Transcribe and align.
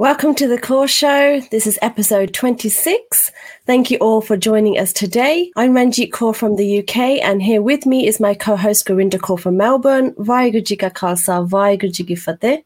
Welcome 0.00 0.34
to 0.36 0.48
the 0.48 0.56
Kaur 0.56 0.88
Show. 0.88 1.40
This 1.50 1.66
is 1.66 1.78
episode 1.82 2.32
26. 2.32 3.30
Thank 3.66 3.90
you 3.90 3.98
all 3.98 4.22
for 4.22 4.34
joining 4.34 4.78
us 4.78 4.94
today. 4.94 5.52
I'm 5.56 5.74
Ranjit 5.74 6.10
Kaur 6.10 6.34
from 6.34 6.56
the 6.56 6.78
UK, 6.78 6.96
and 7.22 7.42
here 7.42 7.60
with 7.60 7.84
me 7.84 8.06
is 8.06 8.18
my 8.18 8.32
co-host 8.32 8.86
Gurinder 8.86 9.20
Kaur 9.20 9.38
from 9.38 9.58
Melbourne. 9.58 10.12
Vaheguru 10.14 10.64
Ji 10.64 10.76
Ka 10.76 10.88
Khalsa, 10.88 11.46
Vaheguru 11.46 11.92
Ji 11.92 12.04
Ki 12.04 12.14
Fateh. 12.14 12.62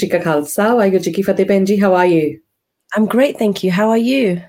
Ji 0.00 0.08
Ka 0.08 0.18
Khalsa, 0.18 0.74
Vaheguru 0.74 1.00
Ji 1.00 1.12
Ki 1.12 1.22
Fateh. 1.22 1.44
Benji, 1.44 1.80
how 1.80 1.94
are 1.94 2.06
you? 2.06 2.40
I'm 2.96 3.06
great, 3.06 3.38
thank 3.38 3.62
you. 3.62 3.70
How 3.70 3.88
are 3.90 3.96
you? 3.96 4.42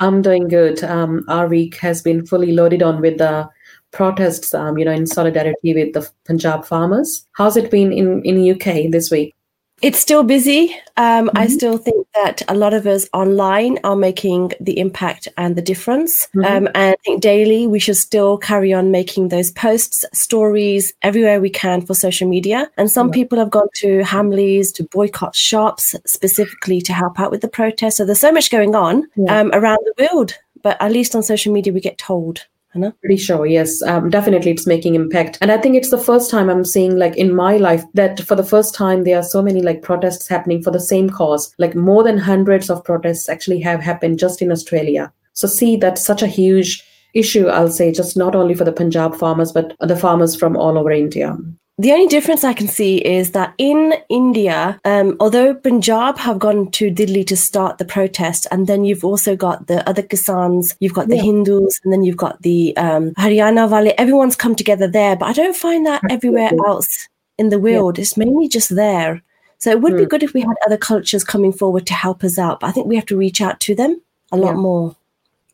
I'm 0.00 0.20
doing 0.20 0.48
good. 0.48 0.82
Um, 0.82 1.24
our 1.28 1.46
week 1.46 1.76
has 1.76 2.02
been 2.02 2.26
fully 2.26 2.50
loaded 2.50 2.82
on 2.82 3.00
with 3.00 3.18
the 3.18 3.48
protests, 3.92 4.52
um, 4.52 4.78
you 4.78 4.84
know, 4.84 4.90
in 4.90 5.06
solidarity 5.06 5.74
with 5.74 5.92
the 5.92 6.10
Punjab 6.26 6.64
farmers. 6.64 7.24
How's 7.34 7.56
it 7.56 7.70
been 7.70 7.92
in, 7.92 8.20
in 8.24 8.50
UK 8.50 8.90
this 8.90 9.12
week? 9.12 9.36
It's 9.80 9.98
still 10.00 10.24
busy. 10.24 10.74
Um, 10.96 11.30
I 11.36 11.46
still 11.46 11.78
think 11.78 12.06
that 12.14 12.42
a 12.48 12.54
lot 12.54 12.74
of 12.74 12.86
us 12.86 13.08
online 13.12 13.78
are 13.84 13.94
making 13.94 14.52
the 14.60 14.78
impact 14.78 15.28
and 15.36 15.54
the 15.54 15.62
difference. 15.62 16.28
Um, 16.34 16.66
and 16.74 16.76
I 16.76 16.96
think 17.04 17.22
daily 17.22 17.66
we 17.68 17.78
should 17.78 17.96
still 17.96 18.38
carry 18.38 18.72
on 18.72 18.90
making 18.90 19.28
those 19.28 19.52
posts, 19.52 20.04
stories 20.12 20.92
everywhere 21.02 21.40
we 21.40 21.50
can 21.50 21.86
for 21.86 21.94
social 21.94 22.28
media. 22.28 22.68
And 22.76 22.90
some 22.90 23.10
people 23.10 23.38
have 23.38 23.50
gone 23.50 23.68
to 23.76 24.00
Hamleys 24.00 24.72
to 24.74 24.84
boycott 24.84 25.36
shops 25.36 25.94
specifically 26.06 26.80
to 26.82 26.92
help 26.92 27.20
out 27.20 27.30
with 27.30 27.40
the 27.42 27.48
protest. 27.48 27.98
So 27.98 28.04
there's 28.04 28.18
so 28.18 28.32
much 28.32 28.50
going 28.50 28.74
on 28.74 29.06
Yeah. 29.16 29.38
um, 29.40 29.50
around 29.52 29.78
the 29.84 30.08
world. 30.10 30.34
But 30.62 30.76
at 30.82 30.90
least 30.90 31.14
on 31.14 31.22
social 31.22 31.52
media 31.52 31.72
we 31.72 31.80
get 31.80 31.98
told. 31.98 32.46
Know? 32.74 32.92
Pretty 33.00 33.16
sure, 33.16 33.44
yes. 33.44 33.82
Um, 33.82 34.08
definitely 34.08 34.52
it's 34.52 34.66
making 34.66 34.94
impact. 34.94 35.38
And 35.40 35.50
I 35.50 35.58
think 35.58 35.74
it's 35.74 35.90
the 35.90 35.98
first 35.98 36.30
time 36.30 36.48
I'm 36.48 36.64
seeing 36.64 36.96
like 36.96 37.16
in 37.16 37.34
my 37.34 37.56
life 37.56 37.82
that 37.94 38.20
for 38.20 38.36
the 38.36 38.44
first 38.44 38.74
time 38.74 39.02
there 39.02 39.18
are 39.18 39.22
so 39.22 39.42
many 39.42 39.62
like 39.62 39.82
protests 39.82 40.28
happening 40.28 40.62
for 40.62 40.70
the 40.70 40.78
same 40.78 41.10
cause. 41.10 41.52
Like 41.58 41.74
more 41.74 42.04
than 42.04 42.18
hundreds 42.18 42.70
of 42.70 42.84
protests 42.84 43.28
actually 43.28 43.60
have 43.60 43.80
happened 43.80 44.18
just 44.18 44.40
in 44.42 44.52
Australia. 44.52 45.12
So 45.32 45.48
see 45.48 45.76
that's 45.76 46.04
such 46.04 46.22
a 46.22 46.28
huge 46.28 46.84
issue, 47.14 47.48
I'll 47.48 47.70
say, 47.70 47.90
just 47.90 48.16
not 48.16 48.34
only 48.34 48.54
for 48.54 48.64
the 48.64 48.72
Punjab 48.72 49.16
farmers, 49.16 49.50
but 49.50 49.74
the 49.80 49.96
farmers 49.96 50.36
from 50.36 50.56
all 50.56 50.78
over 50.78 50.90
India. 50.90 51.36
The 51.80 51.92
only 51.92 52.08
difference 52.08 52.42
I 52.42 52.54
can 52.54 52.66
see 52.66 52.96
is 52.98 53.30
that 53.32 53.54
in 53.56 53.94
India, 54.08 54.80
um, 54.84 55.16
although 55.20 55.54
Punjab 55.54 56.18
have 56.18 56.40
gone 56.40 56.72
to 56.72 56.90
Delhi 56.90 57.22
to 57.24 57.36
start 57.36 57.78
the 57.78 57.84
protest, 57.84 58.48
and 58.50 58.66
then 58.66 58.84
you've 58.84 59.04
also 59.04 59.36
got 59.36 59.68
the 59.68 59.88
other 59.88 60.02
Kisans, 60.02 60.74
you've 60.80 60.92
got 60.94 61.06
the 61.06 61.14
Yeah. 61.16 61.22
Hindus, 61.22 61.80
and 61.84 61.92
then 61.92 62.02
you've 62.02 62.16
got 62.16 62.42
the 62.42 62.76
um, 62.76 63.12
Haryana 63.12 63.70
Valley, 63.70 63.96
everyone's 63.96 64.34
come 64.34 64.56
together 64.56 64.88
there. 64.88 65.14
But 65.14 65.26
I 65.26 65.32
don't 65.32 65.54
find 65.54 65.86
that 65.86 66.02
everywhere 66.10 66.50
else 66.66 67.08
in 67.38 67.50
the 67.50 67.60
world. 67.60 68.00
It's 68.00 68.16
mainly 68.16 68.48
just 68.48 68.74
there. 68.74 69.22
So 69.58 69.70
it 69.70 69.80
would 69.80 69.96
be 69.96 70.02
Hmm. 70.02 70.08
good 70.08 70.24
if 70.24 70.34
we 70.34 70.40
had 70.40 70.56
other 70.66 70.76
cultures 70.76 71.22
coming 71.22 71.52
forward 71.52 71.86
to 71.86 71.94
help 71.94 72.24
us 72.24 72.38
out. 72.40 72.58
But 72.58 72.66
I 72.68 72.72
think 72.72 72.88
we 72.88 72.96
have 72.96 73.06
to 73.06 73.16
reach 73.16 73.40
out 73.40 73.60
to 73.60 73.76
them 73.76 74.00
a 74.32 74.36
lot 74.36 74.54
Yeah. 74.54 74.60
more. 74.62 74.96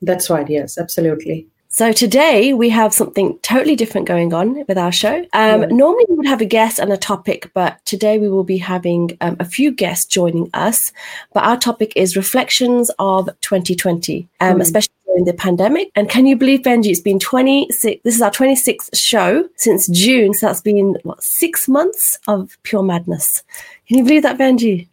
That's 0.01 0.31
right, 0.31 0.49
yes, 0.49 0.79
absolutely. 0.79 1.49
So 1.75 1.91
today 1.91 2.53
we 2.53 2.71
have 2.71 2.95
something 2.95 3.37
totally 3.43 3.75
different 3.75 4.07
going 4.07 4.33
on 4.33 4.65
with 4.69 4.79
our 4.79 4.93
show. 4.93 5.27
Um, 5.33 5.63
Yeah. 5.63 5.67
Normally 5.73 6.05
we 6.09 6.15
would 6.15 6.27
have 6.29 6.41
a 6.41 6.45
guest 6.45 6.79
and 6.79 6.93
a 6.93 6.97
topic, 6.97 7.51
but 7.53 7.85
today 7.85 8.17
we 8.21 8.29
will 8.29 8.45
be 8.45 8.59
having 8.59 9.19
um, 9.21 9.37
a 9.41 9.45
few 9.45 9.73
guests 9.73 10.05
joining 10.07 10.49
us. 10.55 10.93
But 11.33 11.43
our 11.43 11.57
topic 11.57 11.93
is 11.97 12.17
reflections 12.17 12.93
of 13.01 13.29
2020, 13.41 14.29
um, 14.41 14.59
Mm. 14.59 14.61
especially 14.61 14.95
during 15.09 15.25
the 15.25 15.33
pandemic. 15.35 15.91
And 15.97 16.09
can 16.09 16.27
you 16.27 16.37
believe, 16.37 16.61
Benji? 16.63 16.91
It's 16.93 17.01
been 17.01 17.19
26. 17.19 18.01
This 18.05 18.15
is 18.15 18.23
our 18.23 18.31
26th 18.31 18.97
show 18.97 19.49
since 19.57 19.89
June, 19.89 20.33
so 20.33 20.47
that's 20.47 20.61
been 20.63 20.97
what 21.03 21.25
six 21.25 21.67
months 21.67 22.21
of 22.29 22.57
pure 22.63 22.85
madness. 22.85 23.43
Can 23.89 23.99
you 23.99 24.05
believe 24.05 24.23
that, 24.23 24.39
Benji? 24.39 24.87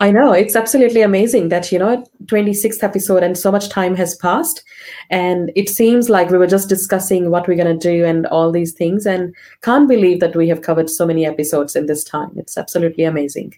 I 0.00 0.10
know 0.10 0.32
it's 0.32 0.56
absolutely 0.56 1.02
amazing 1.02 1.48
that 1.48 1.70
you 1.70 1.78
know 1.78 2.04
26th 2.26 2.82
episode 2.82 3.22
and 3.22 3.36
so 3.36 3.52
much 3.52 3.68
time 3.68 3.96
has 3.96 4.16
passed. 4.16 4.64
And 5.10 5.52
it 5.54 5.68
seems 5.68 6.08
like 6.08 6.30
we 6.30 6.38
were 6.38 6.46
just 6.46 6.68
discussing 6.68 7.30
what 7.30 7.46
we're 7.46 7.62
going 7.62 7.78
to 7.78 7.88
do 7.88 8.04
and 8.04 8.26
all 8.26 8.50
these 8.50 8.72
things. 8.72 9.06
And 9.06 9.34
can't 9.62 9.88
believe 9.88 10.20
that 10.20 10.36
we 10.36 10.48
have 10.48 10.62
covered 10.62 10.90
so 10.90 11.06
many 11.06 11.26
episodes 11.26 11.76
in 11.76 11.86
this 11.86 12.04
time. 12.04 12.32
It's 12.36 12.58
absolutely 12.58 13.04
amazing. 13.04 13.54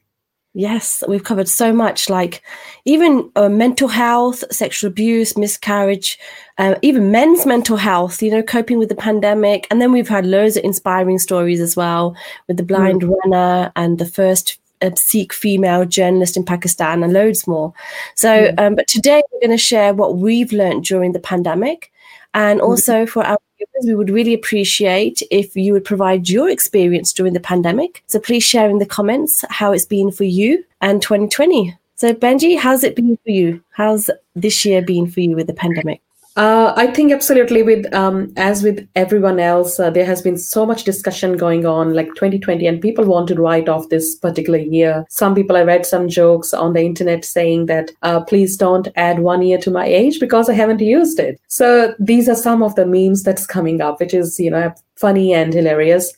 Yes, 0.54 1.02
we've 1.08 1.24
covered 1.24 1.48
so 1.48 1.72
much, 1.72 2.10
like 2.10 2.42
even 2.84 3.30
uh, 3.36 3.48
mental 3.48 3.88
health, 3.88 4.44
sexual 4.52 4.88
abuse, 4.88 5.34
miscarriage, 5.38 6.18
uh, 6.58 6.74
even 6.82 7.10
men's 7.10 7.46
mental 7.46 7.78
health, 7.78 8.22
you 8.22 8.30
know, 8.30 8.42
coping 8.42 8.78
with 8.78 8.90
the 8.90 8.94
pandemic. 8.94 9.66
And 9.70 9.80
then 9.80 9.92
we've 9.92 10.10
had 10.10 10.26
loads 10.26 10.58
of 10.58 10.64
inspiring 10.64 11.18
stories 11.18 11.60
as 11.60 11.74
well 11.74 12.14
with 12.48 12.58
the 12.58 12.64
blind 12.64 13.02
runner 13.02 13.72
and 13.76 13.98
the 13.98 14.04
first 14.04 14.58
uh, 14.82 14.90
Sikh 14.96 15.32
female 15.32 15.84
journalist 15.84 16.36
in 16.36 16.44
Pakistan 16.44 17.02
and 17.02 17.12
loads 17.12 17.46
more. 17.46 17.72
So, 18.14 18.52
um, 18.58 18.74
but 18.74 18.88
today 18.88 19.22
we're 19.32 19.40
going 19.40 19.50
to 19.50 19.58
share 19.58 19.94
what 19.94 20.16
we've 20.16 20.52
learned 20.52 20.84
during 20.84 21.12
the 21.12 21.20
pandemic. 21.20 21.92
And 22.34 22.60
also 22.60 23.06
for 23.06 23.22
our 23.24 23.38
viewers, 23.58 23.86
we 23.86 23.94
would 23.94 24.10
really 24.10 24.34
appreciate 24.34 25.22
if 25.30 25.54
you 25.54 25.72
would 25.72 25.84
provide 25.84 26.28
your 26.28 26.48
experience 26.48 27.12
during 27.12 27.34
the 27.34 27.40
pandemic. 27.40 28.02
So 28.06 28.18
please 28.18 28.42
share 28.42 28.70
in 28.70 28.78
the 28.78 28.86
comments 28.86 29.44
how 29.50 29.72
it's 29.72 29.84
been 29.84 30.10
for 30.10 30.24
you 30.24 30.64
and 30.80 31.02
2020. 31.02 31.76
So 31.94 32.14
Benji, 32.14 32.58
how's 32.58 32.84
it 32.84 32.96
been 32.96 33.18
for 33.22 33.30
you? 33.30 33.62
How's 33.70 34.10
this 34.34 34.64
year 34.64 34.82
been 34.82 35.10
for 35.10 35.20
you 35.20 35.36
with 35.36 35.46
the 35.46 35.54
pandemic? 35.54 36.00
Uh, 36.36 36.72
I 36.76 36.86
think 36.86 37.12
absolutely 37.12 37.62
with 37.62 37.92
um, 37.92 38.32
as 38.36 38.62
with 38.62 38.88
everyone 38.94 39.38
else 39.38 39.78
uh, 39.78 39.90
there 39.90 40.06
has 40.06 40.22
been 40.22 40.38
so 40.38 40.64
much 40.64 40.84
discussion 40.84 41.36
going 41.36 41.66
on 41.66 41.92
like 41.92 42.08
2020 42.14 42.66
and 42.66 42.80
people 42.80 43.04
want 43.04 43.28
to 43.28 43.34
write 43.34 43.68
off 43.68 43.90
this 43.90 44.16
particular 44.16 44.58
year. 44.58 45.04
Some 45.10 45.34
people 45.34 45.56
I 45.56 45.62
read 45.62 45.84
some 45.84 46.08
jokes 46.08 46.54
on 46.54 46.72
the 46.72 46.80
internet 46.80 47.24
saying 47.24 47.66
that 47.66 47.90
uh, 48.02 48.20
please 48.24 48.56
don't 48.56 48.88
add 48.96 49.18
one 49.18 49.42
year 49.42 49.58
to 49.58 49.70
my 49.70 49.84
age 49.84 50.20
because 50.20 50.48
I 50.48 50.54
haven't 50.54 50.80
used 50.80 51.18
it. 51.18 51.38
So 51.48 51.94
these 51.98 52.28
are 52.28 52.34
some 52.34 52.62
of 52.62 52.76
the 52.76 52.86
memes 52.86 53.22
that's 53.22 53.46
coming 53.46 53.82
up 53.82 54.00
which 54.00 54.14
is 54.14 54.40
you 54.40 54.50
know 54.50 54.72
funny 54.96 55.34
and 55.34 55.52
hilarious. 55.52 56.12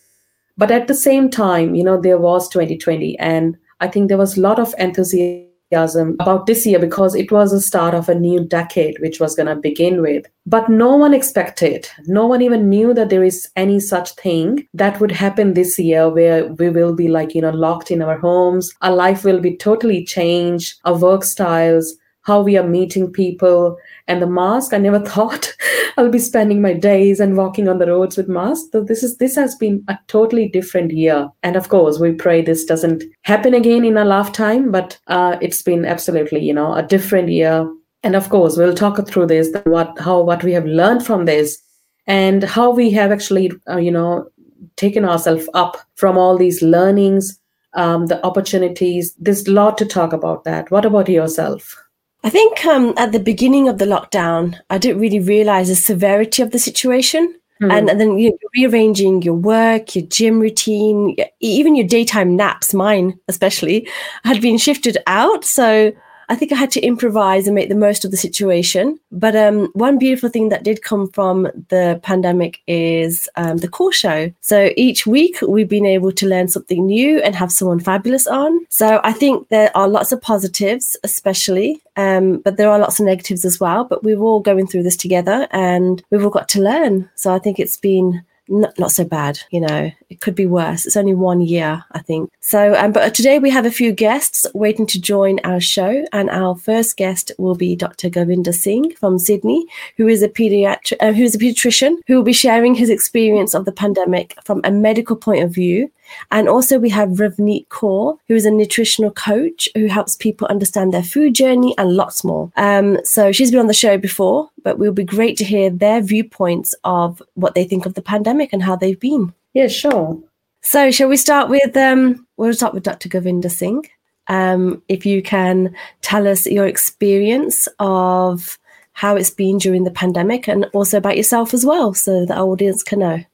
But 0.56 0.70
at 0.70 0.86
the 0.86 0.94
same 0.94 1.28
time 1.28 1.74
you 1.74 1.82
know 1.82 2.00
there 2.00 2.18
was 2.18 2.48
2020 2.50 3.18
and 3.18 3.56
I 3.80 3.88
think 3.88 4.08
there 4.08 4.18
was 4.18 4.36
a 4.36 4.40
lot 4.40 4.60
of 4.60 4.74
enthusiasm 4.78 5.43
Oh. 5.72 6.14
about 6.20 6.46
this 6.46 6.66
year 6.66 6.78
because 6.78 7.14
it 7.14 7.32
was 7.32 7.50
the 7.50 7.60
start 7.60 7.94
of 7.94 8.08
a 8.08 8.14
new 8.14 8.44
decade 8.44 8.96
which 9.00 9.18
was 9.18 9.34
going 9.34 9.48
to 9.48 9.56
begin 9.56 10.00
with. 10.02 10.26
But 10.46 10.68
no 10.68 10.94
one 10.94 11.14
expected 11.14 11.88
no 12.06 12.26
one 12.26 12.42
even 12.42 12.68
knew 12.68 12.94
that 12.94 13.10
there 13.10 13.24
is 13.24 13.48
any 13.56 13.80
such 13.80 14.12
thing 14.12 14.66
that 14.74 15.00
would 15.00 15.10
happen 15.10 15.54
this 15.54 15.78
year 15.78 16.08
where 16.08 16.46
we 16.46 16.68
will 16.70 16.94
be 16.94 17.08
like 17.08 17.34
you 17.34 17.40
know 17.40 17.50
locked 17.50 17.90
in 17.90 18.02
our 18.02 18.18
homes 18.18 18.72
our 18.82 18.94
life 18.94 19.24
will 19.24 19.40
be 19.40 19.56
totally 19.56 20.04
changed 20.04 20.78
our 20.84 20.98
work 20.98 21.24
styles 21.24 21.94
how 22.24 22.42
we 22.42 22.56
are 22.56 22.66
meeting 22.66 23.10
people 23.10 23.78
and 24.08 24.20
the 24.20 24.26
mask. 24.26 24.72
I 24.72 24.78
never 24.78 24.98
thought 25.14 25.54
i'll 25.96 26.10
be 26.10 26.18
spending 26.18 26.60
my 26.60 26.72
days 26.72 27.20
and 27.20 27.36
walking 27.36 27.68
on 27.68 27.78
the 27.78 27.86
roads 27.86 28.16
with 28.16 28.28
mask 28.28 28.66
so 28.72 28.82
this 28.82 29.02
is 29.02 29.16
this 29.18 29.36
has 29.36 29.54
been 29.54 29.84
a 29.88 29.96
totally 30.08 30.48
different 30.48 30.90
year. 30.90 31.28
And 31.42 31.56
of 31.56 31.68
course 31.68 31.98
we 31.98 32.12
pray 32.12 32.42
this 32.42 32.64
doesn't 32.64 33.04
happen 33.22 33.54
again 33.54 33.84
in 33.84 33.96
our 33.96 34.04
lifetime 34.04 34.70
but 34.70 34.98
uh, 35.06 35.36
it's 35.40 35.62
been 35.62 35.84
absolutely 35.84 36.40
you 36.40 36.52
know 36.52 36.74
a 36.74 36.82
different 36.82 37.28
year. 37.28 37.70
And 38.02 38.16
of 38.16 38.28
course 38.28 38.56
we'll 38.56 38.74
talk 38.74 39.06
through 39.06 39.26
this 39.26 39.48
what 39.64 39.98
how 39.98 40.22
what 40.22 40.42
we 40.42 40.52
have 40.52 40.66
learned 40.66 41.06
from 41.06 41.24
this 41.26 41.58
and 42.06 42.42
how 42.44 42.70
we 42.70 42.90
have 42.90 43.12
actually 43.12 43.52
uh, 43.68 43.78
you 43.78 43.90
know 43.90 44.28
taken 44.76 45.04
ourselves 45.04 45.48
up 45.54 45.76
from 45.94 46.18
all 46.18 46.36
these 46.36 46.62
learnings 46.62 47.38
um, 47.74 48.06
the 48.06 48.24
opportunities. 48.24 49.14
There's 49.18 49.46
a 49.46 49.50
lot 49.50 49.78
to 49.78 49.84
talk 49.84 50.12
about 50.12 50.44
that. 50.44 50.70
What 50.70 50.84
about 50.84 51.08
yourself 51.08 51.83
I 52.24 52.30
think 52.30 52.64
um, 52.64 52.94
at 52.96 53.12
the 53.12 53.20
beginning 53.20 53.68
of 53.68 53.76
the 53.76 53.84
lockdown, 53.84 54.58
I 54.70 54.78
didn't 54.78 55.00
really 55.00 55.20
realize 55.20 55.68
the 55.68 55.74
severity 55.76 56.42
of 56.42 56.50
the 56.50 56.58
situation. 56.58 57.38
And, 57.70 57.88
and 57.88 58.00
then 58.00 58.18
you 58.18 58.30
know, 58.30 58.38
rearranging 58.56 59.22
your 59.22 59.34
work, 59.34 59.94
your 59.94 60.04
gym 60.06 60.40
routine, 60.40 61.16
even 61.40 61.76
your 61.76 61.86
daytime 61.86 62.34
naps, 62.34 62.74
mine 62.74 63.18
especially, 63.28 63.88
had 64.24 64.40
been 64.42 64.58
shifted 64.58 64.98
out. 65.06 65.44
So 65.44 65.92
I 66.28 66.36
think 66.36 66.52
I 66.52 66.56
had 66.56 66.70
to 66.72 66.80
improvise 66.80 67.46
and 67.46 67.54
make 67.54 67.68
the 67.68 67.74
most 67.74 68.04
of 68.04 68.10
the 68.10 68.16
situation. 68.16 68.98
But 69.10 69.36
um, 69.36 69.70
one 69.74 69.98
beautiful 69.98 70.28
thing 70.28 70.48
that 70.48 70.64
did 70.64 70.82
come 70.82 71.08
from 71.10 71.48
the 71.68 72.00
pandemic 72.02 72.60
is 72.66 73.28
um, 73.36 73.58
the 73.58 73.68
Kaur 73.68 73.92
show. 73.92 74.32
So 74.40 74.70
each 74.76 75.06
week 75.06 75.38
we've 75.46 75.68
been 75.68 75.86
able 75.86 76.12
to 76.12 76.26
learn 76.26 76.48
something 76.48 76.86
new 76.86 77.20
and 77.20 77.34
have 77.34 77.52
someone 77.52 77.80
fabulous 77.80 78.26
on. 78.26 78.66
So 78.70 79.00
I 79.04 79.12
think 79.12 79.48
there 79.48 79.70
are 79.76 79.88
lots 79.88 80.12
of 80.12 80.20
positives, 80.20 80.96
especially, 81.04 81.80
um, 81.96 82.38
but 82.38 82.56
there 82.56 82.70
are 82.70 82.78
lots 82.78 82.98
of 83.00 83.06
negatives 83.06 83.44
as 83.44 83.60
well. 83.60 83.84
But 83.84 84.02
we're 84.02 84.18
all 84.18 84.40
going 84.40 84.66
through 84.66 84.84
this 84.84 84.96
together 84.96 85.48
and 85.50 86.02
we've 86.10 86.24
all 86.24 86.30
got 86.30 86.48
to 86.50 86.62
learn. 86.62 87.10
So 87.14 87.34
I 87.34 87.38
think 87.38 87.58
it's 87.58 87.76
been 87.76 88.24
not, 88.48 88.78
not 88.78 88.92
so 88.92 89.04
bad, 89.04 89.40
you 89.50 89.60
know. 89.60 89.90
It 90.10 90.20
could 90.20 90.34
be 90.34 90.46
worse. 90.46 90.86
It's 90.86 90.96
only 90.96 91.14
one 91.14 91.40
year, 91.40 91.84
I 91.92 92.00
think. 92.00 92.30
So, 92.40 92.74
um, 92.74 92.92
but 92.92 93.14
today 93.14 93.38
we 93.38 93.50
have 93.50 93.66
a 93.66 93.70
few 93.70 93.92
guests 93.92 94.46
waiting 94.54 94.86
to 94.88 95.00
join 95.00 95.40
our 95.44 95.60
show, 95.60 96.04
and 96.12 96.30
our 96.30 96.56
first 96.56 96.96
guest 96.96 97.32
will 97.38 97.54
be 97.54 97.74
Dr. 97.74 98.10
Govinda 98.10 98.52
Singh 98.52 98.94
from 98.96 99.18
Sydney, 99.18 99.66
who 99.96 100.08
is 100.08 100.22
a 100.22 100.28
pediatric, 100.28 100.96
uh, 101.00 101.12
who 101.12 101.24
is 101.24 101.34
a 101.34 101.38
pediatrician, 101.38 101.96
who 102.06 102.16
will 102.16 102.22
be 102.22 102.32
sharing 102.32 102.74
his 102.74 102.90
experience 102.90 103.54
of 103.54 103.64
the 103.64 103.72
pandemic 103.72 104.36
from 104.44 104.60
a 104.64 104.70
medical 104.70 105.16
point 105.16 105.42
of 105.42 105.50
view 105.50 105.90
And 106.30 106.48
also, 106.48 106.78
we 106.78 106.90
have 106.90 107.10
Ravneet 107.10 107.68
Kaur, 107.68 108.18
who 108.28 108.34
is 108.34 108.46
a 108.46 108.50
nutritional 108.50 109.10
coach 109.10 109.68
who 109.74 109.86
helps 109.86 110.16
people 110.16 110.46
understand 110.48 110.92
their 110.92 111.02
food 111.02 111.34
journey 111.34 111.74
and 111.78 111.96
lots 111.96 112.24
more. 112.24 112.50
Um, 112.56 112.98
so, 113.04 113.32
she's 113.32 113.50
been 113.50 113.60
on 113.60 113.66
the 113.66 113.74
show 113.74 113.98
before, 113.98 114.50
but 114.62 114.70
it 114.70 114.78
will 114.78 114.92
be 114.92 115.04
great 115.04 115.36
to 115.38 115.44
hear 115.44 115.70
their 115.70 116.00
viewpoints 116.00 116.74
of 116.84 117.22
what 117.34 117.54
they 117.54 117.64
think 117.64 117.86
of 117.86 117.94
the 117.94 118.02
pandemic 118.02 118.52
and 118.52 118.62
how 118.62 118.76
they've 118.76 118.98
been. 118.98 119.32
Yeah, 119.52 119.68
sure. 119.68 120.20
So, 120.62 120.90
shall 120.90 121.08
we 121.08 121.16
start 121.16 121.48
with? 121.48 121.76
Um, 121.76 122.26
we'll 122.36 122.54
start 122.54 122.74
with 122.74 122.82
Dr. 122.82 123.08
Govinda 123.08 123.50
Singh. 123.50 123.84
Um, 124.28 124.82
if 124.88 125.04
you 125.04 125.22
can 125.22 125.74
tell 126.00 126.26
us 126.26 126.46
your 126.46 126.66
experience 126.66 127.68
of 127.78 128.58
how 128.92 129.16
it's 129.16 129.30
been 129.30 129.58
during 129.58 129.84
the 129.84 129.90
pandemic 129.90 130.48
and 130.48 130.64
also 130.72 130.96
about 130.96 131.16
yourself 131.16 131.52
as 131.52 131.66
well, 131.66 131.92
so 131.94 132.24
the 132.24 132.36
audience 132.36 132.82
can 132.82 133.00
know. 133.00 133.24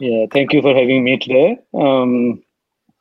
Yeah, 0.00 0.26
thank 0.32 0.52
you 0.52 0.62
for 0.62 0.74
having 0.74 1.04
me 1.04 1.18
today. 1.18 1.58
Um, 1.74 2.42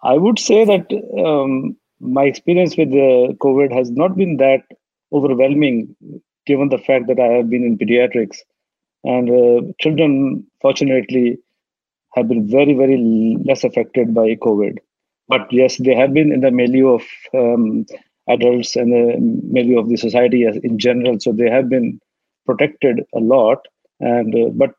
I 0.03 0.15
would 0.15 0.39
say 0.39 0.65
that 0.65 0.87
um, 1.25 1.77
my 1.99 2.25
experience 2.25 2.77
with 2.77 2.91
the 2.91 3.37
COVID 3.41 3.73
has 3.73 3.91
not 3.91 4.17
been 4.17 4.37
that 4.37 4.63
overwhelming, 5.13 5.95
given 6.45 6.69
the 6.69 6.79
fact 6.79 7.07
that 7.07 7.19
I 7.19 7.27
have 7.37 7.49
been 7.49 7.63
in 7.63 7.77
pediatrics. 7.77 8.39
And 9.03 9.29
uh, 9.29 9.73
children, 9.79 10.47
fortunately, 10.61 11.39
have 12.15 12.27
been 12.29 12.49
very, 12.49 12.73
very 12.73 12.97
less 13.45 13.63
affected 13.63 14.13
by 14.13 14.35
COVID. 14.35 14.79
But 15.27 15.51
yes, 15.51 15.77
they 15.77 15.95
have 15.95 16.13
been 16.13 16.31
in 16.33 16.41
the 16.41 16.51
milieu 16.51 16.95
of 16.95 17.03
um, 17.33 17.85
adults 18.29 18.75
and 18.75 18.91
the 18.93 19.17
milieu 19.19 19.79
of 19.79 19.89
the 19.89 19.97
society 19.97 20.45
in 20.45 20.79
general. 20.79 21.19
So 21.19 21.33
they 21.33 21.49
have 21.49 21.69
been 21.69 21.99
protected 22.45 23.01
a 23.15 23.19
lot. 23.19 23.67
And 24.01 24.35
uh, 24.35 24.49
but 24.51 24.71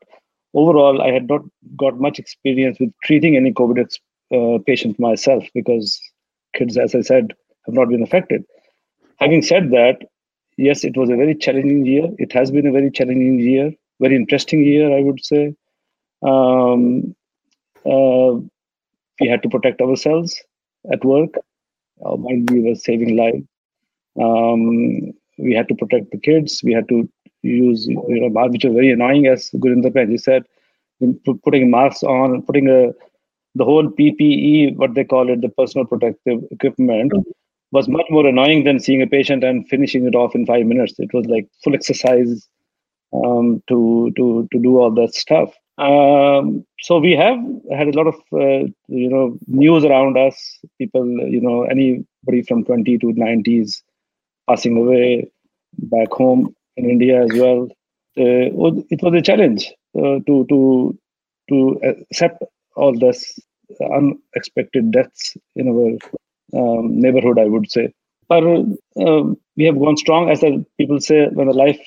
overall, 0.53 1.01
I 1.01 1.11
had 1.11 1.27
not 1.27 1.41
got 1.77 1.99
much 1.99 2.19
experience 2.19 2.79
with 2.79 2.91
treating 3.03 3.35
any 3.35 3.51
COVID 3.51 3.97
uh, 4.33 4.59
patient 4.65 4.99
myself 4.99 5.45
because 5.53 5.99
kids, 6.55 6.77
as 6.77 6.95
I 6.95 7.01
said, 7.01 7.33
have 7.65 7.75
not 7.75 7.89
been 7.89 8.03
affected. 8.03 8.43
Having 9.17 9.41
said 9.43 9.71
that, 9.71 10.01
yes, 10.57 10.83
it 10.83 10.97
was 10.97 11.09
a 11.09 11.15
very 11.15 11.35
challenging 11.35 11.85
year. 11.85 12.09
It 12.17 12.31
has 12.33 12.51
been 12.51 12.67
a 12.67 12.71
very 12.71 12.91
challenging 12.91 13.39
year, 13.39 13.71
very 13.99 14.15
interesting 14.15 14.63
year, 14.63 14.95
I 14.95 15.01
would 15.01 15.23
say. 15.23 15.55
Um, 16.23 17.15
uh, 17.85 18.39
we 19.19 19.27
had 19.27 19.43
to 19.43 19.49
protect 19.49 19.81
ourselves 19.81 20.39
at 20.91 21.05
work 21.05 21.35
while 21.95 22.17
we 22.51 22.61
were 22.61 22.75
saving 22.75 23.15
lives. 23.15 23.45
Um, 24.19 25.11
we 25.37 25.53
had 25.53 25.67
to 25.69 25.75
protect 25.75 26.11
the 26.11 26.19
kids. 26.19 26.61
We 26.63 26.73
had 26.73 26.87
to 26.89 27.09
use 27.43 27.87
you 27.87 27.95
know 27.95 28.47
which 28.49 28.65
are 28.65 28.73
very 28.73 28.91
annoying 28.91 29.27
as 29.27 29.49
Gurinder 29.51 29.91
Penji 29.91 30.19
said 30.19 30.43
putting 31.43 31.71
masks 31.71 32.03
on 32.03 32.41
putting 32.43 32.69
a 32.69 32.91
the 33.55 33.65
whole 33.65 33.87
PPE 33.87 34.75
what 34.77 34.93
they 34.93 35.03
call 35.03 35.29
it 35.29 35.41
the 35.41 35.49
personal 35.49 35.85
protective 35.85 36.39
equipment 36.51 37.11
mm-hmm. 37.11 37.29
was 37.71 37.87
much 37.87 38.05
more 38.09 38.25
annoying 38.25 38.63
than 38.63 38.79
seeing 38.79 39.01
a 39.01 39.07
patient 39.07 39.43
and 39.43 39.67
finishing 39.67 40.05
it 40.05 40.15
off 40.15 40.35
in 40.35 40.45
five 40.45 40.65
minutes. 40.65 40.93
It 40.99 41.13
was 41.13 41.25
like 41.25 41.47
full 41.63 41.73
exercise 41.73 42.47
um, 43.13 43.61
to 43.67 44.11
to 44.15 44.47
to 44.51 44.59
do 44.59 44.77
all 44.77 44.91
that 44.91 45.13
stuff. 45.13 45.53
Um, 45.77 46.65
so 46.81 46.99
we 46.99 47.13
have 47.13 47.39
had 47.71 47.87
a 47.87 47.97
lot 47.97 48.07
of 48.07 48.15
uh, 48.33 48.67
you 48.87 49.09
know 49.09 49.37
news 49.47 49.83
around 49.83 50.17
us. 50.17 50.59
People 50.77 51.05
you 51.27 51.41
know 51.41 51.63
anybody 51.63 52.43
from 52.47 52.63
20 52.63 52.97
to 52.99 53.07
90s 53.07 53.81
passing 54.47 54.77
away 54.77 55.29
back 55.77 56.11
home 56.11 56.55
in 56.77 56.89
India 56.89 57.23
as 57.23 57.31
well. 57.33 57.67
Uh, 58.17 58.51
it 58.89 59.01
was 59.01 59.13
a 59.13 59.21
challenge 59.21 59.71
uh, 59.97 60.19
to 60.27 60.45
to 60.49 60.97
to 61.49 61.79
accept 61.83 62.43
all 62.75 62.97
this 62.97 63.39
unexpected 63.93 64.91
deaths 64.91 65.37
in 65.55 65.67
our 65.69 66.59
um, 66.59 66.99
neighborhood. 66.99 67.39
I 67.39 67.45
would 67.45 67.71
say, 67.71 67.93
but 68.27 68.43
um, 68.43 69.37
we 69.55 69.65
have 69.65 69.79
gone 69.79 69.97
strong. 69.97 70.29
As 70.29 70.41
the 70.41 70.65
people 70.77 70.99
say, 70.99 71.27
when 71.27 71.47
the 71.47 71.53
life 71.53 71.79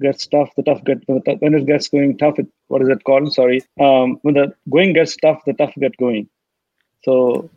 gets 0.00 0.26
tough, 0.26 0.50
the 0.56 0.62
tough 0.62 0.82
get 0.84 0.98
when, 1.06 1.20
when 1.38 1.54
it 1.54 1.66
gets 1.66 1.88
going 1.88 2.16
tough. 2.18 2.38
It, 2.38 2.46
what 2.68 2.82
is 2.82 2.88
it 2.88 3.04
called? 3.04 3.32
Sorry. 3.32 3.62
Um, 3.80 4.18
when 4.22 4.34
the 4.34 4.54
going 4.70 4.92
gets 4.92 5.16
tough, 5.16 5.42
the 5.46 5.52
tough 5.52 5.74
get 5.78 5.96
going. 5.96 6.28
So, 7.04 7.50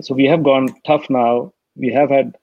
so 0.00 0.14
we 0.14 0.24
have 0.24 0.42
gone 0.42 0.74
tough 0.86 1.08
now. 1.08 1.52
We 1.76 1.92
have 1.92 2.10
had 2.10 2.36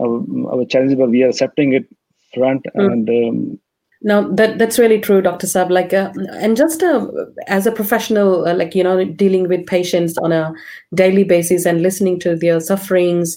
our, 0.00 0.24
our 0.52 0.64
challenges, 0.64 0.98
but 0.98 1.10
we 1.10 1.22
are 1.22 1.28
accepting 1.28 1.72
it 1.72 1.86
front 2.34 2.64
mm. 2.76 2.84
and 2.84 3.08
um, 3.08 3.58
no 4.02 4.32
that 4.34 4.58
that's 4.58 4.78
really 4.78 5.00
true 5.00 5.20
dr 5.20 5.46
sab 5.46 5.70
like 5.70 5.92
uh, 5.92 6.12
and 6.34 6.56
just 6.56 6.82
uh, 6.82 7.06
as 7.46 7.66
a 7.66 7.72
professional 7.72 8.46
uh, 8.46 8.54
like 8.54 8.74
you 8.74 8.82
know 8.82 9.04
dealing 9.04 9.48
with 9.48 9.66
patients 9.66 10.16
on 10.18 10.32
a 10.32 10.52
daily 10.94 11.24
basis 11.24 11.66
and 11.66 11.82
listening 11.82 12.18
to 12.18 12.36
their 12.36 12.60
sufferings 12.60 13.36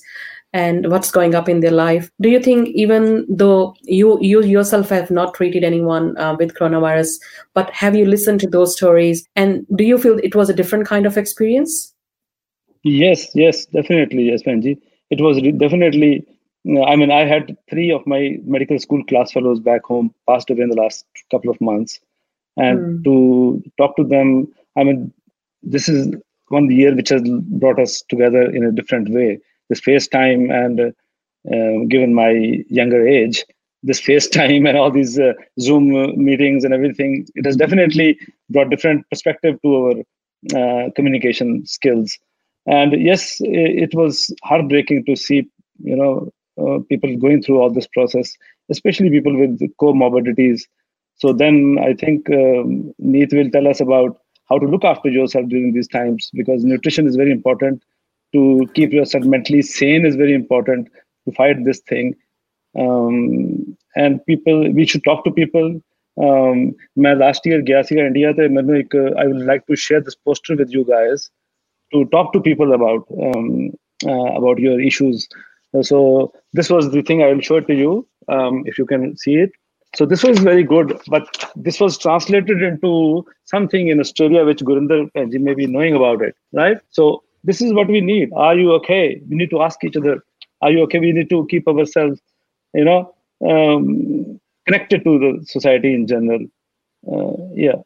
and 0.53 0.91
what's 0.91 1.11
going 1.11 1.33
up 1.33 1.47
in 1.47 1.61
their 1.61 1.71
life 1.71 2.11
do 2.21 2.29
you 2.29 2.39
think 2.39 2.67
even 2.69 3.25
though 3.29 3.73
you 3.83 4.19
you 4.21 4.43
yourself 4.43 4.89
have 4.89 5.09
not 5.09 5.33
treated 5.33 5.63
anyone 5.63 6.15
uh, 6.17 6.35
with 6.37 6.53
coronavirus 6.53 7.09
but 7.53 7.71
have 7.71 7.95
you 7.95 8.05
listened 8.05 8.39
to 8.39 8.47
those 8.47 8.75
stories 8.75 9.27
and 9.35 9.65
do 9.75 9.83
you 9.83 9.97
feel 9.97 10.19
it 10.23 10.35
was 10.35 10.49
a 10.49 10.53
different 10.53 10.85
kind 10.85 11.05
of 11.05 11.17
experience 11.17 11.93
yes 12.83 13.29
yes 13.33 13.65
definitely 13.67 14.23
yes 14.23 14.43
Penji. 14.43 14.77
it 15.09 15.21
was 15.21 15.41
definitely 15.57 16.25
I 16.65 16.95
mean, 16.95 17.11
I 17.11 17.25
had 17.25 17.57
three 17.69 17.91
of 17.91 18.05
my 18.05 18.37
medical 18.45 18.77
school 18.77 19.03
class 19.05 19.31
fellows 19.31 19.59
back 19.59 19.83
home 19.83 20.13
passed 20.27 20.49
away 20.49 20.61
in 20.61 20.69
the 20.69 20.75
last 20.75 21.05
couple 21.31 21.49
of 21.49 21.59
months, 21.59 21.99
and 22.55 22.99
mm. 22.99 23.03
to 23.05 23.71
talk 23.77 23.95
to 23.95 24.03
them, 24.03 24.47
I 24.77 24.83
mean, 24.83 25.11
this 25.63 25.89
is 25.89 26.13
one 26.49 26.69
year 26.69 26.95
which 26.95 27.09
has 27.09 27.23
brought 27.25 27.79
us 27.79 28.03
together 28.09 28.43
in 28.43 28.63
a 28.63 28.71
different 28.71 29.09
way. 29.09 29.39
This 29.69 29.81
FaceTime 29.81 30.51
and 30.53 30.93
uh, 31.51 31.85
given 31.87 32.13
my 32.13 32.63
younger 32.69 33.07
age, 33.07 33.43
this 33.83 34.01
FaceTime 34.01 34.67
and 34.69 34.77
all 34.77 34.91
these 34.91 35.17
uh, 35.17 35.33
Zoom 35.59 35.89
meetings 36.23 36.63
and 36.63 36.73
everything, 36.73 37.25
it 37.35 37.45
has 37.45 37.55
definitely 37.55 38.19
brought 38.49 38.69
different 38.69 39.09
perspective 39.09 39.59
to 39.63 39.75
our 39.75 39.93
uh, 40.55 40.91
communication 40.95 41.65
skills. 41.65 42.17
And 42.67 43.01
yes, 43.01 43.37
it 43.39 43.95
was 43.95 44.31
heartbreaking 44.43 45.05
to 45.05 45.15
see, 45.15 45.49
you 45.79 45.95
know, 45.95 46.29
uh, 46.60 46.78
people 46.88 47.16
going 47.16 47.42
through 47.42 47.60
all 47.60 47.70
this 47.70 47.86
process, 47.86 48.34
especially 48.70 49.10
people 49.10 49.36
with 49.36 49.60
comorbidities. 49.80 50.62
So 51.16 51.32
then 51.32 51.78
I 51.80 51.94
think 51.94 52.30
um, 52.30 52.94
Neet 52.98 53.32
will 53.32 53.50
tell 53.50 53.66
us 53.66 53.80
about 53.80 54.18
how 54.48 54.58
to 54.58 54.66
look 54.66 54.84
after 54.84 55.08
yourself 55.08 55.48
during 55.48 55.72
these 55.72 55.88
times 55.88 56.30
because 56.34 56.64
nutrition 56.64 57.06
is 57.06 57.16
very 57.16 57.32
important 57.32 57.82
to 58.32 58.68
keep 58.74 58.92
yourself 58.92 59.24
mentally 59.24 59.62
sane 59.62 60.04
is 60.04 60.16
very 60.16 60.34
important 60.34 60.88
to 61.26 61.34
fight 61.34 61.64
this 61.64 61.80
thing. 61.80 62.14
Um, 62.78 63.76
and 63.94 64.24
people, 64.26 64.72
we 64.72 64.86
should 64.86 65.04
talk 65.04 65.24
to 65.24 65.30
people. 65.30 65.80
Um, 66.18 66.74
मैं 66.98 67.14
last 67.14 67.46
year 67.46 67.60
गया 67.62 67.80
सी 67.88 67.98
India 68.00 68.30
तो 68.32 68.48
मैंने 68.50 68.78
एक 68.80 68.94
I 68.96 69.26
would 69.26 69.42
like 69.46 69.62
to 69.68 69.74
share 69.82 70.00
this 70.02 70.14
poster 70.24 70.54
with 70.56 70.70
you 70.74 70.84
guys 70.90 71.30
to 71.92 72.02
talk 72.14 72.30
to 72.34 72.40
people 72.46 72.72
about 72.74 73.04
about 74.38 74.58
your 74.62 74.78
issues 74.86 75.26
so 75.81 76.33
this 76.53 76.69
was 76.69 76.91
the 76.91 77.01
thing 77.01 77.23
I 77.23 77.27
will 77.27 77.41
show 77.41 77.57
it 77.57 77.67
to 77.67 77.73
you 77.73 78.07
um, 78.27 78.63
if 78.65 78.77
you 78.77 78.85
can 78.85 79.15
see 79.17 79.35
it. 79.35 79.51
So 79.95 80.05
this 80.05 80.23
was 80.23 80.39
very 80.39 80.63
good, 80.63 80.99
but 81.07 81.51
this 81.55 81.79
was 81.79 81.97
translated 81.97 82.61
into 82.61 83.25
something 83.43 83.89
in 83.89 83.99
Australia 83.99 84.45
which 84.45 84.59
Gurinder 84.59 85.09
you 85.33 85.39
may 85.39 85.53
be 85.53 85.67
knowing 85.67 85.95
about 85.95 86.21
it, 86.21 86.35
right? 86.53 86.77
So 86.91 87.23
this 87.43 87.61
is 87.61 87.73
what 87.73 87.87
we 87.87 87.99
need. 87.99 88.29
Are 88.35 88.55
you 88.55 88.71
okay? 88.73 89.21
We 89.29 89.35
need 89.35 89.49
to 89.49 89.61
ask 89.61 89.83
each 89.83 89.97
other, 89.97 90.23
are 90.61 90.71
you 90.71 90.81
okay? 90.83 90.99
We 90.99 91.11
need 91.11 91.29
to 91.29 91.45
keep 91.49 91.67
ourselves, 91.67 92.21
you 92.73 92.85
know, 92.85 93.13
um, 93.45 94.39
connected 94.65 95.03
to 95.03 95.19
the 95.19 95.45
society 95.45 95.93
in 95.93 96.07
general. 96.07 96.45
Uh, 97.11 97.43
yeah. 97.53 97.81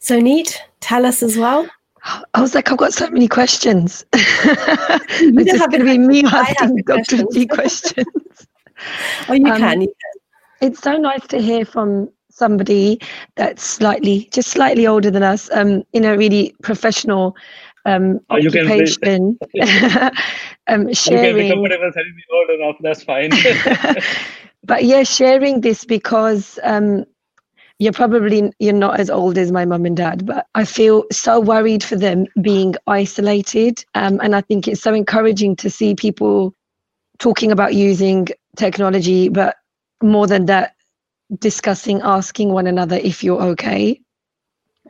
So 0.00 0.18
neat. 0.18 0.60
Tell 0.80 1.06
us 1.06 1.22
as 1.22 1.36
well. 1.36 1.68
I 2.04 2.40
was 2.40 2.54
like, 2.54 2.70
I've 2.70 2.78
got 2.78 2.92
so 2.92 3.08
many 3.08 3.28
questions. 3.28 4.04
it's 4.12 5.50
just 5.50 5.70
going 5.70 5.80
to 5.80 5.86
be 5.86 5.98
me 5.98 6.22
asking 6.24 6.76
Dr. 6.86 7.24
T 7.32 7.46
questions. 7.46 8.06
oh, 9.28 9.32
you 9.32 9.46
um, 9.46 9.58
can. 9.58 9.86
It's 10.60 10.80
so 10.80 10.96
nice 10.96 11.26
to 11.28 11.40
hear 11.40 11.64
from 11.64 12.10
somebody 12.30 13.00
that's 13.36 13.62
slightly, 13.62 14.28
just 14.32 14.50
slightly 14.50 14.86
older 14.86 15.10
than 15.10 15.22
us, 15.22 15.48
um, 15.52 15.82
in 15.92 16.04
a 16.04 16.16
really 16.16 16.54
professional 16.62 17.36
um, 17.86 18.20
oh, 18.28 18.36
occupation. 18.36 19.38
um, 20.66 20.92
sharing. 20.92 21.36
You 21.38 21.52
can 21.52 21.62
be 21.62 21.70
comfortable 21.70 21.92
telling 21.92 22.14
me 22.14 22.24
old 22.32 22.50
enough. 22.50 22.76
That's 22.80 23.02
fine. 23.02 23.30
but 24.64 24.84
yeah, 24.84 25.04
sharing 25.04 25.62
this 25.62 25.84
because 25.84 26.58
um, 26.64 27.06
you're 27.78 27.92
probably 27.92 28.52
you're 28.58 28.72
not 28.72 29.00
as 29.00 29.10
old 29.10 29.36
as 29.36 29.50
my 29.50 29.64
mum 29.64 29.84
and 29.84 29.96
dad 29.96 30.24
but 30.26 30.46
i 30.54 30.64
feel 30.64 31.04
so 31.10 31.40
worried 31.40 31.82
for 31.82 31.96
them 31.96 32.26
being 32.40 32.74
isolated 32.86 33.84
um, 33.94 34.20
and 34.22 34.34
i 34.36 34.40
think 34.40 34.68
it's 34.68 34.80
so 34.80 34.94
encouraging 34.94 35.56
to 35.56 35.68
see 35.70 35.94
people 35.94 36.54
talking 37.18 37.50
about 37.50 37.74
using 37.74 38.26
technology 38.56 39.28
but 39.28 39.56
more 40.02 40.26
than 40.26 40.46
that 40.46 40.74
discussing 41.38 42.00
asking 42.02 42.50
one 42.50 42.66
another 42.66 42.96
if 42.96 43.24
you're 43.24 43.42
okay 43.42 44.00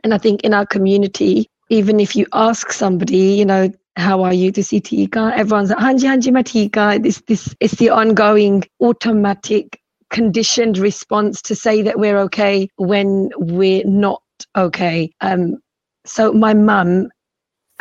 and 0.03 0.13
i 0.13 0.17
think 0.17 0.41
in 0.43 0.53
our 0.53 0.65
community 0.65 1.49
even 1.69 1.99
if 1.99 2.15
you 2.15 2.25
ask 2.33 2.71
somebody, 2.71 3.33
you 3.33 3.45
know, 3.45 3.71
how 3.97 4.23
are 4.23 4.33
you? 4.33 4.51
To 4.51 4.63
see 4.63 4.79
tika, 4.79 5.31
everyone's 5.35 5.69
like, 5.69 5.79
Hanji, 5.79 6.07
Hanji, 6.07 6.31
Matika. 6.31 7.01
This, 7.01 7.21
this 7.27 7.55
is 7.59 7.71
the 7.73 7.89
ongoing 7.89 8.63
automatic 8.81 9.79
conditioned 10.09 10.77
response 10.77 11.41
to 11.43 11.55
say 11.55 11.81
that 11.81 11.99
we're 11.99 12.17
okay 12.19 12.67
when 12.77 13.29
we're 13.37 13.85
not 13.85 14.21
okay. 14.55 15.11
Um, 15.21 15.57
so 16.05 16.31
my 16.33 16.53
mum 16.53 17.09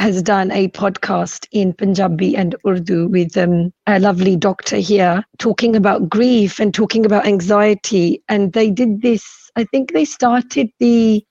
has 0.01 0.23
done 0.23 0.51
a 0.51 0.69
podcast 0.69 1.47
in 1.53 1.73
Punjabi 1.73 2.37
and 2.37 2.57
Urdu 2.67 3.07
with 3.09 3.37
um, 3.37 3.73
a 3.87 4.01
lovely 4.01 4.37
doctor 4.37 4.77
here 4.77 5.25
talking 5.39 5.77
about 5.77 6.09
grief 6.09 6.59
and 6.59 6.75
talking 6.75 7.07
about 7.07 7.27
anxiety. 7.27 8.23
And 8.29 8.53
they 8.53 8.71
did 8.71 9.03
this, 9.03 9.25
I 9.57 9.65
think 9.65 9.93
they 9.93 10.05
started 10.05 10.69
the 10.81 11.25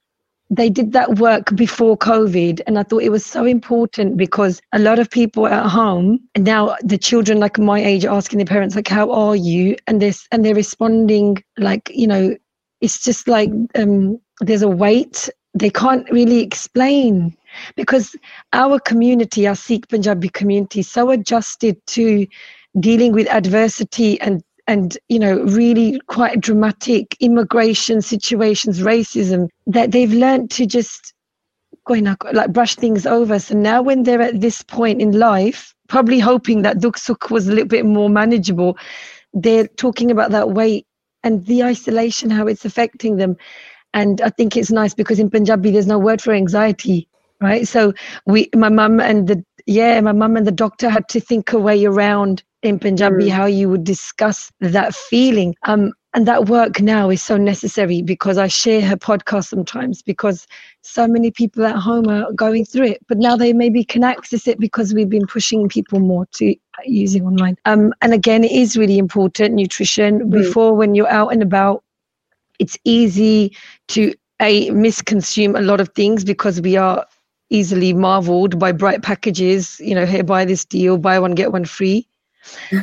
they 0.56 0.70
did 0.70 0.92
that 0.92 1.18
work 1.18 1.54
before 1.54 1.96
COVID, 1.96 2.60
and 2.66 2.78
I 2.78 2.82
thought 2.82 3.02
it 3.02 3.10
was 3.10 3.24
so 3.24 3.44
important 3.44 4.16
because 4.16 4.60
a 4.72 4.78
lot 4.78 4.98
of 4.98 5.10
people 5.10 5.46
at 5.46 5.66
home 5.66 6.20
and 6.34 6.44
now 6.44 6.76
the 6.82 6.98
children 6.98 7.40
like 7.40 7.58
my 7.58 7.82
age 7.82 8.04
are 8.04 8.16
asking 8.16 8.38
their 8.38 8.46
parents 8.46 8.76
like, 8.76 8.88
"How 8.88 9.10
are 9.10 9.36
you?" 9.36 9.76
and 9.86 10.00
this 10.00 10.26
and 10.30 10.44
they're 10.44 10.54
responding 10.54 11.42
like, 11.58 11.90
you 11.94 12.06
know, 12.06 12.36
it's 12.80 13.02
just 13.02 13.28
like 13.28 13.50
um, 13.74 14.20
there's 14.40 14.62
a 14.62 14.68
weight 14.68 15.28
they 15.54 15.70
can't 15.70 16.10
really 16.10 16.40
explain 16.40 17.36
because 17.76 18.16
our 18.52 18.80
community, 18.80 19.46
our 19.46 19.54
Sikh 19.54 19.88
Punjabi 19.88 20.28
community, 20.28 20.82
so 20.82 21.10
adjusted 21.10 21.76
to 21.86 22.26
dealing 22.80 23.12
with 23.12 23.28
adversity 23.28 24.20
and 24.20 24.42
and 24.66 24.96
you 25.08 25.18
know 25.18 25.40
really 25.42 26.00
quite 26.06 26.40
dramatic 26.40 27.16
immigration 27.20 28.00
situations 28.00 28.80
racism 28.80 29.48
that 29.66 29.92
they've 29.92 30.12
learned 30.12 30.50
to 30.50 30.66
just 30.66 31.12
going 31.86 32.04
like 32.32 32.52
brush 32.52 32.76
things 32.76 33.04
over. 33.04 33.38
So 33.38 33.54
now 33.54 33.82
when 33.82 34.04
they're 34.04 34.22
at 34.22 34.40
this 34.40 34.62
point 34.62 35.02
in 35.02 35.12
life 35.12 35.74
probably 35.88 36.18
hoping 36.18 36.62
that 36.62 36.80
dukh 36.80 36.96
sukh 36.96 37.30
was 37.30 37.46
a 37.46 37.52
little 37.52 37.68
bit 37.68 37.84
more 37.84 38.08
manageable 38.08 38.78
they're 39.34 39.66
talking 39.66 40.10
about 40.10 40.30
that 40.30 40.50
weight 40.50 40.86
and 41.24 41.44
the 41.46 41.62
isolation 41.62 42.30
how 42.30 42.46
it's 42.46 42.64
affecting 42.64 43.16
them. 43.16 43.36
And 43.92 44.20
i 44.22 44.30
think 44.30 44.56
it's 44.56 44.70
nice 44.70 44.94
because 44.94 45.18
in 45.18 45.30
punjabi 45.30 45.70
there's 45.70 45.86
no 45.86 45.98
word 45.98 46.22
for 46.22 46.32
anxiety 46.32 47.08
right? 47.40 47.66
So 47.68 47.92
we 48.26 48.48
my 48.54 48.68
mum 48.68 49.00
and 49.00 49.28
the 49.28 49.44
yeah 49.66 50.00
my 50.00 50.12
mum 50.12 50.36
and 50.36 50.46
the 50.46 50.52
doctor 50.52 50.88
had 50.88 51.08
to 51.10 51.20
think 51.20 51.52
a 51.52 51.58
way 51.58 51.84
around 51.84 52.42
in 52.64 52.78
Punjabi, 52.78 53.26
mm. 53.26 53.30
how 53.30 53.44
you 53.44 53.68
would 53.68 53.84
discuss 53.84 54.50
that 54.60 54.94
feeling. 54.94 55.54
Um, 55.64 55.92
and 56.14 56.26
that 56.26 56.46
work 56.46 56.80
now 56.80 57.10
is 57.10 57.22
so 57.22 57.36
necessary 57.36 58.00
because 58.00 58.38
I 58.38 58.46
share 58.46 58.80
her 58.80 58.96
podcast 58.96 59.48
sometimes 59.48 60.00
because 60.00 60.46
so 60.82 61.06
many 61.06 61.30
people 61.30 61.66
at 61.66 61.76
home 61.76 62.08
are 62.08 62.32
going 62.32 62.64
through 62.64 62.86
it, 62.86 63.00
but 63.06 63.18
now 63.18 63.36
they 63.36 63.52
maybe 63.52 63.84
can 63.84 64.02
access 64.02 64.46
it 64.46 64.58
because 64.58 64.94
we've 64.94 65.08
been 65.08 65.26
pushing 65.26 65.68
people 65.68 66.00
more 66.00 66.26
to 66.34 66.54
using 66.84 67.26
online. 67.26 67.56
Um, 67.64 67.92
and 68.00 68.14
again, 68.14 68.44
it 68.44 68.52
is 68.52 68.76
really 68.76 68.96
important 68.96 69.54
nutrition. 69.54 70.20
Mm. 70.20 70.30
Before, 70.30 70.74
when 70.74 70.94
you're 70.94 71.10
out 71.10 71.32
and 71.32 71.42
about, 71.42 71.84
it's 72.58 72.78
easy 72.84 73.54
to 73.88 74.14
a 74.40 74.70
misconsume 74.70 75.56
a 75.56 75.62
lot 75.62 75.80
of 75.80 75.90
things 75.90 76.24
because 76.24 76.60
we 76.60 76.76
are 76.76 77.04
easily 77.50 77.92
marveled 77.92 78.58
by 78.58 78.72
bright 78.72 79.02
packages. 79.02 79.80
You 79.80 79.96
know, 79.96 80.06
here 80.06 80.24
buy 80.24 80.44
this 80.44 80.64
deal, 80.64 80.96
buy 80.96 81.18
one 81.18 81.34
get 81.34 81.52
one 81.52 81.64
free 81.64 82.06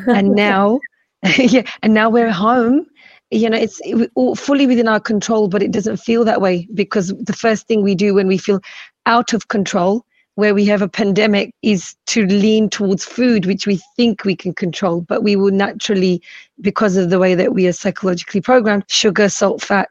and 0.07 0.35
now 0.35 0.79
yeah 1.37 1.63
and 1.83 1.93
now 1.93 2.09
we're 2.09 2.31
home. 2.31 2.85
You 3.29 3.49
know 3.49 3.57
it's 3.57 3.79
all 4.15 4.35
fully 4.35 4.67
within 4.67 4.87
our 4.87 4.99
control 4.99 5.47
but 5.47 5.63
it 5.63 5.71
doesn't 5.71 5.97
feel 5.97 6.25
that 6.25 6.41
way 6.41 6.67
because 6.73 7.13
the 7.17 7.33
first 7.33 7.67
thing 7.67 7.81
we 7.81 7.95
do 7.95 8.13
when 8.13 8.27
we 8.27 8.37
feel 8.37 8.59
out 9.05 9.33
of 9.33 9.47
control 9.47 10.05
where 10.35 10.53
we 10.53 10.65
have 10.65 10.81
a 10.81 10.89
pandemic 10.89 11.53
is 11.61 11.95
to 12.07 12.25
lean 12.25 12.69
towards 12.69 13.05
food 13.05 13.45
which 13.45 13.65
we 13.65 13.79
think 13.95 14.25
we 14.25 14.35
can 14.35 14.53
control 14.53 15.01
but 15.01 15.23
we 15.23 15.37
will 15.37 15.51
naturally 15.51 16.21
because 16.59 16.97
of 16.97 17.09
the 17.09 17.19
way 17.19 17.33
that 17.33 17.53
we 17.53 17.67
are 17.67 17.73
psychologically 17.73 18.41
programmed 18.41 18.83
sugar 18.89 19.29
salt 19.29 19.61
fat 19.61 19.87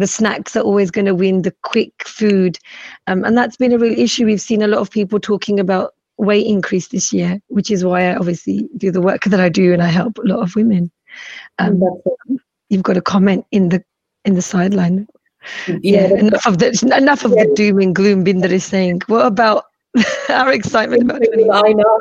the 0.00 0.06
snacks 0.06 0.56
are 0.56 0.62
always 0.62 0.90
going 0.90 1.04
to 1.04 1.14
win 1.14 1.42
the 1.42 1.54
quick 1.62 1.92
food. 2.06 2.58
Um, 3.06 3.24
and 3.24 3.36
that's 3.36 3.56
been 3.56 3.72
a 3.72 3.78
real 3.78 3.96
issue. 3.96 4.24
We've 4.24 4.40
seen 4.40 4.62
a 4.62 4.66
lot 4.66 4.80
of 4.80 4.90
people 4.90 5.20
talking 5.20 5.60
about 5.60 5.94
weight 6.20 6.46
increase 6.46 6.88
this 6.88 7.12
year, 7.12 7.40
which 7.48 7.70
is 7.70 7.84
why 7.84 8.10
I 8.10 8.16
obviously 8.16 8.68
do 8.76 8.90
the 8.90 9.00
work 9.00 9.24
that 9.24 9.40
I 9.40 9.48
do 9.48 9.72
and 9.72 9.82
I 9.82 9.86
help 9.86 10.18
a 10.18 10.22
lot 10.22 10.40
of 10.40 10.54
women. 10.54 10.90
Um, 11.58 11.82
you've 12.68 12.82
got 12.82 12.96
a 12.96 13.02
comment 13.02 13.46
in 13.50 13.70
the 13.70 13.82
in 14.24 14.34
the 14.34 14.42
sideline. 14.42 15.08
Yeah, 15.66 15.78
yeah 15.82 16.18
enough 16.18 16.46
of 16.46 16.58
the 16.58 16.94
enough 16.96 17.24
of 17.24 17.32
yeah. 17.34 17.44
the 17.44 17.54
doom 17.54 17.78
and 17.78 17.94
gloom 17.94 18.24
Binder 18.24 18.48
is 18.48 18.64
saying. 18.64 19.00
What 19.06 19.26
about 19.26 19.64
our 20.28 20.52
excitement 20.52 21.02
about 21.02 21.22
I 21.22 21.72
know. 21.72 22.00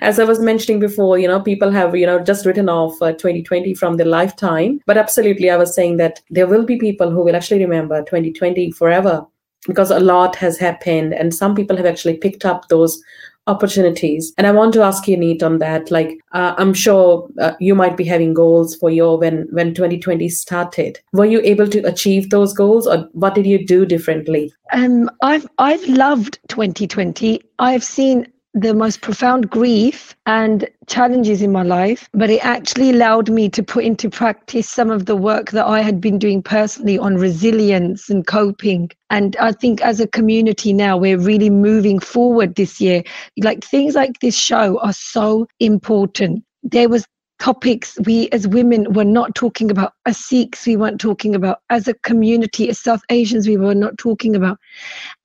As 0.00 0.18
I 0.18 0.24
was 0.24 0.40
mentioning 0.40 0.80
before, 0.80 1.18
you 1.18 1.28
know, 1.28 1.40
people 1.40 1.70
have, 1.70 1.94
you 1.94 2.06
know, 2.06 2.18
just 2.18 2.46
written 2.46 2.70
off 2.70 3.02
uh, 3.02 3.12
2020 3.12 3.74
from 3.74 3.98
their 3.98 4.06
lifetime. 4.06 4.80
But 4.86 4.96
absolutely, 4.96 5.50
I 5.50 5.58
was 5.58 5.74
saying 5.74 5.98
that 5.98 6.22
there 6.30 6.46
will 6.46 6.64
be 6.64 6.78
people 6.78 7.10
who 7.10 7.22
will 7.22 7.36
actually 7.36 7.62
remember 7.62 8.02
2020 8.02 8.70
forever 8.70 9.26
because 9.66 9.90
a 9.90 10.00
lot 10.00 10.36
has 10.36 10.58
happened 10.58 11.12
and 11.12 11.34
some 11.34 11.54
people 11.54 11.76
have 11.76 11.86
actually 11.86 12.16
picked 12.16 12.44
up 12.44 12.68
those 12.68 13.00
opportunities. 13.48 14.32
And 14.38 14.46
I 14.46 14.52
want 14.52 14.72
to 14.74 14.82
ask 14.82 15.08
you, 15.08 15.16
Neet, 15.16 15.42
on 15.42 15.58
that. 15.58 15.90
Like, 15.90 16.18
uh, 16.32 16.54
I'm 16.56 16.74
sure 16.74 17.28
uh, 17.40 17.54
you 17.58 17.74
might 17.74 17.96
be 17.96 18.04
having 18.04 18.34
goals 18.34 18.76
for 18.76 18.90
your 18.90 19.18
when 19.18 19.48
when 19.50 19.74
2020 19.74 20.28
started. 20.28 21.00
Were 21.12 21.24
you 21.24 21.40
able 21.42 21.68
to 21.68 21.80
achieve 21.80 22.30
those 22.30 22.52
goals, 22.52 22.86
or 22.86 23.08
what 23.12 23.34
did 23.34 23.46
you 23.46 23.64
do 23.66 23.86
differently? 23.86 24.52
Um, 24.72 25.10
I've 25.22 25.46
I've 25.58 25.84
loved 25.88 26.38
2020. 26.48 27.40
I've 27.58 27.84
seen 27.84 28.26
the 28.54 28.74
most 28.74 29.02
profound 29.02 29.50
grief 29.50 30.16
and 30.26 30.68
challenges 30.86 31.42
in 31.42 31.52
my 31.52 31.62
life, 31.62 32.08
but 32.12 32.30
it 32.30 32.44
actually 32.44 32.90
allowed 32.90 33.28
me 33.28 33.48
to 33.48 33.62
put 33.62 33.84
into 33.84 34.08
practice 34.10 34.68
some 34.68 34.90
of 34.90 35.06
the 35.06 35.16
work 35.16 35.50
that 35.50 35.66
I 35.66 35.80
had 35.80 36.00
been 36.00 36.18
doing 36.18 36.42
personally 36.42 36.98
on 36.98 37.16
resilience 37.16 38.08
and 38.08 38.26
coping. 38.26 38.90
And 39.10 39.36
I 39.36 39.52
think 39.52 39.80
as 39.82 40.00
a 40.00 40.08
community 40.08 40.72
now, 40.72 40.96
we're 40.96 41.18
really 41.18 41.50
moving 41.50 41.98
forward 41.98 42.54
this 42.54 42.80
year. 42.80 43.02
Like 43.38 43.62
things 43.62 43.94
like 43.94 44.20
this 44.20 44.36
show 44.36 44.78
are 44.80 44.92
so 44.92 45.46
important. 45.60 46.42
There 46.62 46.88
was 46.88 47.06
topics 47.38 47.98
we 48.04 48.28
as 48.30 48.48
women 48.48 48.92
were 48.92 49.04
not 49.04 49.34
talking 49.34 49.70
about 49.70 49.92
as 50.06 50.18
sikhs 50.18 50.66
we 50.66 50.76
weren't 50.76 51.00
talking 51.00 51.34
about 51.34 51.60
as 51.70 51.86
a 51.86 51.94
community 51.94 52.68
as 52.68 52.80
south 52.80 53.02
asians 53.10 53.46
we 53.46 53.56
were 53.56 53.74
not 53.74 53.96
talking 53.98 54.34
about. 54.34 54.58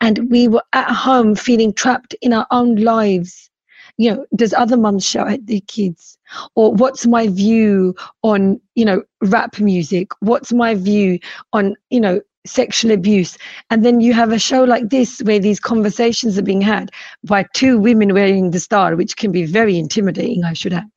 And 0.01 0.29
we 0.29 0.48
were 0.48 0.63
at 0.74 0.89
home 0.91 1.36
feeling 1.36 1.74
trapped 1.74 2.15
in 2.22 2.34
our 2.34 2.48
own 2.51 2.75
lives. 2.75 3.50
You 3.98 4.12
know 4.12 4.25
does 4.36 4.53
other 4.53 4.77
mums 4.77 5.05
shout 5.05 5.32
at 5.32 5.48
their 5.48 5.62
kids? 5.67 6.17
Or 6.55 6.74
what's 6.74 7.05
my 7.05 7.27
view 7.27 7.96
on 8.24 8.60
you 8.75 8.86
know 8.86 9.03
rap 9.22 9.60
music? 9.60 10.10
What's 10.20 10.51
my 10.51 10.75
view 10.75 11.20
on 11.51 11.75
you 11.89 12.00
know 12.00 12.22
sexual 12.45 12.91
abuse. 12.91 13.38
And 13.69 13.85
then 13.85 14.01
you 14.01 14.13
have 14.13 14.31
a 14.31 14.39
show 14.39 14.63
like 14.63 14.89
this 14.89 15.19
where 15.19 15.39
these 15.39 15.59
conversations 15.59 16.38
are 16.38 16.43
being 16.43 16.62
had 16.62 16.91
by 17.23 17.45
two 17.53 17.77
women 17.77 18.13
wearing 18.13 18.51
the 18.51 18.59
star 18.59 18.95
which 18.95 19.15
can 19.17 19.31
be 19.31 19.45
very 19.45 19.77
intimidating 19.77 20.43
i 20.43 20.53
should 20.53 20.73
add. 20.73 20.89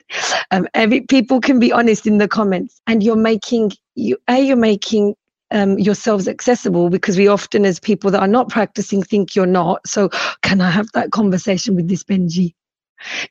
Um, 0.51 0.67
every 0.73 1.01
people 1.01 1.39
can 1.39 1.59
be 1.59 1.71
honest 1.71 2.07
in 2.07 2.17
the 2.17 2.27
comments 2.27 2.81
and 2.87 3.03
you're 3.03 3.15
making 3.15 3.71
you 3.95 4.17
a 4.27 4.39
you're 4.39 4.57
making 4.57 5.15
um, 5.51 5.79
yourselves 5.79 6.27
accessible 6.27 6.89
because 6.89 7.17
we 7.17 7.27
often 7.27 7.65
as 7.65 7.79
people 7.79 8.11
that 8.11 8.19
are 8.19 8.27
not 8.27 8.49
practicing 8.49 9.01
think 9.01 9.35
you're 9.35 9.45
not. 9.45 9.87
So 9.87 10.09
can 10.41 10.59
i 10.61 10.69
have 10.69 10.91
that 10.93 11.11
conversation 11.11 11.75
with 11.75 11.87
this 11.87 12.03
benji 12.03 12.53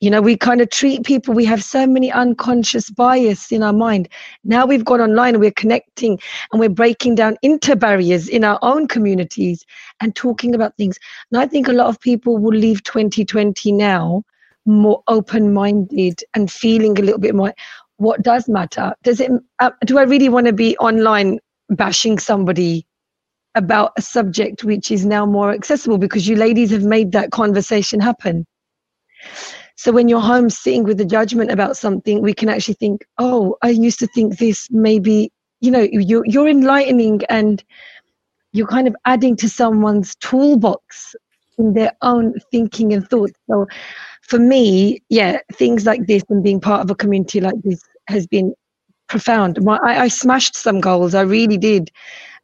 you 0.00 0.10
know, 0.10 0.20
we 0.20 0.36
kind 0.36 0.60
of 0.60 0.70
treat 0.70 1.04
people, 1.04 1.34
we 1.34 1.44
have 1.44 1.62
so 1.62 1.86
many 1.86 2.10
unconscious 2.10 2.90
bias 2.90 3.50
in 3.52 3.62
our 3.62 3.72
mind. 3.72 4.08
Now 4.44 4.66
we've 4.66 4.84
gone 4.84 5.00
online, 5.00 5.40
we're 5.40 5.50
connecting 5.50 6.18
and 6.52 6.60
we're 6.60 6.68
breaking 6.68 7.16
down 7.16 7.36
inter 7.42 7.74
barriers 7.74 8.28
in 8.28 8.44
our 8.44 8.58
own 8.62 8.88
communities 8.88 9.64
and 10.00 10.14
talking 10.14 10.54
about 10.54 10.76
things. 10.76 10.98
And 11.30 11.40
I 11.40 11.46
think 11.46 11.68
a 11.68 11.72
lot 11.72 11.88
of 11.88 12.00
people 12.00 12.38
will 12.38 12.56
leave 12.56 12.82
2020 12.84 13.72
now 13.72 14.22
more 14.64 15.02
open 15.08 15.52
minded 15.52 16.22
and 16.34 16.50
feeling 16.50 16.98
a 16.98 17.02
little 17.02 17.20
bit 17.20 17.34
more 17.34 17.54
what 17.98 18.22
does 18.22 18.48
matter? 18.48 18.94
Does 19.02 19.20
it, 19.20 19.30
uh, 19.58 19.70
do 19.84 19.98
I 19.98 20.02
really 20.02 20.28
want 20.28 20.46
to 20.46 20.52
be 20.52 20.76
online 20.78 21.38
bashing 21.70 22.18
somebody 22.18 22.86
about 23.54 23.92
a 23.96 24.02
subject 24.02 24.64
which 24.64 24.90
is 24.90 25.06
now 25.06 25.24
more 25.24 25.50
accessible 25.50 25.98
because 25.98 26.28
you 26.28 26.36
ladies 26.36 26.70
have 26.70 26.84
made 26.84 27.12
that 27.12 27.30
conversation 27.30 28.00
happen? 28.00 28.46
So 29.76 29.92
when 29.92 30.08
you're 30.08 30.20
home 30.20 30.50
sitting 30.50 30.84
with 30.84 30.98
the 30.98 31.04
judgment 31.04 31.50
about 31.50 31.76
something, 31.76 32.22
we 32.22 32.32
can 32.32 32.48
actually 32.48 32.74
think, 32.74 33.04
oh, 33.18 33.56
I 33.62 33.70
used 33.70 33.98
to 34.00 34.06
think 34.06 34.38
this. 34.38 34.68
Maybe 34.70 35.30
you 35.60 35.70
know 35.70 35.86
you're 35.90 36.24
you're 36.26 36.48
enlightening 36.48 37.22
and 37.28 37.62
you're 38.52 38.66
kind 38.66 38.88
of 38.88 38.96
adding 39.04 39.36
to 39.36 39.48
someone's 39.48 40.16
toolbox 40.16 41.14
in 41.58 41.74
their 41.74 41.92
own 42.02 42.34
thinking 42.50 42.92
and 42.92 43.08
thoughts. 43.08 43.38
So 43.50 43.66
for 44.22 44.38
me, 44.38 45.02
yeah, 45.08 45.38
things 45.52 45.86
like 45.86 46.06
this 46.06 46.22
and 46.28 46.42
being 46.42 46.60
part 46.60 46.82
of 46.82 46.90
a 46.90 46.94
community 46.94 47.40
like 47.40 47.60
this 47.62 47.80
has 48.08 48.26
been 48.26 48.54
profound. 49.08 49.62
My, 49.62 49.78
I, 49.84 50.02
I 50.02 50.08
smashed 50.08 50.56
some 50.56 50.80
goals, 50.80 51.14
I 51.14 51.22
really 51.22 51.58
did. 51.58 51.90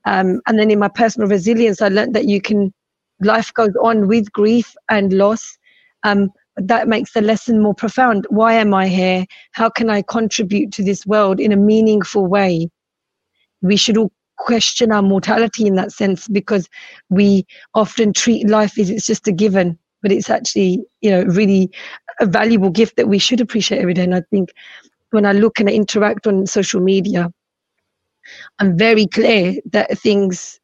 Um, 0.05 0.41
and 0.47 0.59
then 0.59 0.71
in 0.71 0.79
my 0.79 0.89
personal 0.89 1.29
resilience, 1.29 1.81
I 1.81 1.89
learned 1.89 2.15
that 2.15 2.29
you 2.29 2.41
can 2.41 2.73
life 3.21 3.53
goes 3.55 3.75
on 3.83 4.09
with 4.09 4.33
grief 4.33 4.75
and 4.89 5.13
loss. 5.13 5.59
Um, 6.03 6.31
that 6.57 6.89
makes 6.89 7.13
the 7.13 7.21
lesson 7.21 7.63
more 7.63 7.75
profound. 7.75 8.27
Why 8.29 8.55
am 8.55 8.75
I 8.75 8.89
here? 8.89 9.25
How 9.53 9.69
can 9.69 9.89
I 9.91 10.03
contribute 10.03 10.73
to 10.73 10.83
this 10.85 11.07
world 11.07 11.41
in 11.41 11.53
a 11.53 11.57
meaningful 11.57 12.27
way? 12.27 12.69
We 13.63 13.77
should 13.77 13.97
all 13.97 14.13
question 14.39 14.93
our 14.93 15.03
mortality 15.03 15.67
in 15.67 15.77
that 15.77 15.93
sense 15.93 16.29
because 16.29 16.69
we 17.11 17.47
often 17.75 18.13
treat 18.13 18.49
life 18.49 18.79
as 18.79 18.91
it's 18.91 19.07
just 19.07 19.29
a 19.29 19.33
given, 19.33 19.79
but 20.03 20.13
it's 20.13 20.29
actually, 20.29 20.85
you 21.01 21.11
know, 21.11 21.23
really 21.25 21.71
a 22.21 22.27
valuable 22.27 22.71
gift 22.71 22.97
that 22.97 23.09
we 23.09 23.19
should 23.19 23.41
appreciate 23.41 23.81
every 23.81 23.95
day. 23.95 24.05
And 24.05 24.15
I 24.15 24.23
think 24.31 24.51
when 25.11 25.25
I 25.25 25.33
look 25.33 25.61
and 25.61 25.69
I 25.69 25.73
interact 25.73 26.27
on 26.27 26.47
social 26.47 26.81
media, 26.81 27.33
I'm 28.59 28.77
very 28.77 29.07
clear 29.07 29.57
that 29.73 29.99
things 29.99 30.61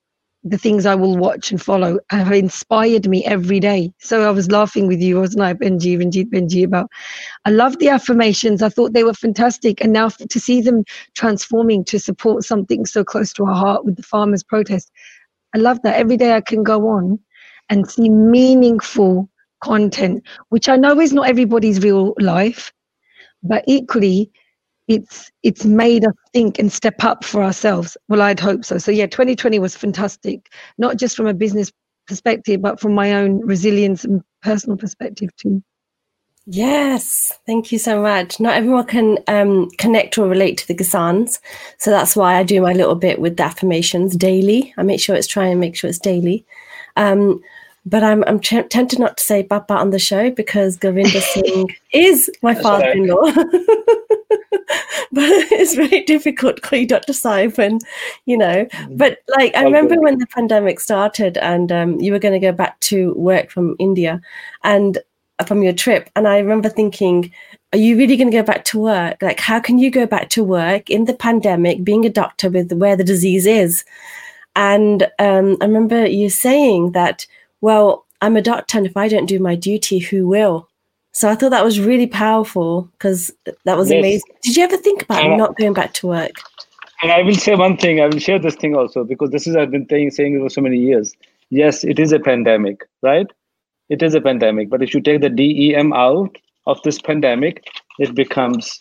the 0.50 0.58
things 0.58 0.86
I 0.86 0.94
will 0.94 1.16
watch 1.16 1.50
and 1.50 1.60
follow 1.60 1.98
have 2.10 2.32
inspired 2.32 3.08
me 3.08 3.24
every 3.24 3.60
day. 3.60 3.92
So 3.98 4.26
I 4.26 4.30
was 4.30 4.50
laughing 4.50 4.86
with 4.86 5.00
you, 5.00 5.20
wasn't 5.20 5.42
I, 5.42 5.54
Benji, 5.54 5.98
Benji, 5.98 6.24
Benji, 6.24 6.64
about 6.64 6.90
I 7.44 7.50
love 7.50 7.78
the 7.78 7.88
affirmations. 7.88 8.62
I 8.62 8.68
thought 8.68 8.92
they 8.92 9.04
were 9.04 9.14
fantastic. 9.14 9.80
And 9.80 9.92
now 9.92 10.08
to 10.08 10.40
see 10.40 10.60
them 10.60 10.84
transforming 11.14 11.84
to 11.86 11.98
support 11.98 12.44
something 12.44 12.86
so 12.86 13.04
close 13.04 13.32
to 13.34 13.44
our 13.44 13.54
heart 13.54 13.84
with 13.84 13.96
the 13.96 14.02
farmers' 14.02 14.42
protest, 14.42 14.90
I 15.54 15.58
love 15.58 15.80
that. 15.82 15.96
Every 15.96 16.16
day 16.16 16.34
I 16.34 16.40
can 16.40 16.62
go 16.62 16.88
on 16.88 17.18
and 17.70 17.88
see 17.90 18.08
meaningful 18.08 19.28
content, 19.62 20.22
which 20.50 20.68
I 20.68 20.76
know 20.76 21.00
is 21.00 21.12
not 21.12 21.28
everybody's 21.28 21.82
real 21.82 22.14
life, 22.18 22.72
but 23.42 23.64
equally 23.66 24.30
it's 24.88 25.30
it's 25.42 25.64
made 25.64 26.04
us 26.04 26.14
think 26.32 26.58
and 26.58 26.72
step 26.72 27.04
up 27.04 27.22
for 27.24 27.42
ourselves 27.42 27.96
well 28.08 28.22
i'd 28.22 28.40
hope 28.40 28.64
so 28.64 28.78
so 28.78 28.90
yeah 28.90 29.06
2020 29.06 29.58
was 29.58 29.76
fantastic 29.76 30.50
not 30.78 30.96
just 30.96 31.16
from 31.16 31.26
a 31.26 31.34
business 31.34 31.70
perspective 32.06 32.60
but 32.60 32.80
from 32.80 32.94
my 32.94 33.12
own 33.12 33.40
resilience 33.46 34.04
and 34.04 34.22
personal 34.42 34.76
perspective 34.76 35.30
too 35.36 35.62
Yes, 36.50 37.38
thank 37.44 37.70
you 37.72 37.78
so 37.78 38.00
much. 38.00 38.40
Not 38.40 38.56
everyone 38.56 38.86
can 38.86 39.18
um, 39.26 39.68
connect 39.76 40.16
or 40.16 40.26
relate 40.26 40.56
to 40.56 40.66
the 40.66 40.74
Kisans, 40.74 41.40
so 41.76 41.90
that's 41.90 42.16
why 42.16 42.36
I 42.36 42.42
do 42.42 42.62
my 42.62 42.72
little 42.72 42.94
bit 42.94 43.20
with 43.20 43.36
the 43.36 43.42
affirmations 43.42 44.16
daily. 44.16 44.72
I 44.78 44.82
make 44.82 44.98
sure 44.98 45.14
it's 45.14 45.26
try 45.26 45.44
and 45.44 45.60
make 45.60 45.76
sure 45.76 45.90
it's 45.90 45.98
daily. 45.98 46.46
Um, 46.96 47.42
but 47.84 48.02
I'm 48.02 48.24
I'm 48.24 48.40
t- 48.40 48.62
tempted 48.62 48.98
not 48.98 49.18
to 49.18 49.24
say 49.24 49.42
Papa 49.42 49.74
on 49.74 49.90
the 49.90 49.98
show 49.98 50.30
because 50.30 50.78
Govinda 50.78 51.20
Singh 51.34 51.68
is 51.92 52.30
my 52.40 52.54
father-in-law. 52.54 53.30
but 55.12 55.24
it's 55.52 55.74
very 55.74 56.02
difficult 56.04 56.62
to 56.62 56.86
Dr. 56.86 57.12
Simon, 57.12 57.78
you 58.26 58.36
know. 58.36 58.66
But 58.90 59.18
like, 59.36 59.54
I 59.54 59.62
remember 59.62 60.00
when 60.00 60.18
the 60.18 60.26
pandemic 60.26 60.80
started 60.80 61.38
and 61.38 61.70
um, 61.70 62.00
you 62.00 62.12
were 62.12 62.18
going 62.18 62.38
to 62.40 62.46
go 62.46 62.52
back 62.52 62.78
to 62.80 63.12
work 63.14 63.50
from 63.50 63.76
India 63.78 64.20
and 64.64 64.98
uh, 65.38 65.44
from 65.44 65.62
your 65.62 65.72
trip. 65.72 66.10
And 66.16 66.26
I 66.26 66.38
remember 66.38 66.68
thinking, 66.68 67.32
are 67.72 67.78
you 67.78 67.96
really 67.96 68.16
going 68.16 68.30
to 68.30 68.36
go 68.36 68.42
back 68.42 68.64
to 68.66 68.80
work? 68.80 69.20
Like, 69.22 69.40
how 69.40 69.60
can 69.60 69.78
you 69.78 69.90
go 69.90 70.06
back 70.06 70.30
to 70.30 70.42
work 70.42 70.90
in 70.90 71.04
the 71.04 71.14
pandemic, 71.14 71.84
being 71.84 72.04
a 72.04 72.10
doctor 72.10 72.50
with 72.50 72.72
where 72.72 72.96
the 72.96 73.04
disease 73.04 73.46
is? 73.46 73.84
And 74.56 75.04
um, 75.18 75.56
I 75.60 75.66
remember 75.66 76.06
you 76.06 76.30
saying 76.30 76.92
that, 76.92 77.26
well, 77.60 78.06
I'm 78.20 78.36
a 78.36 78.42
doctor, 78.42 78.78
and 78.78 78.86
if 78.86 78.96
I 78.96 79.06
don't 79.08 79.26
do 79.26 79.38
my 79.38 79.54
duty, 79.54 79.98
who 79.98 80.26
will? 80.26 80.67
So 81.18 81.28
I 81.28 81.34
thought 81.34 81.50
that 81.50 81.64
was 81.64 81.80
really 81.80 82.06
powerful 82.06 82.82
because 82.92 83.32
that 83.64 83.76
was 83.76 83.90
yes. 83.90 83.98
amazing. 83.98 84.30
Did 84.44 84.56
you 84.56 84.62
ever 84.62 84.76
think 84.76 85.02
about 85.02 85.20
and 85.20 85.36
not 85.36 85.56
going 85.56 85.72
back 85.72 85.92
to 85.94 86.06
work? 86.06 86.30
And 87.02 87.10
I 87.10 87.22
will 87.22 87.34
say 87.34 87.56
one 87.56 87.76
thing. 87.76 88.00
I 88.00 88.06
will 88.06 88.20
share 88.20 88.38
this 88.38 88.54
thing 88.54 88.76
also 88.76 89.02
because 89.02 89.30
this 89.30 89.44
is 89.48 89.56
I've 89.56 89.72
been 89.72 89.88
saying 89.88 90.12
saying 90.12 90.36
it 90.36 90.38
for 90.38 90.48
so 90.48 90.60
many 90.60 90.78
years. 90.78 91.12
Yes, 91.50 91.82
it 91.82 91.98
is 91.98 92.12
a 92.12 92.20
pandemic, 92.20 92.88
right? 93.02 93.26
It 93.88 94.00
is 94.00 94.14
a 94.14 94.20
pandemic. 94.20 94.70
But 94.70 94.80
if 94.80 94.94
you 94.94 95.00
take 95.00 95.20
the 95.20 95.28
DEM 95.28 95.92
out 95.92 96.38
of 96.68 96.80
this 96.84 97.00
pandemic, 97.00 97.66
it 97.98 98.14
becomes 98.14 98.80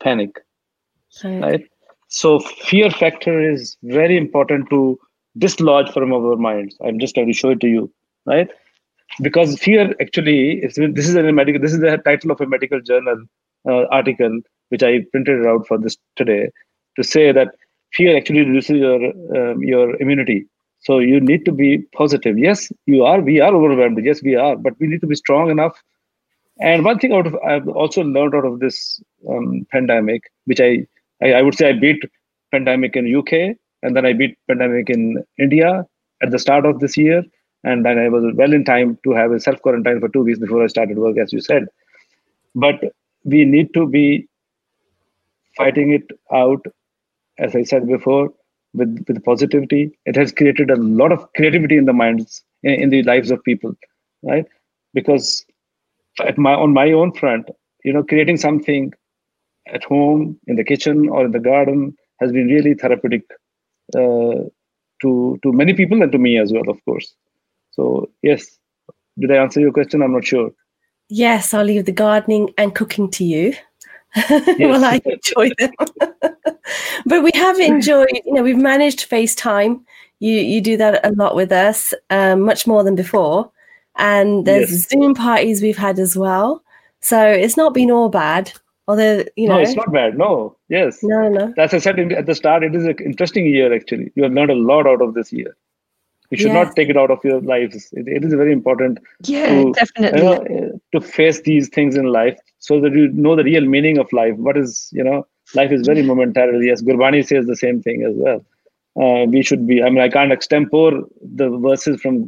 panic, 0.00 0.40
right? 1.22 1.42
right? 1.42 1.64
So 2.08 2.38
fear 2.38 2.90
factor 2.90 3.38
is 3.46 3.76
very 3.82 4.16
important 4.16 4.70
to 4.70 4.98
dislodge 5.36 5.92
from 5.92 6.14
our 6.14 6.36
minds. 6.36 6.78
I'm 6.82 6.98
just 6.98 7.14
trying 7.14 7.26
to 7.26 7.34
show 7.34 7.50
it 7.50 7.60
to 7.60 7.68
you, 7.68 7.92
right? 8.24 8.48
Because 9.20 9.58
fear 9.58 9.94
actually 10.00 10.60
this 10.60 11.08
is 11.08 11.14
a 11.14 11.32
medical 11.32 11.60
this 11.60 11.72
is 11.72 11.80
the 11.80 11.96
title 11.98 12.30
of 12.30 12.40
a 12.40 12.46
medical 12.46 12.80
journal 12.80 13.24
uh, 13.68 13.84
article 13.90 14.40
which 14.70 14.82
i 14.82 15.00
printed 15.12 15.46
out 15.46 15.66
for 15.66 15.78
this 15.78 15.96
today 16.16 16.50
to 16.96 17.04
say 17.04 17.32
that 17.32 17.48
fear 17.94 18.16
actually 18.16 18.44
reduces 18.44 18.76
your 18.78 19.00
um, 19.36 19.62
your 19.62 19.96
immunity. 20.00 20.46
So 20.80 20.98
you 20.98 21.18
need 21.20 21.44
to 21.46 21.52
be 21.52 21.78
positive. 22.00 22.38
Yes 22.38 22.70
you 22.86 23.04
are 23.04 23.20
we 23.20 23.40
are 23.40 23.54
overwhelmed. 23.54 24.04
Yes 24.04 24.22
we 24.22 24.34
are 24.34 24.56
but 24.56 24.74
we 24.78 24.86
need 24.86 25.00
to 25.00 25.06
be 25.06 25.14
strong 25.14 25.50
enough. 25.50 25.82
And 26.60 26.84
one 26.84 26.98
thing 27.00 27.12
out 27.12 27.26
of 27.26 27.36
i've 27.52 27.66
also 27.68 28.02
learned 28.02 28.34
out 28.36 28.44
of 28.48 28.60
this 28.60 29.00
um, 29.28 29.66
pandemic 29.72 30.22
which 30.44 30.60
I, 30.60 30.86
I 31.20 31.32
i 31.38 31.42
would 31.42 31.56
say 31.56 31.68
i 31.68 31.72
beat 31.72 32.04
pandemic 32.52 32.94
in 32.94 33.08
uk 33.16 33.32
and 33.32 33.96
then 33.96 34.06
i 34.06 34.12
beat 34.12 34.36
pandemic 34.46 34.88
in 34.88 35.24
india 35.46 35.84
at 36.22 36.30
the 36.30 36.38
start 36.44 36.64
of 36.64 36.78
this 36.78 36.96
year 36.96 37.24
and 37.64 37.84
then 37.84 37.98
I 37.98 38.08
was 38.08 38.24
well 38.36 38.52
in 38.52 38.64
time 38.64 38.98
to 39.04 39.12
have 39.12 39.32
a 39.32 39.40
self 39.40 39.60
quarantine 39.62 40.00
for 40.00 40.08
two 40.08 40.22
weeks 40.22 40.38
before 40.38 40.62
I 40.64 40.68
started 40.68 40.98
work, 40.98 41.18
as 41.18 41.32
you 41.32 41.40
said. 41.40 41.66
But 42.54 42.80
we 43.24 43.44
need 43.44 43.74
to 43.74 43.86
be 43.86 44.28
fighting 45.56 45.92
it 45.92 46.10
out, 46.32 46.64
as 47.38 47.54
I 47.56 47.62
said 47.64 47.86
before, 47.88 48.32
with 48.74 49.04
with 49.08 49.24
positivity. 49.24 49.98
It 50.06 50.16
has 50.16 50.32
created 50.32 50.70
a 50.70 50.76
lot 50.76 51.12
of 51.12 51.26
creativity 51.34 51.76
in 51.76 51.86
the 51.86 51.92
minds, 51.92 52.42
in, 52.62 52.74
in 52.74 52.90
the 52.90 53.02
lives 53.04 53.30
of 53.30 53.42
people, 53.44 53.74
right? 54.22 54.46
Because 54.94 55.44
at 56.20 56.38
my 56.38 56.54
on 56.54 56.72
my 56.72 56.92
own 56.92 57.12
front, 57.12 57.48
you 57.84 57.92
know, 57.92 58.02
creating 58.04 58.36
something 58.38 58.92
at 59.68 59.84
home, 59.84 60.38
in 60.46 60.56
the 60.56 60.64
kitchen, 60.64 61.08
or 61.08 61.24
in 61.24 61.32
the 61.32 61.40
garden 61.40 61.96
has 62.20 62.32
been 62.32 62.46
really 62.48 62.74
therapeutic 62.74 63.22
uh, 63.96 64.44
to 65.02 65.38
to 65.42 65.52
many 65.52 65.74
people 65.74 66.02
and 66.02 66.12
to 66.12 66.18
me 66.18 66.38
as 66.38 66.52
well, 66.52 66.68
of 66.68 66.84
course. 66.84 67.14
So 67.74 68.10
yes, 68.22 68.58
did 69.18 69.30
I 69.30 69.36
answer 69.36 69.60
your 69.60 69.72
question? 69.72 70.02
I'm 70.02 70.12
not 70.12 70.24
sure. 70.24 70.50
Yes, 71.08 71.52
I'll 71.52 71.64
leave 71.64 71.84
the 71.84 71.92
gardening 71.92 72.50
and 72.56 72.74
cooking 72.74 73.10
to 73.12 73.24
you. 73.24 73.54
Yes. 74.16 74.56
well, 74.58 74.84
I 74.84 75.00
enjoy 75.04 75.50
them. 75.58 75.72
but 77.06 77.22
we 77.22 77.30
have 77.34 77.58
enjoyed, 77.58 78.08
you 78.24 78.32
know, 78.32 78.42
we've 78.42 78.56
managed 78.56 79.10
FaceTime. 79.10 79.82
You 80.20 80.32
you 80.32 80.60
do 80.60 80.76
that 80.76 81.04
a 81.04 81.12
lot 81.12 81.34
with 81.34 81.52
us, 81.52 81.92
um, 82.10 82.42
much 82.42 82.66
more 82.66 82.84
than 82.84 82.94
before. 82.94 83.50
And 83.96 84.46
there's 84.46 84.70
yes. 84.70 84.88
Zoom 84.88 85.14
parties 85.14 85.62
we've 85.62 85.76
had 85.76 85.98
as 85.98 86.16
well. 86.16 86.62
So 87.00 87.20
it's 87.26 87.56
not 87.56 87.74
been 87.74 87.90
all 87.90 88.08
bad. 88.08 88.52
Although, 88.86 89.24
you 89.36 89.48
know. 89.48 89.56
No, 89.56 89.60
it's 89.60 89.74
not 89.74 89.92
bad. 89.92 90.16
No, 90.16 90.56
yes. 90.68 90.98
No, 91.02 91.28
no. 91.28 91.54
As 91.58 91.74
I 91.74 91.78
said 91.78 91.98
at 91.98 92.26
the 92.26 92.34
start, 92.34 92.62
it 92.62 92.74
is 92.74 92.84
an 92.84 92.96
interesting 93.04 93.46
year, 93.46 93.74
actually. 93.74 94.12
You 94.14 94.24
have 94.24 94.32
learned 94.32 94.50
a 94.50 94.54
lot 94.54 94.86
out 94.86 95.00
of 95.02 95.14
this 95.14 95.32
year 95.32 95.56
you 96.38 96.44
should 96.44 96.52
not 96.52 96.74
take 96.76 96.88
it 96.88 96.96
out 96.96 97.10
of 97.10 97.24
your 97.24 97.40
lives 97.40 97.88
it, 97.92 98.06
it 98.06 98.24
is 98.24 98.34
very 98.34 98.52
important 98.52 98.98
yeah 99.24 99.46
to, 99.46 99.72
definitely. 99.72 100.18
you 100.18 100.24
know, 100.24 100.80
to 100.92 101.00
face 101.00 101.40
these 101.42 101.68
things 101.68 101.96
in 101.96 102.06
life 102.06 102.38
so 102.66 102.80
that 102.80 102.94
you 102.94 103.08
know 103.24 103.36
the 103.36 103.44
real 103.44 103.66
meaning 103.66 103.98
of 103.98 104.12
life. 104.12 104.36
What 104.36 104.56
is 104.56 104.88
you 104.98 105.04
know 105.04 105.26
life 105.54 105.72
is 105.76 105.86
very 105.86 106.02
momentarily 106.10 106.66
yes 106.70 106.82
gurbani 106.88 107.22
says 107.30 107.46
the 107.46 107.60
same 107.64 107.80
thing 107.86 108.04
as 108.10 108.14
well. 108.24 108.40
Uh, 109.02 109.24
we 109.34 109.40
should 109.46 109.66
be 109.70 109.76
i 109.82 109.88
mean 109.90 110.02
i 110.04 110.08
can't 110.16 110.34
extempore 110.34 110.94
the 111.40 111.48
verses 111.64 112.00
from 112.02 112.18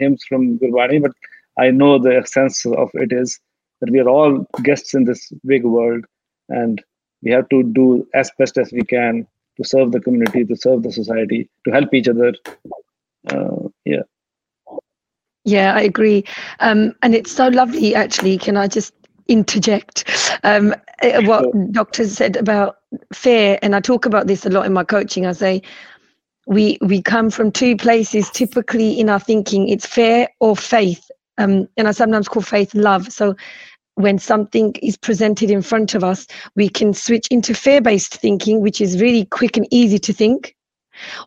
hymns 0.00 0.24
from 0.28 0.44
gurbani 0.60 0.98
but 1.06 1.14
i 1.64 1.68
know 1.78 1.92
the 2.04 2.14
sense 2.34 2.58
of 2.82 2.92
it 3.04 3.14
is 3.22 3.40
that 3.80 3.90
we 3.94 4.02
are 4.02 4.10
all 4.12 4.32
guests 4.68 4.94
in 4.98 5.04
this 5.08 5.22
big 5.52 5.64
world 5.64 6.04
and 6.60 6.84
we 7.24 7.32
have 7.36 7.48
to 7.54 7.58
do 7.80 7.86
as 8.20 8.30
best 8.38 8.62
as 8.64 8.70
we 8.78 8.84
can 8.94 9.26
to 9.56 9.68
serve 9.72 9.90
the 9.90 10.02
community 10.06 10.44
to 10.52 10.60
serve 10.66 10.84
the 10.84 10.94
society 11.00 11.40
to 11.64 11.74
help 11.76 11.98
each 12.00 12.12
other 12.14 12.32
uh, 13.30 13.68
yeah. 13.84 14.02
Yeah 15.44 15.74
i 15.74 15.82
agree. 15.82 16.24
Um, 16.60 16.92
and 17.02 17.14
it's 17.14 17.32
so 17.32 17.48
lovely 17.48 17.94
actually. 17.94 18.38
Can 18.38 18.56
i 18.56 18.66
just 18.66 18.92
interject? 19.28 20.04
Um, 20.44 20.74
eh, 21.02 21.26
what 21.26 21.46
doctors 21.72 22.12
said 22.12 22.36
about 22.36 22.78
fear 23.14 23.58
and 23.62 23.74
i 23.74 23.80
talk 23.80 24.04
about 24.04 24.26
this 24.26 24.44
a 24.44 24.50
lot 24.50 24.66
in 24.66 24.72
my 24.72 24.84
coaching. 24.84 25.26
I 25.26 25.32
say 25.32 25.62
we 26.46 26.78
we 26.80 27.00
come 27.02 27.30
from 27.30 27.52
two 27.52 27.76
places 27.76 28.30
typically 28.30 28.98
in 28.98 29.08
our 29.08 29.20
thinking. 29.20 29.68
It's 29.68 29.86
fear 29.86 30.28
or 30.40 30.56
faith. 30.56 31.10
Um, 31.38 31.68
and 31.76 31.88
i 31.88 31.92
sometimes 31.92 32.28
call 32.28 32.42
faith 32.42 32.74
love. 32.74 33.12
So 33.12 33.34
when 33.94 34.18
something 34.18 34.74
is 34.82 34.96
presented 34.96 35.50
in 35.50 35.62
front 35.62 35.94
of 35.94 36.02
us 36.02 36.26
we 36.56 36.68
can 36.68 36.94
switch 36.94 37.26
into 37.30 37.54
fear-based 37.54 38.14
thinking 38.14 38.60
which 38.60 38.80
is 38.80 39.00
really 39.00 39.26
quick 39.26 39.56
and 39.56 39.66
easy 39.70 39.98
to 39.98 40.12
think 40.12 40.54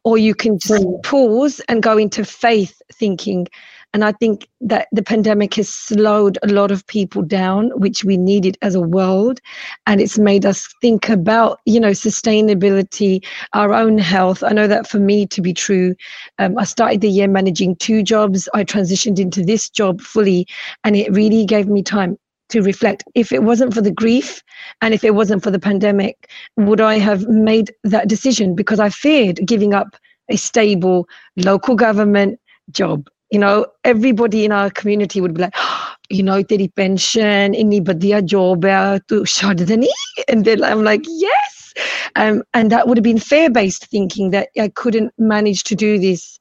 or 0.03 0.17
you 0.17 0.33
can 0.35 0.59
just 0.59 0.85
pause 1.03 1.61
and 1.67 1.83
go 1.83 1.97
into 1.97 2.23
faith 2.23 2.81
thinking 2.93 3.47
And 3.95 4.03
I 4.03 4.11
think 4.11 4.49
that 4.59 4.89
the 4.91 5.01
pandemic 5.01 5.53
has 5.53 5.69
slowed 5.69 6.37
a 6.43 6.47
lot 6.47 6.69
of 6.69 6.85
people 6.85 7.21
down, 7.21 7.71
which 7.79 8.03
we 8.03 8.17
needed 8.17 8.57
as 8.61 8.75
a 8.75 8.81
world. 8.81 9.39
And 9.87 10.01
it's 10.01 10.19
made 10.19 10.45
us 10.45 10.67
think 10.81 11.07
about, 11.07 11.61
you 11.65 11.79
know, 11.79 11.91
sustainability, 11.91 13.25
our 13.53 13.73
own 13.73 13.97
health. 13.97 14.43
I 14.43 14.49
know 14.49 14.67
that 14.67 14.85
for 14.85 14.99
me 14.99 15.25
to 15.27 15.41
be 15.41 15.53
true. 15.53 15.95
Um, 16.39 16.57
I 16.57 16.65
started 16.65 16.99
the 16.99 17.09
year 17.09 17.29
managing 17.29 17.77
two 17.77 18.03
jobs. 18.03 18.49
I 18.53 18.65
transitioned 18.65 19.17
into 19.17 19.45
this 19.45 19.69
job 19.69 20.01
fully, 20.01 20.45
and 20.83 20.97
it 20.97 21.09
really 21.13 21.45
gave 21.45 21.67
me 21.69 21.81
time 21.81 22.17
to 22.49 22.61
reflect. 22.61 23.03
If 23.15 23.31
it 23.31 23.43
wasn't 23.43 23.73
for 23.73 23.81
the 23.81 23.91
grief 23.91 24.41
and 24.81 24.93
if 24.93 25.03
it 25.03 25.15
wasn't 25.15 25.43
for 25.43 25.51
the 25.51 25.59
pandemic 25.59 26.29
would 26.57 26.81
i 26.81 26.97
have 26.97 27.27
made 27.27 27.73
that 27.83 28.07
decision? 28.07 28.55
Because 28.55 28.79
i 28.79 28.89
feared 28.89 29.45
giving 29.45 29.73
up 29.73 29.95
a 30.29 30.37
stable 30.37 31.07
local 31.35 31.75
government 31.75 32.39
job. 32.71 33.07
You 33.31 33.39
know 33.39 33.65
everybody 33.83 34.45
in 34.45 34.51
our 34.51 34.69
community 34.69 35.21
would 35.21 35.33
be 35.33 35.41
like 35.41 35.55
you 36.09 36.23
know 36.23 36.43
teri 36.43 36.73
pension 36.75 37.53
inni 37.53 37.81
badhiya 37.81 38.23
job 38.23 38.65
hai 38.65 38.99
tu 39.07 39.23
chhad 39.35 39.65
deni 39.71 39.89
and 40.27 40.45
then 40.45 40.63
i'm 40.63 40.83
like 40.83 41.03
yes. 41.07 41.73
Um, 42.15 42.43
and 42.53 42.71
that 42.71 42.87
would 42.87 42.97
have 42.97 43.03
been 43.03 43.19
fear 43.19 43.49
based 43.49 43.87
thinking 43.87 44.29
that 44.31 44.49
i 44.57 44.69
couldn't 44.69 45.13
manage 45.17 45.63
to 45.63 45.75
do 45.75 45.97
this 45.99 46.39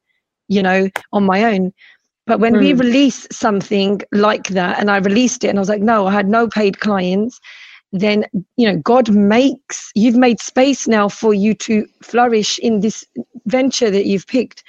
you 0.48 0.62
know 0.62 0.88
on 1.12 1.24
my 1.24 1.42
own 1.44 1.72
but 2.26 2.40
when 2.40 2.54
mm. 2.54 2.60
we 2.60 2.72
hmm. 2.72 2.78
release 2.78 3.26
something 3.30 4.00
like 4.12 4.48
that, 4.48 4.78
and 4.78 4.90
I 4.90 4.98
released 4.98 5.44
it, 5.44 5.48
and 5.48 5.58
I 5.58 5.60
was 5.60 5.68
like, 5.68 5.82
no, 5.82 6.06
I 6.06 6.12
had 6.12 6.28
no 6.28 6.48
paid 6.48 6.80
clients. 6.80 7.40
Then 7.92 8.24
you 8.56 8.70
know, 8.70 8.78
God 8.78 9.10
makes 9.10 9.90
you've 9.94 10.16
made 10.16 10.40
space 10.40 10.88
now 10.88 11.08
for 11.08 11.34
you 11.34 11.54
to 11.54 11.86
flourish 12.02 12.58
in 12.58 12.80
this 12.80 13.04
venture 13.46 13.90
that 13.90 14.06
you've 14.06 14.26
picked, 14.26 14.64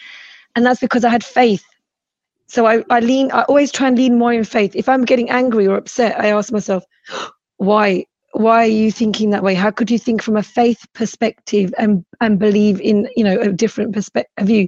and 0.56 0.66
that's 0.66 0.82
because 0.82 1.04
I 1.04 1.10
had 1.10 1.24
faith. 1.24 1.66
So 2.48 2.68
I, 2.68 2.84
I 2.90 3.00
lean. 3.00 3.32
I 3.32 3.44
always 3.44 3.72
try 3.72 3.88
and 3.88 3.98
lean 3.98 4.20
more 4.20 4.34
in 4.34 4.44
faith. 4.44 4.76
If 4.76 4.88
I'm 4.88 5.06
getting 5.06 5.30
angry 5.30 5.66
or 5.66 5.76
upset, 5.76 6.20
I 6.20 6.28
ask 6.28 6.52
myself, 6.52 6.84
why? 7.58 8.06
Why 8.38 8.64
are 8.64 8.68
you 8.68 8.92
thinking 8.92 9.30
that 9.30 9.44
way? 9.44 9.54
How 9.54 9.72
could 9.72 9.90
you 9.90 9.98
think 9.98 10.22
from 10.22 10.36
a 10.36 10.44
faith 10.44 10.86
perspective 10.94 11.74
and 11.78 12.06
and 12.20 12.38
believe 12.38 12.82
in 12.82 13.08
you 13.16 13.24
know 13.24 13.40
a 13.40 13.52
different 13.52 13.94
perspective 13.94 14.46
view? 14.46 14.68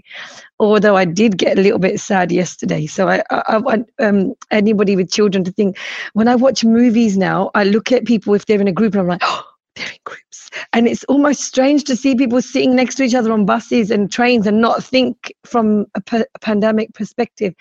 Although 0.60 0.96
i 0.96 1.04
did 1.04 1.38
get 1.38 1.58
a 1.58 1.62
little 1.62 1.80
bit 1.80 2.00
sad 2.00 2.32
yesterday. 2.32 2.88
So 2.88 3.10
i 3.10 3.24
i, 3.32 3.58
want 3.58 3.90
um, 4.00 4.36
anybody 4.52 4.96
with 4.96 5.12
children 5.12 5.44
to 5.44 5.52
think 5.52 5.78
when 6.14 6.30
i 6.30 6.36
watch 6.36 6.64
movies 6.64 7.18
now 7.18 7.52
i 7.56 7.66
look 7.66 7.92
at 7.92 8.06
people 8.06 8.34
if 8.34 8.46
they're 8.46 8.62
in 8.62 8.68
a 8.70 8.72
group 8.72 8.94
and 8.94 9.02
i'm 9.02 9.08
like 9.08 9.22
oh 9.24 9.44
they're 9.76 9.92
in 9.92 10.00
groups. 10.06 10.50
And 10.74 10.88
it's 10.88 11.04
almost 11.06 11.42
strange 11.42 11.84
to 11.86 11.96
see 11.96 12.16
people 12.16 12.42
sitting 12.42 12.76
next 12.76 12.96
to 12.96 13.04
each 13.04 13.16
other 13.16 13.32
on 13.32 13.46
buses 13.46 13.92
and 13.92 14.12
trains 14.12 14.48
and 14.48 14.62
not 14.62 14.84
think 14.84 15.34
from 15.46 15.86
a, 15.94 16.02
a 16.12 16.40
pandemic 16.40 16.94
perspective. 16.94 17.54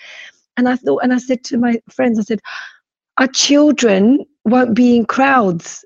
And 0.56 0.68
i 0.68 0.76
thought 0.76 1.02
and 1.02 1.12
i 1.12 1.18
said 1.18 1.42
to 1.44 1.58
my 1.58 1.80
friends 1.90 2.18
i 2.20 2.22
said 2.22 2.40
our 3.18 3.26
children 3.26 4.24
won't 4.44 4.74
be 4.74 4.96
in 4.96 5.04
crowds 5.04 5.84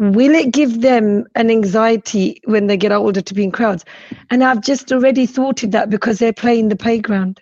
will 0.00 0.34
it 0.34 0.50
give 0.50 0.80
them 0.80 1.26
an 1.34 1.50
anxiety 1.50 2.40
when 2.46 2.66
they 2.66 2.76
get 2.78 2.90
older 2.90 3.20
to 3.20 3.34
be 3.34 3.44
in 3.44 3.52
crowds? 3.52 3.84
And 4.30 4.42
I've 4.42 4.62
just 4.62 4.90
already 4.92 5.26
thought 5.26 5.62
of 5.62 5.72
that 5.72 5.90
because 5.90 6.18
they're 6.18 6.32
playing 6.32 6.68
the 6.70 6.76
playground. 6.76 7.40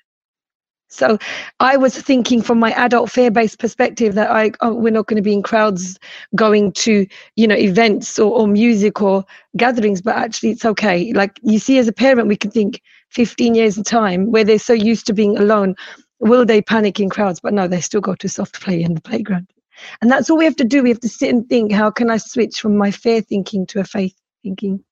So 0.88 1.18
I 1.60 1.76
was 1.76 1.96
thinking 1.96 2.42
from 2.42 2.58
my 2.58 2.72
adult 2.72 3.10
fear-based 3.10 3.60
perspective 3.60 4.14
that 4.14 4.30
I 4.30 4.52
oh, 4.60 4.74
we're 4.74 4.90
not 4.90 5.06
going 5.06 5.18
to 5.18 5.22
be 5.22 5.34
in 5.34 5.42
crowds 5.42 5.98
going 6.34 6.72
to 6.72 7.06
you 7.36 7.46
know 7.46 7.54
events 7.54 8.18
or, 8.18 8.32
or 8.32 8.48
music 8.48 9.02
or 9.02 9.24
gatherings, 9.56 10.00
but 10.00 10.16
actually 10.16 10.50
it's 10.50 10.64
okay. 10.64 11.12
Like 11.12 11.38
you 11.42 11.58
see, 11.58 11.78
as 11.78 11.88
a 11.88 11.92
parent, 11.92 12.26
we 12.26 12.36
can 12.36 12.50
think 12.50 12.80
15 13.10 13.54
years 13.54 13.76
in 13.76 13.84
time 13.84 14.32
where 14.32 14.44
they're 14.44 14.58
so 14.58 14.72
used 14.72 15.06
to 15.06 15.12
being 15.12 15.36
alone, 15.36 15.76
will 16.20 16.46
they 16.46 16.62
panic 16.62 16.98
in 16.98 17.10
crowds? 17.10 17.38
But 17.38 17.52
no, 17.52 17.68
they 17.68 17.82
still 17.82 18.00
go 18.00 18.14
to 18.16 18.28
soft 18.28 18.60
play 18.60 18.82
in 18.82 18.94
the 18.94 19.00
playground. 19.02 19.46
And 20.00 20.10
that's 20.10 20.30
all 20.30 20.38
we 20.38 20.44
have 20.44 20.56
to 20.56 20.64
do. 20.64 20.82
We 20.82 20.90
have 20.90 21.00
to 21.00 21.08
sit 21.08 21.30
and 21.30 21.48
think, 21.48 21.72
how 21.72 21.90
can 21.90 22.10
I 22.10 22.16
switch 22.16 22.60
from 22.60 22.76
my 22.76 22.90
fear 22.90 23.20
thinking 23.20 23.66
to 23.68 23.80
a 23.80 23.84
faith 23.84 24.14
thinking? 24.42 24.82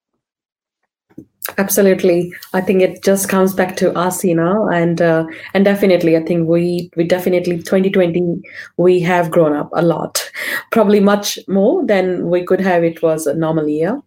Absolutely, 1.58 2.32
I 2.54 2.60
think 2.60 2.82
it 2.82 3.04
just 3.04 3.28
comes 3.28 3.54
back 3.54 3.76
to 3.76 3.96
us, 3.96 4.24
you 4.24 4.34
know, 4.34 4.68
and 4.68 5.00
uh, 5.00 5.26
and 5.54 5.64
definitely, 5.64 6.16
I 6.16 6.24
think 6.24 6.48
we 6.48 6.90
we 6.96 7.04
definitely 7.04 7.58
2020 7.58 8.40
we 8.78 9.00
have 9.00 9.30
grown 9.30 9.54
up 9.54 9.70
a 9.72 9.82
lot, 9.82 10.28
probably 10.72 10.98
much 10.98 11.38
more 11.46 11.86
than 11.86 12.28
we 12.28 12.44
could 12.44 12.60
have. 12.60 12.82
It 12.82 13.00
was 13.00 13.28
a 13.28 13.34
normal 13.34 13.68
year, 13.68 14.02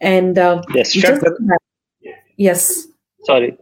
and 0.00 0.36
uh, 0.36 0.60
yes, 0.74 0.92
shut 0.92 1.20
the, 1.20 1.58
yes. 2.36 2.88
Sorry, 3.22 3.56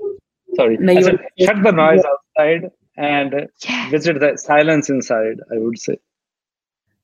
sorry. 0.55 0.79
No, 0.79 0.99
said, 1.01 1.20
shut 1.38 1.62
the 1.62 1.72
noise 1.72 2.03
outside 2.03 2.70
and 2.96 3.46
yeah. 3.62 3.90
visit 3.90 4.20
the 4.20 4.38
silence 4.38 4.88
inside. 4.88 5.37
I 5.53 5.59
would 5.59 5.79
say 5.79 5.99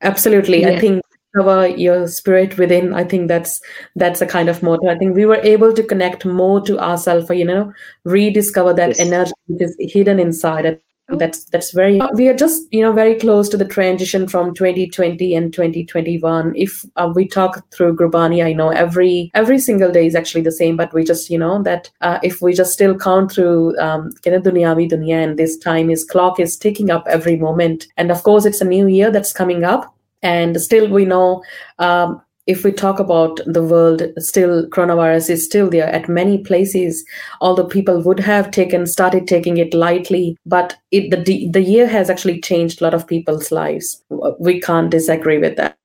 absolutely. 0.02 0.66
I 0.66 0.78
think 0.78 1.02
cover 1.34 1.66
your 1.66 2.06
spirit 2.08 2.58
within. 2.58 2.92
I 2.94 3.04
think 3.04 3.28
that's 3.28 3.60
that's 3.96 4.20
a 4.20 4.26
kind 4.26 4.48
of 4.48 4.62
motto. 4.62 4.88
I 4.88 4.98
think 4.98 5.16
we 5.16 5.26
were 5.26 5.40
able 5.42 5.72
to 5.72 5.82
connect 5.82 6.24
more 6.24 6.60
to 6.62 6.78
ourselves 6.78 7.30
you 7.30 7.44
know 7.44 7.72
rediscover 8.04 8.74
that 8.74 8.90
yes. 8.90 9.00
energy 9.00 9.32
which 9.46 9.62
is 9.62 9.76
hidden 9.78 10.18
inside 10.20 10.80
that's 11.08 11.44
that's 11.46 11.72
very 11.72 12.00
we 12.14 12.28
are 12.28 12.36
just 12.36 12.62
you 12.72 12.80
know 12.80 12.92
very 12.92 13.14
close 13.18 13.48
to 13.48 13.56
the 13.56 13.64
transition 13.64 14.26
from 14.28 14.54
2020 14.54 15.34
and 15.34 15.52
2021 15.52 16.52
if 16.56 16.84
uh, 16.96 17.12
we 17.14 17.26
talk 17.26 17.68
through 17.70 17.94
gurbani 17.94 18.42
i 18.42 18.52
know 18.52 18.70
every 18.70 19.30
every 19.34 19.58
single 19.58 19.90
day 19.90 20.06
is 20.06 20.14
actually 20.14 20.40
the 20.40 20.52
same 20.52 20.76
but 20.76 20.94
we 20.94 21.04
just 21.04 21.28
you 21.28 21.38
know 21.38 21.62
that 21.62 21.90
uh, 22.00 22.18
if 22.22 22.40
we 22.40 22.54
just 22.54 22.72
still 22.72 22.96
count 22.96 23.32
through 23.32 23.76
um 23.78 24.10
dunyavi 24.24 24.88
dunya 24.88 25.22
and 25.22 25.38
this 25.38 25.56
time 25.58 25.90
is 25.90 26.04
clock 26.04 26.40
is 26.40 26.56
ticking 26.56 26.90
up 26.90 27.06
every 27.08 27.36
moment. 27.36 27.86
And 27.96 28.10
of 28.10 28.22
course 28.22 28.44
it's 28.44 28.60
a 28.60 28.64
new 28.64 28.86
year 28.86 29.10
that's 29.10 29.32
coming 29.32 29.64
up 29.64 29.94
and 30.22 30.60
still 30.60 30.88
we 30.88 31.04
know 31.04 31.42
um, 31.78 32.22
if 32.52 32.64
we 32.64 32.70
talk 32.70 33.00
about 33.00 33.40
the 33.46 33.62
world 33.62 34.02
still 34.18 34.66
coronavirus 34.68 35.30
is 35.30 35.44
still 35.44 35.70
there 35.70 35.88
at 35.88 36.08
many 36.08 36.38
places. 36.38 37.04
Although 37.40 37.66
people 37.66 38.02
would 38.02 38.20
have 38.20 38.50
taken 38.50 38.86
started 38.86 39.26
taking 39.26 39.56
it 39.56 39.74
lightly 39.74 40.36
but 40.46 40.76
it, 40.90 41.10
the 41.10 41.48
the 41.50 41.62
year 41.62 41.86
has 41.86 42.10
actually 42.10 42.40
changed 42.40 42.80
a 42.80 42.84
lot 42.84 42.94
of 42.94 43.06
people's 43.06 43.50
lives. 43.50 44.02
We 44.38 44.60
can't 44.60 44.90
disagree 44.90 45.38
with 45.38 45.56
that. 45.56 45.78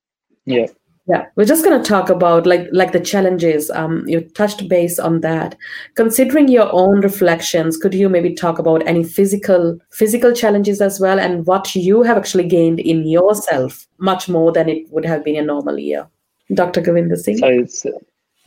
Yeah. 0.46 0.68
Yeah. 1.10 1.24
We're 1.38 1.46
just 1.46 1.64
going 1.64 1.82
to 1.82 1.90
talk 1.90 2.10
about 2.10 2.46
like 2.46 2.68
like 2.74 2.92
the 2.92 3.00
challenges. 3.00 3.70
Um 3.70 4.04
you 4.08 4.20
touched 4.42 4.68
base 4.68 5.00
on 5.00 5.22
that. 5.22 5.56
Considering 6.02 6.50
your 6.50 6.68
own 6.74 7.00
reflections 7.00 7.78
could 7.78 7.94
you 7.94 8.10
maybe 8.10 8.34
talk 8.34 8.60
about 8.60 8.86
any 8.86 9.06
physical 9.06 9.80
physical 10.02 10.34
challenges 10.44 10.82
as 10.90 11.00
well 11.00 11.26
and 11.30 11.48
what 11.54 11.74
you 11.76 12.04
have 12.04 12.18
actually 12.18 12.48
gained 12.58 12.82
in 12.82 13.08
yourself 13.08 13.88
much 14.12 14.30
more 14.38 14.52
than 14.52 14.70
it 14.78 14.86
would 14.90 15.06
have 15.06 15.24
been 15.24 15.38
a 15.38 15.50
normal 15.54 15.80
year 15.80 16.08
dr 16.54 16.82
govinda 16.82 17.18
singh 17.18 17.38
Sorry, 17.38 17.66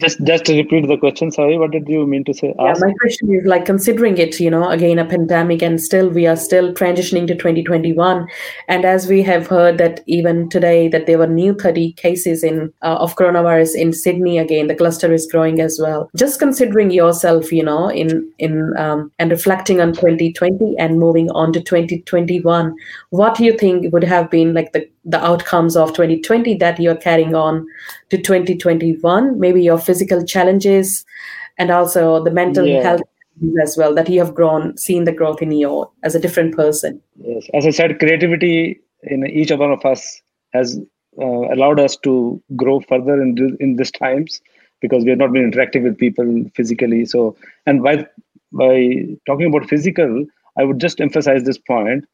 just 0.00 0.22
just 0.24 0.44
to 0.46 0.56
repeat 0.56 0.86
the 0.88 0.96
question 0.96 1.30
sorry 1.30 1.58
what 1.58 1.70
did 1.70 1.88
you 1.88 2.06
mean 2.06 2.24
to 2.24 2.34
say 2.34 2.54
ask? 2.58 2.80
yeah 2.80 2.86
my 2.86 2.92
question 3.00 3.32
is 3.34 3.44
like 3.44 3.64
considering 3.66 4.16
it 4.18 4.40
you 4.40 4.50
know 4.50 4.68
again 4.70 4.98
a 4.98 5.04
pandemic 5.04 5.62
and 5.62 5.80
still 5.80 6.08
we 6.08 6.26
are 6.26 6.36
still 6.36 6.72
transitioning 6.72 7.26
to 7.26 7.34
2021 7.34 8.26
and 8.68 8.84
as 8.84 9.06
we 9.06 9.22
have 9.22 9.46
heard 9.46 9.78
that 9.78 10.00
even 10.06 10.48
today 10.48 10.88
that 10.88 11.06
there 11.06 11.18
were 11.18 11.26
new 11.26 11.54
30 11.54 11.92
cases 11.92 12.42
in 12.42 12.72
uh, 12.82 12.96
of 12.96 13.16
coronavirus 13.16 13.74
in 13.74 13.92
sydney 13.92 14.38
again 14.38 14.66
the 14.66 14.74
cluster 14.74 15.12
is 15.12 15.26
growing 15.30 15.60
as 15.60 15.78
well 15.80 16.10
just 16.16 16.38
considering 16.38 16.90
yourself 16.90 17.52
you 17.52 17.62
know 17.62 17.90
in 17.90 18.30
in 18.38 18.76
um, 18.78 19.12
and 19.18 19.30
reflecting 19.30 19.80
on 19.80 19.92
2020 19.92 20.76
and 20.78 20.98
moving 20.98 21.30
on 21.32 21.52
to 21.52 21.60
2021 21.60 22.74
what 23.10 23.34
do 23.36 23.44
you 23.44 23.56
think 23.56 23.92
would 23.92 24.04
have 24.04 24.30
been 24.30 24.54
like 24.54 24.72
the 24.72 24.88
the 25.04 25.22
outcomes 25.24 25.76
of 25.76 25.88
2020 25.90 26.54
that 26.56 26.78
you're 26.78 26.96
carrying 26.96 27.34
on 27.34 27.66
to 28.10 28.16
2021 28.16 29.38
maybe 29.40 29.62
your 29.62 29.78
physical 29.78 30.24
challenges 30.24 31.04
and 31.58 31.70
also 31.70 32.22
the 32.22 32.30
mental 32.30 32.66
yeah. 32.66 32.82
health 32.82 33.02
as 33.62 33.76
well 33.76 33.94
that 33.94 34.08
you 34.08 34.18
have 34.18 34.34
grown 34.34 34.76
seen 34.76 35.04
the 35.04 35.12
growth 35.12 35.40
in 35.40 35.50
you 35.50 35.90
as 36.02 36.14
a 36.14 36.20
different 36.20 36.54
person. 36.54 37.00
Yes. 37.16 37.48
As 37.54 37.66
i 37.66 37.70
said 37.70 37.98
creativity 37.98 38.80
in 39.04 39.26
each 39.26 39.50
one 39.50 39.72
of 39.72 39.84
us 39.84 40.20
has 40.52 40.78
uh, 41.18 41.44
allowed 41.54 41.80
us 41.80 41.96
to 41.98 42.42
grow 42.56 42.80
further 42.80 43.20
in 43.22 43.56
in 43.60 43.76
these 43.76 43.90
times 43.90 44.40
because 44.80 45.04
we 45.04 45.10
have 45.10 45.18
not 45.18 45.32
been 45.32 45.44
interacting 45.44 45.82
with 45.82 45.98
people 45.98 46.44
physically. 46.54 47.04
So 47.06 47.36
and 47.66 47.82
by 47.82 48.06
by 48.52 49.06
talking 49.26 49.46
about 49.46 49.68
physical 49.68 50.26
i 50.58 50.64
would 50.64 50.80
just 50.80 51.00
emphasize 51.00 51.44
this 51.44 51.58
point 51.58 52.04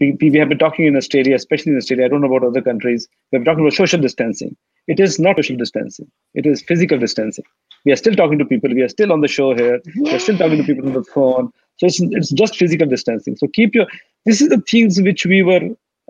we, 0.00 0.16
we 0.20 0.38
have 0.38 0.48
been 0.48 0.58
talking 0.58 0.86
in 0.86 0.96
Australia, 0.96 1.34
especially 1.34 1.72
in 1.72 1.78
Australia, 1.78 2.06
I 2.06 2.08
don't 2.08 2.22
know 2.22 2.34
about 2.34 2.46
other 2.46 2.62
countries, 2.62 3.06
we're 3.30 3.44
talking 3.44 3.60
about 3.60 3.74
social 3.74 4.00
distancing. 4.00 4.56
It 4.86 4.98
is 4.98 5.18
not 5.18 5.36
social 5.36 5.56
distancing, 5.56 6.10
it 6.34 6.46
is 6.46 6.62
physical 6.62 6.98
distancing. 6.98 7.44
We 7.84 7.92
are 7.92 7.96
still 7.96 8.14
talking 8.14 8.38
to 8.38 8.44
people, 8.44 8.70
we 8.70 8.82
are 8.82 8.88
still 8.88 9.12
on 9.12 9.20
the 9.20 9.28
show 9.28 9.54
here, 9.54 9.80
we're 9.96 10.18
still 10.18 10.38
talking 10.38 10.58
to 10.58 10.64
people 10.64 10.86
on 10.86 10.94
the 10.94 11.04
phone. 11.04 11.52
So 11.76 11.86
it's, 11.86 12.00
it's 12.00 12.30
just 12.30 12.56
physical 12.56 12.88
distancing. 12.88 13.36
So 13.36 13.46
keep 13.48 13.74
your, 13.74 13.86
this 14.26 14.40
is 14.40 14.48
the 14.48 14.60
things 14.60 15.00
which 15.00 15.26
we 15.26 15.42
were, 15.42 15.60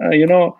uh, 0.02 0.10
you 0.10 0.26
know, 0.26 0.58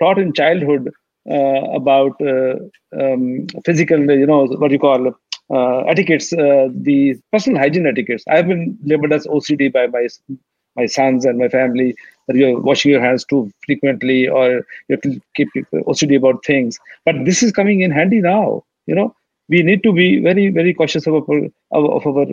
taught 0.00 0.18
in 0.18 0.32
childhood 0.32 0.92
uh, 1.30 1.34
about 1.34 2.20
uh, 2.20 2.56
um, 3.00 3.46
physical, 3.64 3.98
you 4.10 4.26
know, 4.26 4.46
what 4.46 4.70
you 4.70 4.78
call 4.78 5.14
uh, 5.52 5.78
etiquettes, 5.80 6.32
uh, 6.32 6.68
the 6.72 7.14
personal 7.32 7.58
hygiene 7.58 7.86
etiquettes. 7.86 8.24
I've 8.28 8.48
been 8.48 8.78
labeled 8.84 9.12
as 9.12 9.26
OCD 9.26 9.72
by 9.72 9.86
my 9.86 10.06
my 10.76 10.86
sons 10.86 11.24
and 11.24 11.38
my 11.38 11.48
family 11.48 11.94
that 12.28 12.36
you're 12.36 12.60
washing 12.60 12.90
your 12.90 13.00
hands 13.00 13.24
too 13.24 13.50
frequently 13.66 14.28
or 14.28 14.50
you 14.88 14.90
have 14.90 15.00
to 15.02 15.20
keep 15.34 15.48
OCD 15.74 16.16
about 16.16 16.44
things. 16.44 16.78
But 17.04 17.16
this 17.24 17.42
is 17.42 17.52
coming 17.52 17.80
in 17.80 17.90
handy 17.90 18.20
now. 18.20 18.64
You 18.86 18.94
know, 18.94 19.14
we 19.48 19.62
need 19.62 19.82
to 19.82 19.92
be 19.92 20.20
very, 20.20 20.48
very 20.50 20.74
cautious 20.74 21.06
of 21.06 21.14
our, 21.14 21.50
of, 21.72 22.06
our 22.06 22.26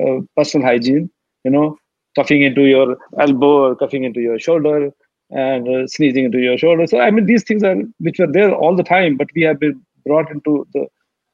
uh, 0.00 0.20
personal 0.36 0.66
hygiene. 0.66 1.10
You 1.44 1.50
know, 1.50 1.78
coughing 2.16 2.42
into 2.42 2.62
your 2.62 2.96
elbow 3.18 3.64
or 3.64 3.76
coughing 3.76 4.04
into 4.04 4.20
your 4.20 4.38
shoulder 4.38 4.90
and 5.30 5.68
uh, 5.68 5.86
sneezing 5.86 6.24
into 6.26 6.38
your 6.38 6.56
shoulder. 6.56 6.86
So 6.86 7.00
I 7.00 7.10
mean, 7.10 7.26
these 7.26 7.44
things 7.44 7.62
are 7.62 7.76
which 7.98 8.18
were 8.18 8.30
there 8.30 8.54
all 8.54 8.76
the 8.76 8.82
time, 8.82 9.16
but 9.16 9.28
we 9.34 9.42
have 9.42 9.60
been 9.60 9.80
brought 10.06 10.30
into 10.30 10.66
the 10.72 10.86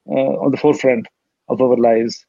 uh, 0.09 0.35
on 0.42 0.51
the 0.51 0.57
forefront 0.57 1.07
of 1.49 1.61
our 1.61 1.77
lives, 1.77 2.25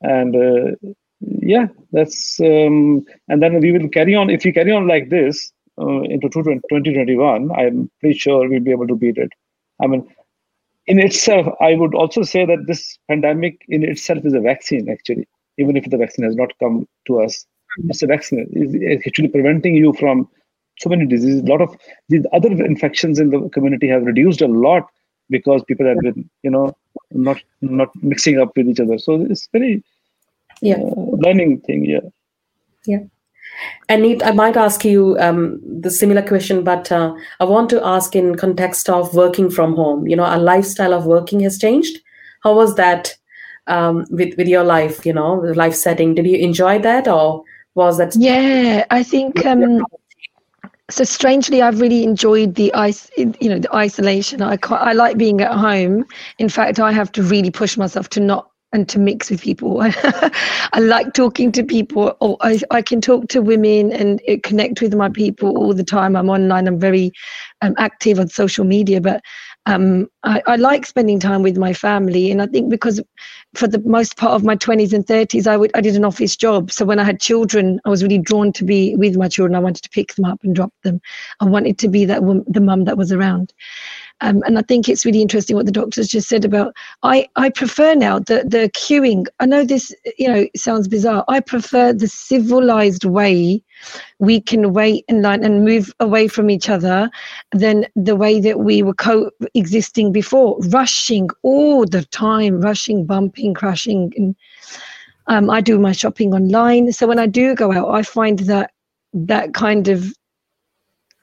and 0.00 0.36
uh, 0.36 0.92
yeah, 1.20 1.66
that's 1.92 2.40
um, 2.40 3.04
and 3.28 3.42
then 3.42 3.60
we 3.60 3.72
will 3.72 3.88
carry 3.88 4.14
on. 4.14 4.30
If 4.30 4.44
we 4.44 4.52
carry 4.52 4.72
on 4.72 4.88
like 4.88 5.10
this 5.10 5.52
uh, 5.78 6.00
into 6.02 6.28
2021, 6.28 7.50
I'm 7.52 7.90
pretty 8.00 8.18
sure 8.18 8.48
we'll 8.48 8.60
be 8.60 8.70
able 8.70 8.86
to 8.86 8.96
beat 8.96 9.18
it. 9.18 9.30
I 9.82 9.86
mean, 9.86 10.08
in 10.86 10.98
itself, 10.98 11.46
I 11.60 11.74
would 11.74 11.94
also 11.94 12.22
say 12.22 12.46
that 12.46 12.66
this 12.66 12.98
pandemic 13.08 13.64
in 13.68 13.84
itself 13.84 14.24
is 14.24 14.32
a 14.32 14.40
vaccine. 14.40 14.88
Actually, 14.88 15.28
even 15.58 15.76
if 15.76 15.88
the 15.90 15.98
vaccine 15.98 16.24
has 16.24 16.36
not 16.36 16.52
come 16.58 16.88
to 17.06 17.20
us, 17.20 17.46
it's 17.88 18.02
a 18.02 18.06
vaccine. 18.06 18.46
It's 18.52 19.06
actually 19.06 19.28
preventing 19.28 19.74
you 19.74 19.92
from 19.92 20.28
so 20.78 20.88
many 20.88 21.06
diseases. 21.06 21.42
A 21.42 21.46
lot 21.46 21.60
of 21.60 21.76
these 22.08 22.24
other 22.32 22.50
infections 22.50 23.18
in 23.18 23.30
the 23.30 23.48
community 23.50 23.88
have 23.88 24.04
reduced 24.04 24.40
a 24.40 24.48
lot 24.48 24.86
because 25.28 25.62
people 25.64 25.86
have 25.86 26.00
been, 26.00 26.28
you 26.42 26.50
know, 26.50 26.74
not 27.10 27.42
not 27.60 27.90
mixing 28.02 28.40
up 28.40 28.56
with 28.56 28.68
each 28.68 28.80
other. 28.80 28.98
So 28.98 29.26
it's 29.28 29.48
very 29.52 29.84
yeah 30.60 30.76
uh, 30.76 31.16
learning 31.24 31.60
thing. 31.60 31.84
Yeah. 31.84 32.00
Yeah. 32.86 33.00
And 33.88 34.22
I 34.22 34.30
might 34.32 34.56
ask 34.56 34.84
you 34.84 35.16
um, 35.18 35.60
the 35.62 35.90
similar 35.90 36.22
question, 36.22 36.64
but 36.64 36.90
uh, 36.90 37.14
I 37.40 37.44
want 37.44 37.68
to 37.70 37.84
ask 37.84 38.16
in 38.16 38.36
context 38.36 38.88
of 38.88 39.12
working 39.14 39.50
from 39.50 39.74
home. 39.74 40.06
You 40.06 40.16
know, 40.16 40.24
our 40.24 40.38
lifestyle 40.38 40.94
of 40.94 41.06
working 41.06 41.40
has 41.40 41.58
changed. 41.58 41.98
How 42.42 42.54
was 42.54 42.76
that 42.76 43.14
um, 43.66 44.06
with 44.10 44.36
with 44.38 44.48
your 44.48 44.64
life? 44.64 45.04
You 45.04 45.12
know, 45.12 45.34
life 45.34 45.74
setting. 45.74 46.14
Did 46.14 46.26
you 46.26 46.38
enjoy 46.38 46.78
that, 46.78 47.08
or 47.08 47.42
was 47.74 47.98
that? 47.98 48.16
Yeah, 48.16 48.86
I 48.90 49.02
think 49.02 49.44
um, 49.44 49.84
so 50.90 51.04
strangely 51.04 51.62
i've 51.62 51.80
really 51.80 52.02
enjoyed 52.02 52.56
the 52.56 52.74
ice 52.74 53.10
you 53.16 53.48
know 53.48 53.60
the 53.60 53.72
isolation 53.72 54.42
i 54.42 54.58
i 54.70 54.92
like 54.92 55.16
being 55.16 55.40
at 55.40 55.52
home 55.52 56.04
in 56.38 56.48
fact 56.48 56.80
i 56.80 56.90
have 56.90 57.12
to 57.12 57.22
really 57.22 57.50
push 57.50 57.76
myself 57.76 58.08
to 58.08 58.18
not 58.18 58.49
and 58.72 58.88
to 58.88 58.98
mix 58.98 59.30
with 59.30 59.40
people. 59.40 59.78
I 59.82 60.78
like 60.78 61.12
talking 61.12 61.50
to 61.52 61.64
people. 61.64 62.16
Or 62.20 62.36
I, 62.40 62.60
I 62.70 62.82
can 62.82 63.00
talk 63.00 63.28
to 63.28 63.42
women 63.42 63.92
and 63.92 64.20
connect 64.42 64.80
with 64.80 64.94
my 64.94 65.08
people 65.08 65.56
all 65.58 65.74
the 65.74 65.84
time. 65.84 66.16
I'm 66.16 66.30
online 66.30 66.68
i'm 66.68 66.78
very 66.78 67.12
um, 67.62 67.74
active 67.78 68.18
on 68.18 68.28
social 68.28 68.64
media 68.64 69.00
but 69.00 69.22
um, 69.66 70.08
I, 70.22 70.42
I, 70.46 70.56
like 70.56 70.86
spending 70.86 71.20
time 71.20 71.42
with 71.42 71.58
my 71.58 71.72
family. 71.74 72.30
And 72.30 72.40
i 72.40 72.46
think 72.46 72.70
because 72.70 73.00
for 73.54 73.66
the 73.66 73.80
most 73.80 74.16
part 74.16 74.32
of 74.32 74.44
my 74.44 74.56
20s 74.56 74.92
and 74.92 75.06
30s 75.06 75.46
I, 75.46 75.68
I 75.76 75.80
did 75.80 75.96
an 75.96 76.04
office 76.04 76.36
job. 76.36 76.70
So 76.70 76.84
when 76.84 76.98
i 76.98 77.04
had 77.04 77.20
children 77.20 77.80
i 77.84 77.88
was 77.90 78.02
really 78.02 78.18
drawn 78.18 78.52
to 78.52 78.64
be 78.64 78.94
with 78.96 79.16
my 79.16 79.28
children. 79.28 79.56
I 79.56 79.60
wanted 79.60 79.82
to 79.82 79.90
pick 79.90 80.14
them 80.14 80.24
up 80.24 80.42
and 80.44 80.54
drop 80.54 80.72
them. 80.82 81.00
I 81.40 81.44
wanted 81.44 81.78
to 81.78 81.88
be 81.88 82.04
that 82.04 82.22
the 82.46 82.60
mum 82.60 82.84
that 82.84 82.96
was 82.96 83.12
around 83.12 83.52
um, 84.22 84.42
and 84.46 84.58
I 84.58 84.62
think 84.62 84.88
it's 84.88 85.06
really 85.06 85.22
interesting 85.22 85.56
what 85.56 85.66
the 85.66 85.72
doctors 85.72 86.08
just 86.08 86.28
said 86.28 86.44
about. 86.44 86.74
I, 87.02 87.28
I 87.36 87.50
prefer 87.50 87.94
now 87.94 88.18
the 88.18 88.44
the 88.46 88.70
queuing. 88.74 89.26
I 89.40 89.46
know 89.46 89.64
this 89.64 89.94
you 90.18 90.28
know 90.28 90.46
sounds 90.56 90.88
bizarre. 90.88 91.24
I 91.28 91.40
prefer 91.40 91.92
the 91.92 92.08
civilized 92.08 93.04
way 93.04 93.62
we 94.18 94.40
can 94.40 94.72
wait 94.74 95.04
in 95.08 95.22
line 95.22 95.42
and 95.42 95.64
move 95.64 95.92
away 96.00 96.28
from 96.28 96.50
each 96.50 96.68
other 96.68 97.10
than 97.52 97.86
the 97.96 98.14
way 98.16 98.40
that 98.40 98.60
we 98.60 98.82
were 98.82 98.94
coexisting 98.94 100.12
before, 100.12 100.58
rushing 100.68 101.30
all 101.42 101.86
the 101.86 102.04
time, 102.06 102.60
rushing, 102.60 103.06
bumping, 103.06 103.54
crashing. 103.54 104.12
And 104.16 104.36
um, 105.28 105.48
I 105.48 105.62
do 105.62 105.78
my 105.78 105.92
shopping 105.92 106.34
online, 106.34 106.92
so 106.92 107.06
when 107.06 107.18
I 107.18 107.26
do 107.26 107.54
go 107.54 107.72
out, 107.72 107.90
I 107.90 108.02
find 108.02 108.40
that 108.40 108.72
that 109.12 109.54
kind 109.54 109.88
of 109.88 110.12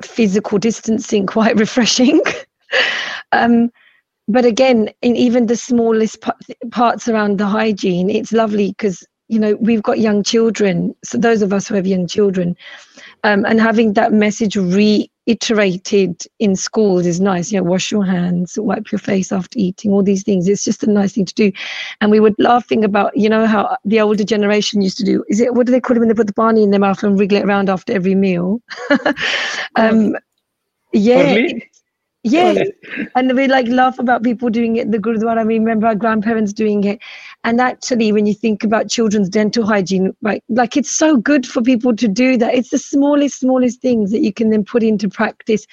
physical 0.02 0.58
distancing 0.58 1.26
quite 1.36 1.58
refreshing. 1.58 2.22
Um, 3.32 3.72
but 4.28 4.46
again, 4.46 4.90
in 5.02 5.16
even 5.16 5.48
the 5.48 5.56
smallest 5.56 6.24
parts 6.72 7.08
around 7.08 7.38
the 7.38 7.46
hygiene, 7.46 8.10
it's 8.10 8.34
lovely 8.34 8.70
because 8.70 9.06
you 9.30 9.40
know 9.40 9.56
we've 9.62 9.84
got 9.84 10.00
young 10.00 10.24
children. 10.24 10.96
So 11.04 11.18
those 11.18 11.42
of 11.42 11.54
us 11.54 11.68
who 11.68 11.76
have 11.76 11.88
young 11.88 12.08
children, 12.08 12.56
um, 13.24 13.46
and 13.46 13.60
having 13.62 13.94
that 13.94 14.12
message 14.12 14.58
reiterated 14.58 16.24
in 16.40 16.56
schools 16.56 17.06
is 17.06 17.22
nice. 17.22 17.52
You 17.52 17.60
know, 17.60 17.64
wash 17.70 17.90
your 17.92 18.06
hands, 18.06 18.60
wipe 18.60 18.92
your 18.92 19.00
face 19.00 19.32
after 19.32 19.58
eating, 19.58 19.92
all 19.92 20.04
these 20.04 20.24
things. 20.24 20.48
It's 20.48 20.64
just 20.64 20.84
a 20.84 20.92
nice 20.92 21.14
thing 21.14 21.26
to 21.26 21.34
do. 21.34 21.52
And 22.02 22.12
we 22.12 22.20
were 22.20 22.32
laughing 22.38 22.84
about, 22.84 23.16
you 23.16 23.30
know, 23.30 23.46
how 23.46 23.78
the 23.86 24.02
older 24.02 24.24
generation 24.26 24.82
used 24.82 24.98
to 24.98 25.06
do. 25.06 25.24
Is 25.30 25.40
it 25.40 25.54
what 25.54 25.66
do 25.68 25.72
they 25.72 25.82
call 25.82 25.96
it 25.96 26.00
when 26.00 26.10
they 26.10 26.14
put 26.16 26.28
the 26.28 26.34
barney 26.34 26.64
in 26.64 26.72
their 26.72 26.80
mouth 26.80 27.02
and 27.04 27.18
wriggle 27.18 27.38
it 27.38 27.46
around 27.46 27.70
after 27.70 27.94
every 27.94 28.16
meal? 28.16 28.62
um, 29.76 30.16
yeah. 30.94 31.48
Yeah, 32.30 32.64
and 33.16 33.36
we 33.36 33.48
like 33.48 33.68
laugh 33.68 34.00
about 34.00 34.24
people 34.24 34.50
doing 34.50 34.76
it. 34.76 34.86
In 34.86 34.92
the 34.92 34.98
Gurudwara, 35.00 35.38
I 35.40 35.42
remember 35.44 35.88
our 35.88 35.96
grandparents 35.96 36.54
doing 36.54 36.84
it. 36.84 37.00
And 37.44 37.62
actually, 37.62 38.12
when 38.12 38.26
you 38.26 38.34
think 38.34 38.64
about 38.64 38.90
children's 38.90 39.30
dental 39.30 39.66
hygiene, 39.66 40.16
right, 40.22 40.44
like 40.50 40.76
it's 40.76 40.92
so 40.92 41.18
good 41.18 41.46
for 41.46 41.62
people 41.62 41.96
to 41.96 42.08
do 42.08 42.38
that. 42.38 42.54
It's 42.56 42.70
the 42.70 42.80
smallest, 42.80 43.40
smallest 43.40 43.82
things 43.82 44.12
that 44.12 44.22
you 44.22 44.34
can 44.34 44.50
then 44.50 44.66
put 44.66 44.84
into 44.84 45.10
practice. 45.10 45.66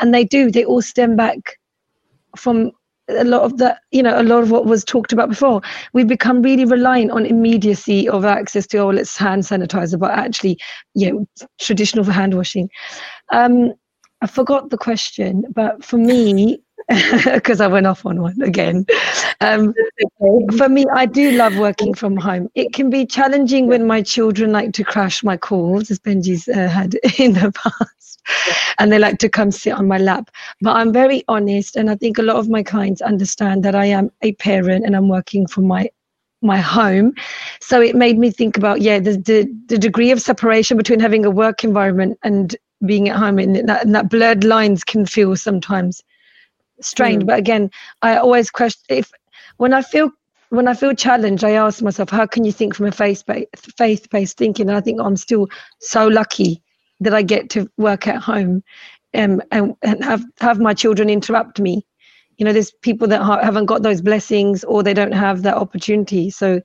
And 0.00 0.12
they 0.14 0.24
do, 0.24 0.50
they 0.50 0.64
all 0.64 0.82
stem 0.82 1.16
back 1.16 1.58
from 2.36 2.72
a 3.08 3.24
lot 3.24 3.42
of 3.42 3.58
the 3.58 3.76
you 3.90 4.02
know 4.02 4.20
a 4.20 4.22
lot 4.22 4.42
of 4.42 4.50
what 4.50 4.66
was 4.66 4.84
talked 4.84 5.12
about 5.12 5.28
before 5.28 5.60
we've 5.92 6.06
become 6.06 6.42
really 6.42 6.64
reliant 6.64 7.10
on 7.10 7.26
immediacy 7.26 8.08
of 8.08 8.24
access 8.24 8.66
to 8.68 8.78
oh 8.78 8.90
let's 8.90 9.16
hand 9.16 9.42
sanitizer 9.42 9.98
but 9.98 10.12
actually 10.12 10.56
you 10.94 11.10
know 11.12 11.26
traditional 11.58 12.04
for 12.04 12.12
hand 12.12 12.34
washing 12.34 12.68
um 13.32 13.72
I 14.22 14.26
forgot 14.26 14.70
the 14.70 14.78
question, 14.78 15.44
but 15.54 15.84
for 15.84 15.96
me, 15.96 16.62
because 17.24 17.60
I 17.60 17.66
went 17.66 17.86
off 17.86 18.04
on 18.04 18.20
one 18.20 18.40
again. 18.42 18.84
Um, 19.40 19.74
for 20.56 20.68
me, 20.68 20.84
I 20.94 21.06
do 21.06 21.32
love 21.32 21.56
working 21.56 21.94
from 21.94 22.16
home. 22.16 22.50
It 22.54 22.72
can 22.72 22.90
be 22.90 23.06
challenging 23.06 23.68
when 23.68 23.86
my 23.86 24.02
children 24.02 24.50
like 24.52 24.72
to 24.74 24.84
crash 24.84 25.22
my 25.22 25.36
calls, 25.36 25.90
as 25.90 25.98
Benji's 25.98 26.48
uh, 26.48 26.68
had 26.68 26.94
in 27.18 27.34
the 27.34 27.52
past, 27.52 28.22
and 28.78 28.90
they 28.90 28.98
like 28.98 29.18
to 29.18 29.28
come 29.28 29.50
sit 29.50 29.72
on 29.72 29.86
my 29.86 29.98
lap. 29.98 30.30
But 30.60 30.76
I'm 30.76 30.92
very 30.92 31.22
honest, 31.28 31.76
and 31.76 31.90
I 31.90 31.94
think 31.94 32.18
a 32.18 32.22
lot 32.22 32.36
of 32.36 32.48
my 32.48 32.62
clients 32.62 33.00
understand 33.00 33.62
that 33.64 33.74
I 33.74 33.86
am 33.86 34.10
a 34.22 34.32
parent 34.32 34.84
and 34.84 34.96
I'm 34.96 35.08
working 35.08 35.46
from 35.46 35.66
my 35.66 35.90
my 36.42 36.56
home 36.56 37.12
so 37.60 37.82
it 37.82 37.94
made 37.94 38.18
me 38.18 38.30
think 38.30 38.56
about 38.56 38.80
yeah 38.80 38.98
the, 38.98 39.18
the 39.18 39.46
the 39.66 39.76
degree 39.76 40.10
of 40.10 40.22
separation 40.22 40.74
between 40.78 40.98
having 40.98 41.26
a 41.26 41.30
work 41.30 41.64
environment 41.64 42.18
and 42.22 42.56
being 42.86 43.08
at 43.08 43.16
home 43.16 43.38
and 43.38 43.68
that, 43.68 43.84
and 43.84 43.94
that 43.94 44.08
blurred 44.08 44.44
lines 44.44 44.84
can 44.84 45.06
feel 45.06 45.36
sometimes 45.36 46.02
strained. 46.80 47.24
Mm. 47.24 47.26
but 47.26 47.38
again 47.38 47.70
i 48.02 48.16
always 48.16 48.50
question 48.50 48.82
if 48.88 49.12
when 49.58 49.74
i 49.74 49.82
feel 49.82 50.10
when 50.48 50.66
i 50.66 50.74
feel 50.74 50.94
challenged 50.94 51.44
i 51.44 51.52
ask 51.52 51.82
myself 51.82 52.08
how 52.10 52.26
can 52.26 52.44
you 52.44 52.52
think 52.52 52.74
from 52.74 52.86
a 52.86 52.92
faith 52.92 53.24
based 53.26 53.48
faith 53.76 54.08
based 54.10 54.36
thinking? 54.36 54.68
And 54.68 54.76
i 54.76 54.80
think 54.80 55.00
oh, 55.00 55.04
i'm 55.04 55.16
still 55.16 55.48
so 55.80 56.06
lucky 56.06 56.62
that 57.00 57.14
i 57.14 57.22
get 57.22 57.50
to 57.50 57.70
work 57.76 58.06
at 58.06 58.20
home 58.22 58.62
um, 59.14 59.42
and, 59.50 59.74
and 59.82 60.04
have 60.04 60.24
have 60.40 60.60
my 60.60 60.72
children 60.72 61.10
interrupt 61.10 61.58
me. 61.58 61.84
You 62.38 62.46
know 62.46 62.52
there's 62.52 62.70
people 62.70 63.08
that 63.08 63.20
ha- 63.20 63.42
haven't 63.42 63.66
got 63.66 63.82
those 63.82 64.00
blessings 64.00 64.64
or 64.64 64.82
they 64.82 64.94
don't 64.94 65.12
have 65.12 65.42
that 65.42 65.56
opportunity. 65.56 66.30
So 66.30 66.62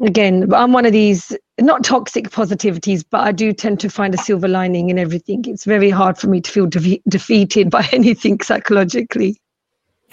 again 0.00 0.52
i'm 0.52 0.72
one 0.72 0.86
of 0.86 0.92
these 0.92 1.36
not 1.60 1.84
toxic 1.84 2.30
positivities 2.30 3.04
but 3.08 3.20
i 3.20 3.30
do 3.30 3.52
tend 3.52 3.78
to 3.78 3.88
find 3.88 4.14
a 4.14 4.18
silver 4.18 4.48
lining 4.48 4.90
in 4.90 4.98
everything. 4.98 5.44
It's 5.46 5.64
very 5.64 5.90
hard 5.90 6.18
for 6.18 6.28
me 6.28 6.40
to 6.40 6.50
feel 6.50 6.66
de- 6.66 7.02
defeated 7.08 7.70
by 7.70 7.88
anything 7.92 8.40
psychologically. 8.40 9.40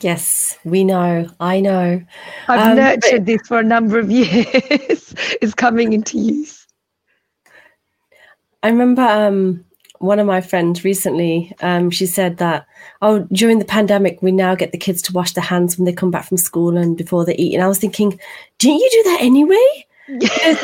Yes 0.01 0.57
we 0.63 0.83
know. 0.83 1.29
I 1.39 1.59
know. 1.59 2.01
I've 2.47 2.71
um, 2.71 2.75
nurtured 2.77 3.21
but- 3.21 3.25
this 3.25 3.41
for 3.47 3.59
a 3.59 3.63
number 3.63 3.99
of 3.99 4.11
years. 4.21 5.13
It's 5.41 5.53
coming 5.53 5.93
into 5.93 6.17
use. 6.17 6.67
I 8.63 8.69
remember 8.69 9.01
um 9.01 9.65
one 10.01 10.19
of 10.19 10.25
my 10.25 10.41
friends 10.41 10.83
recently, 10.83 11.53
um, 11.61 11.91
she 11.91 12.07
said 12.07 12.37
that, 12.37 12.65
oh, 13.03 13.19
during 13.31 13.59
the 13.59 13.65
pandemic, 13.65 14.19
we 14.21 14.31
now 14.31 14.55
get 14.55 14.71
the 14.71 14.77
kids 14.77 14.99
to 15.03 15.13
wash 15.13 15.33
their 15.33 15.43
hands 15.43 15.77
when 15.77 15.85
they 15.85 15.93
come 15.93 16.09
back 16.09 16.27
from 16.27 16.37
school 16.37 16.75
and 16.75 16.97
before 16.97 17.23
they 17.23 17.35
eat. 17.35 17.53
And 17.53 17.63
I 17.63 17.67
was 17.67 17.77
thinking, 17.77 18.19
didn't 18.57 18.79
you 18.79 18.89
do 18.91 19.03
that 19.11 19.19
anyway? 19.21 19.85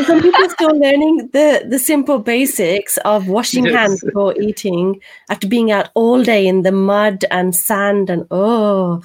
Some 0.06 0.22
people 0.22 0.44
are 0.44 0.50
still 0.50 0.78
learning 0.78 1.30
the, 1.34 1.66
the 1.68 1.80
simple 1.80 2.20
basics 2.20 2.98
of 3.06 3.28
washing 3.28 3.66
yes. 3.66 3.76
hands 3.76 4.04
before 4.04 4.36
eating 4.40 5.00
after 5.30 5.48
being 5.48 5.72
out 5.72 5.90
all 5.94 6.24
day 6.24 6.48
in 6.48 6.64
the 6.64 6.72
mud 6.72 7.24
and 7.32 7.56
sand 7.56 8.10
and 8.10 8.26
oh, 8.32 9.02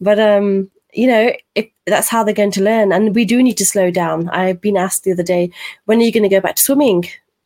but 0.00 0.18
um, 0.18 0.70
you 0.92 1.06
know, 1.06 1.32
if 1.54 1.68
that's 1.86 2.08
how 2.08 2.22
they're 2.22 2.34
going 2.34 2.50
to 2.52 2.62
learn. 2.62 2.92
And 2.92 3.14
we 3.14 3.24
do 3.24 3.42
need 3.42 3.56
to 3.56 3.64
slow 3.64 3.90
down. 3.90 4.28
I've 4.28 4.60
been 4.60 4.76
asked 4.76 5.04
the 5.04 5.12
other 5.12 5.22
day, 5.22 5.50
when 5.86 5.98
are 5.98 6.04
you 6.04 6.12
going 6.12 6.22
to 6.22 6.28
go 6.28 6.40
back 6.40 6.56
to 6.56 6.62
swimming? 6.62 7.04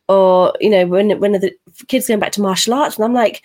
or 0.08 0.54
you 0.60 0.70
know 0.70 0.86
when 0.86 1.18
when 1.20 1.34
are 1.34 1.38
the 1.38 1.52
kids 1.88 2.06
going 2.06 2.20
back 2.20 2.32
to 2.32 2.40
martial 2.40 2.74
arts 2.74 2.96
and 2.96 3.04
i'm 3.04 3.14
like 3.14 3.42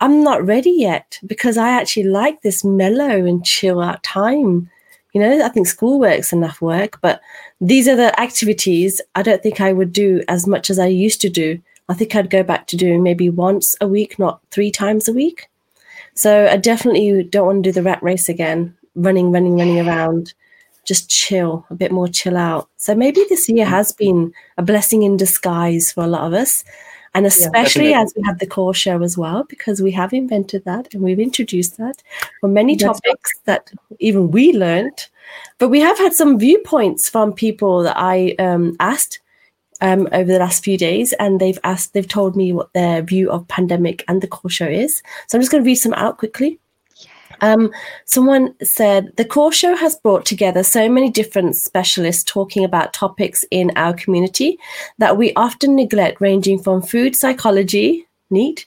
i'm 0.00 0.22
not 0.22 0.44
ready 0.44 0.70
yet 0.70 1.18
because 1.26 1.56
i 1.56 1.70
actually 1.70 2.04
like 2.04 2.42
this 2.42 2.64
mellow 2.64 3.24
and 3.24 3.44
chill 3.44 3.80
out 3.80 4.02
time 4.02 4.70
you 5.12 5.20
know 5.20 5.44
i 5.44 5.48
think 5.48 5.66
schoolwork's 5.66 6.32
enough 6.32 6.60
work 6.60 6.98
but 7.00 7.20
these 7.60 7.88
are 7.88 7.96
the 7.96 8.18
activities 8.20 9.00
i 9.14 9.22
don't 9.22 9.42
think 9.42 9.60
i 9.60 9.72
would 9.72 9.92
do 9.92 10.22
as 10.28 10.46
much 10.46 10.70
as 10.70 10.78
i 10.78 10.86
used 10.86 11.20
to 11.20 11.28
do 11.28 11.60
i 11.88 11.94
think 11.94 12.14
i'd 12.14 12.30
go 12.30 12.42
back 12.42 12.66
to 12.66 12.76
doing 12.76 13.02
maybe 13.02 13.28
once 13.28 13.76
a 13.80 13.88
week 13.88 14.18
not 14.18 14.40
three 14.50 14.70
times 14.70 15.08
a 15.08 15.12
week 15.12 15.48
so 16.14 16.46
i 16.48 16.56
definitely 16.56 17.22
don't 17.24 17.46
want 17.46 17.64
to 17.64 17.70
do 17.70 17.72
the 17.72 17.82
rat 17.82 18.02
race 18.02 18.28
again 18.28 18.74
running 18.94 19.30
running 19.32 19.56
running 19.56 19.80
around 19.80 20.34
just 20.84 21.08
chill, 21.08 21.64
a 21.70 21.74
bit 21.74 21.92
more 21.92 22.08
chill 22.08 22.36
out. 22.36 22.68
So 22.76 22.94
maybe 22.94 23.24
this 23.28 23.48
year 23.48 23.64
mm. 23.64 23.70
has 23.70 23.92
been 23.92 24.32
a 24.58 24.62
blessing 24.62 25.02
in 25.02 25.16
disguise 25.16 25.92
for 25.92 26.02
a 26.02 26.08
lot 26.08 26.26
of 26.26 26.32
us. 26.32 26.64
And 27.14 27.26
especially 27.26 27.90
yeah, 27.90 28.02
as 28.02 28.12
we 28.16 28.22
have 28.22 28.38
the 28.38 28.46
Kaur 28.46 28.74
show 28.74 29.02
as 29.02 29.18
well, 29.18 29.44
because 29.48 29.82
we 29.82 29.90
have 29.90 30.12
invented 30.12 30.64
that 30.64 30.94
and 30.94 31.02
we've 31.02 31.18
introduced 31.18 31.76
that 31.76 32.02
for 32.40 32.48
many 32.48 32.76
That's 32.76 33.00
topics 33.00 33.32
right. 33.34 33.44
that 33.46 33.72
even 33.98 34.30
we 34.30 34.52
learned. 34.52 35.08
But 35.58 35.70
we 35.70 35.80
have 35.80 35.98
had 35.98 36.12
some 36.12 36.38
viewpoints 36.38 37.08
from 37.08 37.32
people 37.32 37.82
that 37.82 37.96
I 37.96 38.34
um, 38.38 38.76
asked 38.78 39.20
um, 39.80 40.08
over 40.12 40.30
the 40.30 40.38
last 40.38 40.62
few 40.62 40.76
days, 40.76 41.12
and 41.14 41.40
they've 41.40 41.58
asked, 41.64 41.94
they've 41.94 42.06
told 42.06 42.36
me 42.36 42.52
what 42.52 42.72
their 42.74 43.02
view 43.02 43.30
of 43.30 43.46
pandemic 43.48 44.04
and 44.08 44.22
the 44.22 44.28
Kaur 44.28 44.50
show 44.50 44.66
is. 44.66 45.02
So 45.26 45.36
I'm 45.36 45.42
just 45.42 45.50
going 45.50 45.64
to 45.64 45.66
read 45.66 45.76
some 45.76 45.94
out 45.94 46.18
quickly. 46.18 46.58
Um, 47.40 47.72
someone 48.04 48.54
said 48.62 49.12
the 49.16 49.24
Kaur 49.24 49.52
show 49.52 49.76
has 49.76 49.96
brought 49.96 50.24
together 50.24 50.62
so 50.62 50.88
many 50.88 51.10
different 51.10 51.56
specialists 51.56 52.24
talking 52.24 52.64
about 52.64 52.92
topics 52.92 53.44
in 53.50 53.72
our 53.76 53.94
community 53.94 54.58
that 54.98 55.16
we 55.16 55.32
often 55.34 55.76
neglect, 55.76 56.20
ranging 56.20 56.62
from 56.62 56.82
food 56.82 57.16
psychology, 57.16 58.06
neat, 58.30 58.64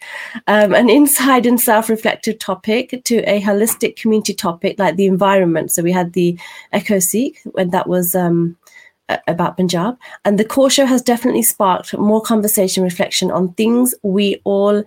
um, 0.47 0.73
an 0.73 0.89
inside 0.89 1.45
and 1.45 1.59
self 1.59 1.89
reflective 1.89 2.39
topic 2.39 3.01
to 3.05 3.17
a 3.29 3.41
holistic 3.41 3.95
community 3.95 4.33
topic 4.33 4.77
like 4.79 4.95
the 4.95 5.07
environment. 5.07 5.71
So 5.71 5.83
we 5.83 5.91
had 5.91 6.13
the 6.13 6.37
EcoSikh 6.73 7.37
when 7.53 7.69
that 7.69 7.87
was. 7.87 8.15
Um, 8.15 8.57
about 9.27 9.57
Punjab. 9.57 9.97
And 10.23 10.39
the 10.39 10.45
Kaur 10.45 10.71
show 10.71 10.85
has 10.85 11.01
definitely 11.01 11.43
sparked 11.43 11.95
more 11.97 12.21
conversation, 12.21 12.83
reflection 12.83 13.31
on 13.31 13.53
things 13.53 13.93
we 14.01 14.41
all 14.45 14.83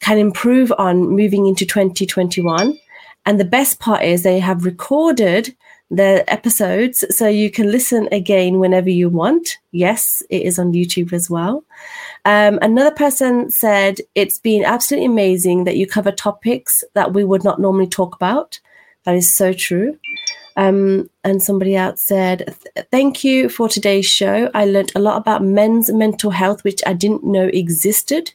can 0.00 0.18
improve 0.18 0.72
on 0.78 1.08
moving 1.10 1.46
into 1.46 1.66
2021. 1.66 2.78
And 3.28 3.38
the 3.38 3.44
best 3.44 3.78
part 3.78 4.04
is 4.04 4.22
they 4.22 4.38
have 4.38 4.64
recorded 4.64 5.54
the 5.90 6.24
episodes 6.32 7.04
so 7.14 7.28
you 7.28 7.50
can 7.50 7.70
listen 7.70 8.08
again 8.10 8.58
whenever 8.58 8.88
you 8.88 9.10
want. 9.10 9.58
Yes, 9.70 10.22
it 10.30 10.44
is 10.44 10.58
on 10.58 10.72
YouTube 10.72 11.12
as 11.12 11.28
well. 11.28 11.62
Um, 12.24 12.58
another 12.62 12.90
person 12.90 13.50
said 13.50 13.98
it's 14.14 14.38
been 14.38 14.64
absolutely 14.64 15.08
amazing 15.08 15.64
that 15.64 15.76
you 15.76 15.86
cover 15.86 16.10
topics 16.10 16.82
that 16.94 17.12
we 17.12 17.22
would 17.22 17.44
not 17.44 17.60
normally 17.60 17.86
talk 17.86 18.14
about. 18.14 18.60
That 19.04 19.14
is 19.14 19.30
so 19.30 19.52
true. 19.52 19.98
Um, 20.56 21.10
and 21.22 21.42
somebody 21.42 21.76
else 21.76 22.00
said, 22.00 22.56
Thank 22.90 23.24
you 23.24 23.50
for 23.50 23.68
today's 23.68 24.06
show. 24.06 24.50
I 24.54 24.64
learned 24.64 24.92
a 24.94 25.00
lot 25.00 25.18
about 25.18 25.44
men's 25.44 25.92
mental 25.92 26.30
health, 26.30 26.64
which 26.64 26.80
I 26.86 26.94
didn't 26.94 27.24
know 27.24 27.44
existed. 27.44 28.32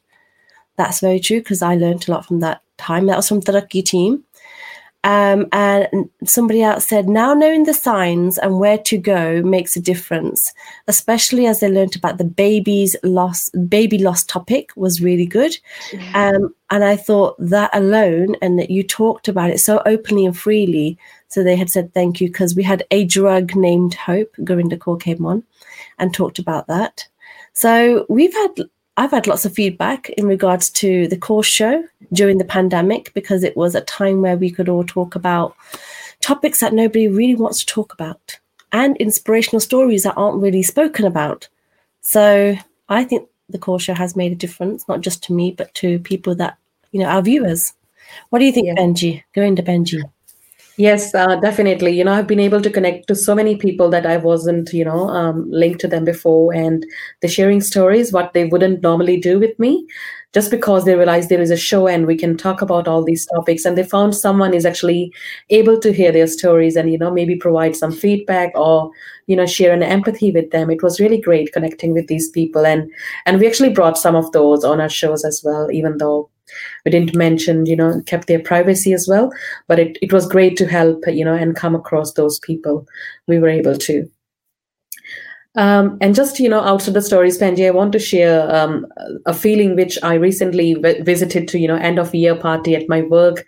That's 0.75 0.99
very 0.99 1.19
true 1.19 1.39
because 1.39 1.63
I 1.63 1.77
learned 1.77 2.07
a 2.07 2.11
lot 2.11 2.27
from 2.27 2.41
that 2.41 2.61
time. 2.77 3.07
That 3.07 3.17
was 3.17 3.27
from 3.27 3.39
the 3.39 3.53
Lucky 3.53 3.81
team. 3.81 4.23
Um, 5.05 5.47
and 5.51 6.09
somebody 6.23 6.61
else 6.61 6.85
said, 6.85 7.09
now 7.09 7.33
knowing 7.33 7.65
the 7.65 7.73
signs 7.73 8.37
and 8.37 8.59
where 8.59 8.77
to 8.77 8.97
go 8.97 9.41
makes 9.41 9.75
a 9.75 9.81
difference, 9.81 10.53
especially 10.87 11.45
as 11.45 11.59
they 11.59 11.69
learned 11.69 11.95
about 11.95 12.17
the 12.17 12.23
baby's 12.23 12.95
loss, 13.03 13.49
baby 13.67 13.97
loss 13.97 14.23
topic 14.23 14.69
was 14.77 15.01
really 15.01 15.25
good. 15.25 15.57
Yeah. 15.91 16.31
Um, 16.31 16.55
and 16.69 16.85
I 16.85 16.95
thought 16.95 17.35
that 17.37 17.69
alone, 17.73 18.35
and 18.41 18.57
that 18.57 18.71
you 18.71 18.81
talked 18.81 19.27
about 19.27 19.49
it 19.49 19.59
so 19.59 19.81
openly 19.85 20.25
and 20.25 20.37
freely. 20.37 20.97
So 21.27 21.43
they 21.43 21.55
had 21.55 21.69
said 21.69 21.93
thank 21.93 22.21
you 22.21 22.29
because 22.29 22.55
we 22.55 22.63
had 22.63 22.83
a 22.89 23.03
drug 23.03 23.55
named 23.55 23.95
Hope, 23.95 24.33
Gurinder 24.39 24.77
Kaur 24.77 24.99
came 24.99 25.25
on 25.25 25.43
and 25.99 26.13
talked 26.13 26.39
about 26.39 26.67
that. 26.67 27.07
So 27.53 28.05
we've 28.09 28.33
had 28.33 28.69
I've 28.95 29.11
had 29.11 29.27
lots 29.27 29.45
of 29.45 29.53
feedback 29.53 30.09
in 30.09 30.27
regards 30.27 30.69
to 30.71 31.07
the 31.07 31.17
Kaur 31.17 31.43
show 31.43 31.83
during 32.11 32.37
the 32.37 32.45
pandemic 32.45 33.11
because 33.13 33.43
it 33.43 33.57
was 33.57 33.73
a 33.73 33.81
time 33.81 34.21
where 34.21 34.37
we 34.37 34.51
could 34.51 34.69
all 34.69 34.83
talk 34.83 35.15
about 35.15 35.55
topics 36.21 36.59
that 36.59 36.73
nobody 36.73 37.07
really 37.07 37.35
wants 37.35 37.59
to 37.59 37.65
talk 37.65 37.93
about 37.93 38.39
and 38.71 38.95
inspirational 38.97 39.59
stories 39.59 40.03
that 40.03 40.15
aren't 40.15 40.41
really 40.41 40.63
spoken 40.63 41.05
about. 41.05 41.47
So 42.01 42.55
I 42.89 43.03
think 43.03 43.27
the 43.49 43.59
Kaur 43.59 43.79
show 43.79 43.93
has 43.93 44.15
made 44.15 44.31
a 44.31 44.35
difference, 44.35 44.87
not 44.87 45.01
just 45.01 45.23
to 45.23 45.33
me, 45.33 45.51
but 45.51 45.73
to 45.75 45.99
people 45.99 46.35
that, 46.35 46.57
you 46.91 46.99
know, 46.99 47.07
our 47.07 47.21
viewers. 47.21 47.73
What 48.29 48.39
do 48.39 48.45
you 48.45 48.51
think, 48.51 48.67
yeah. 48.67 48.75
Benji? 48.75 49.23
Going 49.33 49.55
to 49.55 49.63
Benji. 49.63 50.03
Yes, 50.77 51.13
uh, 51.13 51.35
definitely. 51.39 51.91
You 51.91 52.03
know, 52.03 52.13
I've 52.13 52.25
been 52.27 52.39
able 52.39 52.61
to 52.61 52.69
connect 52.69 53.07
to 53.07 53.15
so 53.15 53.35
many 53.35 53.55
people 53.57 53.89
that 53.91 54.07
I 54.07 54.17
wasn't, 54.17 54.73
you 54.73 54.83
know, 54.83 55.07
um, 55.09 55.45
linked 55.51 55.79
to 55.81 55.87
them 55.87 56.03
before, 56.03 56.51
and 56.53 56.83
they're 57.21 57.29
sharing 57.29 57.61
stories 57.61 58.11
what 58.11 58.33
they 58.33 58.45
wouldn't 58.45 58.81
normally 58.81 59.19
do 59.19 59.39
with 59.39 59.57
me, 59.59 59.85
just 60.33 60.49
because 60.49 60.83
they 60.83 60.95
realize 60.95 61.27
there 61.27 61.41
is 61.41 61.51
a 61.51 61.57
show 61.57 61.87
and 61.87 62.07
we 62.07 62.17
can 62.17 62.35
talk 62.35 62.61
about 62.61 62.87
all 62.87 63.03
these 63.03 63.25
topics. 63.27 63.65
And 63.65 63.77
they 63.77 63.83
found 63.83 64.15
someone 64.15 64.53
is 64.53 64.65
actually 64.65 65.13
able 65.51 65.79
to 65.79 65.93
hear 65.93 66.11
their 66.11 66.27
stories 66.27 66.75
and 66.75 66.91
you 66.91 66.97
know 66.97 67.11
maybe 67.11 67.35
provide 67.35 67.75
some 67.75 67.91
feedback 67.91 68.51
or 68.55 68.91
you 69.27 69.35
know 69.35 69.45
share 69.45 69.73
an 69.73 69.83
empathy 69.83 70.31
with 70.31 70.51
them. 70.51 70.69
It 70.69 70.83
was 70.83 70.99
really 70.99 71.21
great 71.21 71.53
connecting 71.53 71.93
with 71.93 72.07
these 72.07 72.29
people, 72.29 72.65
and 72.65 72.89
and 73.25 73.39
we 73.39 73.47
actually 73.47 73.69
brought 73.69 73.97
some 73.97 74.15
of 74.15 74.31
those 74.31 74.63
on 74.63 74.81
our 74.81 74.89
shows 74.89 75.23
as 75.23 75.41
well, 75.43 75.71
even 75.71 75.97
though 75.97 76.29
we 76.85 76.91
didn't 76.91 77.15
mention 77.15 77.65
you 77.65 77.75
know 77.75 78.01
kept 78.05 78.27
their 78.27 78.39
privacy 78.39 78.93
as 78.93 79.07
well 79.07 79.31
but 79.67 79.79
it, 79.79 79.97
it 80.01 80.11
was 80.11 80.27
great 80.27 80.57
to 80.57 80.67
help 80.67 81.01
you 81.07 81.23
know 81.23 81.33
and 81.33 81.55
come 81.55 81.73
across 81.73 82.13
those 82.13 82.37
people 82.39 82.85
we 83.27 83.39
were 83.39 83.47
able 83.47 83.75
to 83.75 84.07
um, 85.55 85.97
and 86.01 86.15
just 86.15 86.39
you 86.39 86.49
know 86.49 86.61
out 86.61 86.87
of 86.87 86.93
the 86.93 87.01
stories 87.01 87.37
Penji, 87.37 87.67
I 87.67 87.71
want 87.71 87.91
to 87.93 87.99
share 87.99 88.53
um, 88.53 88.87
a 89.25 89.33
feeling 89.33 89.75
which 89.75 89.99
I 90.01 90.15
recently 90.15 90.73
visited 90.73 91.47
to 91.49 91.59
you 91.59 91.67
know 91.67 91.75
end 91.75 91.99
of 91.99 92.13
year 92.15 92.35
party 92.35 92.75
at 92.75 92.89
my 92.89 93.03
work 93.03 93.45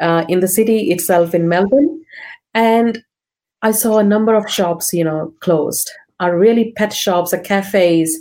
uh, 0.00 0.24
in 0.28 0.40
the 0.40 0.48
city 0.48 0.90
itself 0.90 1.34
in 1.34 1.48
Melbourne, 1.48 2.04
and 2.54 3.02
I 3.62 3.72
saw 3.72 3.98
a 3.98 4.04
number 4.04 4.34
of 4.34 4.50
shops 4.50 4.92
you 4.92 5.04
know 5.04 5.34
closed. 5.40 5.90
Are 6.20 6.38
really 6.38 6.72
pet 6.72 6.92
shops, 6.92 7.32
are 7.32 7.40
cafes, 7.40 8.20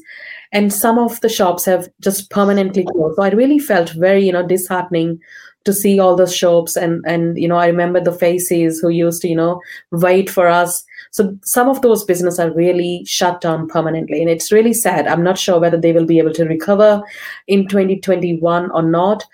and 0.52 0.74
some 0.74 0.98
of 0.98 1.20
the 1.22 1.30
shops 1.30 1.66
have 1.66 1.90
just 2.02 2.30
permanently 2.32 2.86
closed. 2.86 3.18
So 3.18 3.24
i 3.24 3.30
really 3.30 3.60
felt 3.60 3.92
very 3.92 4.26
you 4.26 4.32
know 4.32 4.48
disheartening 4.48 5.20
to 5.66 5.74
see 5.74 6.00
all 6.00 6.16
those 6.16 6.36
shops. 6.36 6.76
And 6.76 7.04
and 7.06 7.38
you 7.38 7.48
know 7.48 7.58
i 7.58 7.68
remember 7.68 8.00
the 8.00 8.14
faces 8.14 8.80
who 8.80 8.90
used 8.90 9.22
to 9.22 9.28
you 9.28 9.36
know 9.36 9.62
wait 9.92 10.32
for 10.32 10.48
us 10.48 10.84
so 11.12 11.38
some 11.44 11.70
of 11.70 11.82
those 11.82 12.04
businesses 12.04 12.40
are 12.40 12.54
really 12.54 13.04
shut 13.06 13.42
down 13.42 13.68
permanently. 13.68 14.22
And 14.22 14.30
it's 14.30 14.52
really 14.52 14.74
sad. 14.74 15.08
I'm 15.08 15.24
not 15.24 15.38
sure 15.38 15.60
whether 15.60 15.80
they 15.80 15.92
will 15.92 16.06
be 16.06 16.20
able 16.20 16.34
to 16.34 16.46
recover 16.46 17.02
in 17.48 17.68
2021 17.68 18.72
or 18.72 18.82
not. 18.82 19.26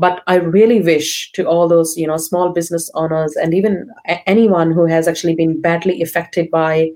But 0.00 0.22
i 0.28 0.36
really 0.36 0.80
wish 0.80 1.32
to 1.32 1.44
all 1.44 1.66
those 1.66 1.96
you 1.96 2.06
know 2.06 2.18
small 2.18 2.50
business 2.52 2.88
owners 2.94 3.34
and 3.34 3.52
even 3.52 3.90
anyone 4.26 4.70
who 4.70 4.86
has 4.86 5.08
actually 5.08 5.34
been 5.34 5.60
badly 5.60 6.00
affected 6.00 6.52
by 6.52 6.90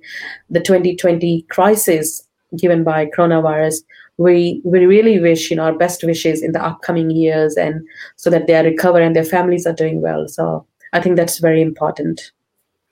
the 0.50 0.60
2020 0.60 1.42
crisis 1.48 2.22
given 2.56 2.84
by 2.84 3.06
coronavirus 3.06 3.82
we 4.18 4.62
we 4.64 4.86
really 4.86 5.18
wish 5.18 5.50
you 5.50 5.56
know 5.56 5.64
our 5.64 5.76
best 5.76 6.04
wishes 6.04 6.44
in 6.44 6.52
the 6.52 6.64
upcoming 6.64 7.10
years 7.10 7.56
and 7.56 7.84
so 8.14 8.30
that 8.30 8.46
they 8.46 8.54
are 8.54 8.62
recover 8.62 9.00
and 9.00 9.16
their 9.16 9.24
families 9.24 9.66
are 9.66 9.72
doing 9.72 10.00
well. 10.00 10.28
So 10.28 10.64
i 10.92 11.00
think 11.00 11.16
that's 11.16 11.38
very 11.40 11.60
important 11.60 12.30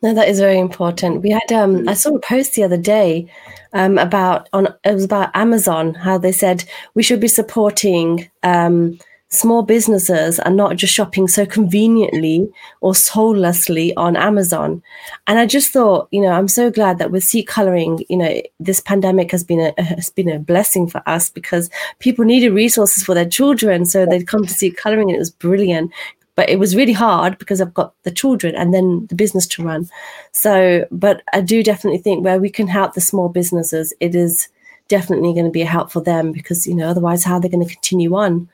no 0.02 0.14
that 0.14 0.28
is 0.28 0.40
very 0.40 0.58
important 0.58 1.22
we 1.22 1.30
had 1.30 1.52
um 1.52 1.88
i 1.88 1.94
saw 1.94 2.14
a 2.14 2.20
post 2.20 2.54
the 2.54 2.62
other 2.62 2.76
day 2.76 3.26
um 3.72 3.98
about 3.98 4.48
on 4.52 4.66
it 4.84 4.94
was 4.94 5.04
about 5.04 5.34
amazon 5.34 5.94
how 5.94 6.18
they 6.18 6.32
said 6.32 6.64
we 6.94 7.02
should 7.02 7.20
be 7.20 7.28
supporting 7.28 8.28
um 8.42 8.98
small 9.30 9.62
businesses 9.62 10.40
and 10.40 10.56
not 10.56 10.76
just 10.76 10.92
shopping 10.92 11.28
so 11.28 11.46
conveniently 11.46 12.52
or 12.80 12.94
soullessly 12.94 13.94
on 13.96 14.16
Amazon. 14.16 14.82
And 15.28 15.38
I 15.38 15.46
just 15.46 15.72
thought, 15.72 16.08
you 16.10 16.20
know, 16.20 16.30
I'm 16.30 16.48
so 16.48 16.68
glad 16.68 16.98
that 16.98 17.12
with 17.12 17.22
Sikh 17.22 17.46
Coloring, 17.46 18.04
you 18.08 18.16
know, 18.16 18.42
this 18.58 18.81
pandemic 18.81 19.31
has 19.31 19.44
been 19.44 19.60
a 19.60 19.83
has 19.83 20.10
been 20.10 20.29
a 20.29 20.38
blessing 20.38 20.88
for 20.88 21.02
us 21.08 21.31
because 21.31 21.70
people 22.00 22.25
needed 22.25 22.50
resources 22.50 23.04
for 23.04 23.14
their 23.14 23.29
children, 23.29 23.87
so 23.87 24.04
they'd 24.04 24.27
come 24.27 24.44
to 24.44 24.52
Sikh 24.52 24.77
Coloring, 24.77 25.10
and 25.10 25.16
it 25.16 25.20
was 25.20 25.31
brilliant. 25.31 25.92
But 26.40 26.48
it 26.48 26.58
was 26.58 26.74
really 26.74 26.94
hard 26.94 27.36
because 27.36 27.60
I've 27.60 27.74
got 27.74 27.92
the 28.04 28.10
children 28.10 28.54
and 28.54 28.72
then 28.72 29.06
the 29.08 29.14
business 29.14 29.46
to 29.48 29.62
run. 29.62 29.90
So, 30.32 30.86
but 30.90 31.20
I 31.34 31.42
do 31.42 31.62
definitely 31.62 31.98
think 31.98 32.24
where 32.24 32.40
we 32.40 32.48
can 32.48 32.66
help 32.66 32.94
the 32.94 33.02
small 33.02 33.28
businesses, 33.28 33.92
it 34.00 34.14
is 34.14 34.48
definitely 34.88 35.34
going 35.34 35.44
to 35.44 35.50
be 35.50 35.60
a 35.60 35.66
help 35.66 35.92
for 35.92 36.00
them 36.00 36.32
because 36.32 36.66
you 36.66 36.74
know 36.74 36.88
otherwise 36.88 37.24
how 37.24 37.38
they're 37.38 37.50
going 37.50 37.66
to 37.66 37.74
continue 37.74 38.16
on 38.16 38.48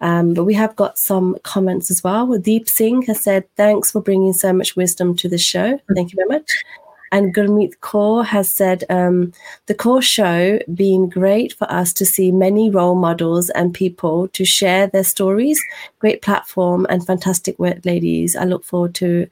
um, 0.00 0.34
but 0.34 0.44
we 0.44 0.54
have 0.54 0.74
got 0.76 0.98
some 0.98 1.36
comments 1.42 1.90
as 1.90 2.02
well. 2.02 2.38
Deep 2.38 2.68
Singh 2.68 3.02
has 3.02 3.20
said, 3.20 3.44
Thanks 3.56 3.90
for 3.90 4.00
bringing 4.00 4.32
so 4.32 4.52
much 4.52 4.74
wisdom 4.76 5.14
to 5.16 5.28
the 5.28 5.38
show. 5.38 5.78
Thank 5.94 6.12
you 6.12 6.16
very 6.16 6.28
much. 6.38 6.50
And 7.12 7.34
Gurmeet 7.34 7.76
Kaur 7.80 8.24
has 8.24 8.48
said 8.48 8.84
um, 8.88 9.32
the 9.66 9.74
Kaur 9.74 10.02
show 10.02 10.60
being 10.74 11.08
great 11.08 11.52
for 11.54 11.70
us 11.70 11.92
to 11.94 12.06
see 12.06 12.30
many 12.30 12.70
role 12.70 12.94
models 12.94 13.50
and 13.50 13.74
people 13.74 14.28
to 14.28 14.44
share 14.44 14.86
their 14.86 15.04
stories. 15.04 15.60
Great 15.98 16.22
platform 16.22 16.86
and 16.88 17.04
fantastic 17.04 17.58
work, 17.58 17.84
ladies. 17.84 18.36
I 18.36 18.44
look 18.44 18.64
forward 18.64 18.94
to 18.96 19.26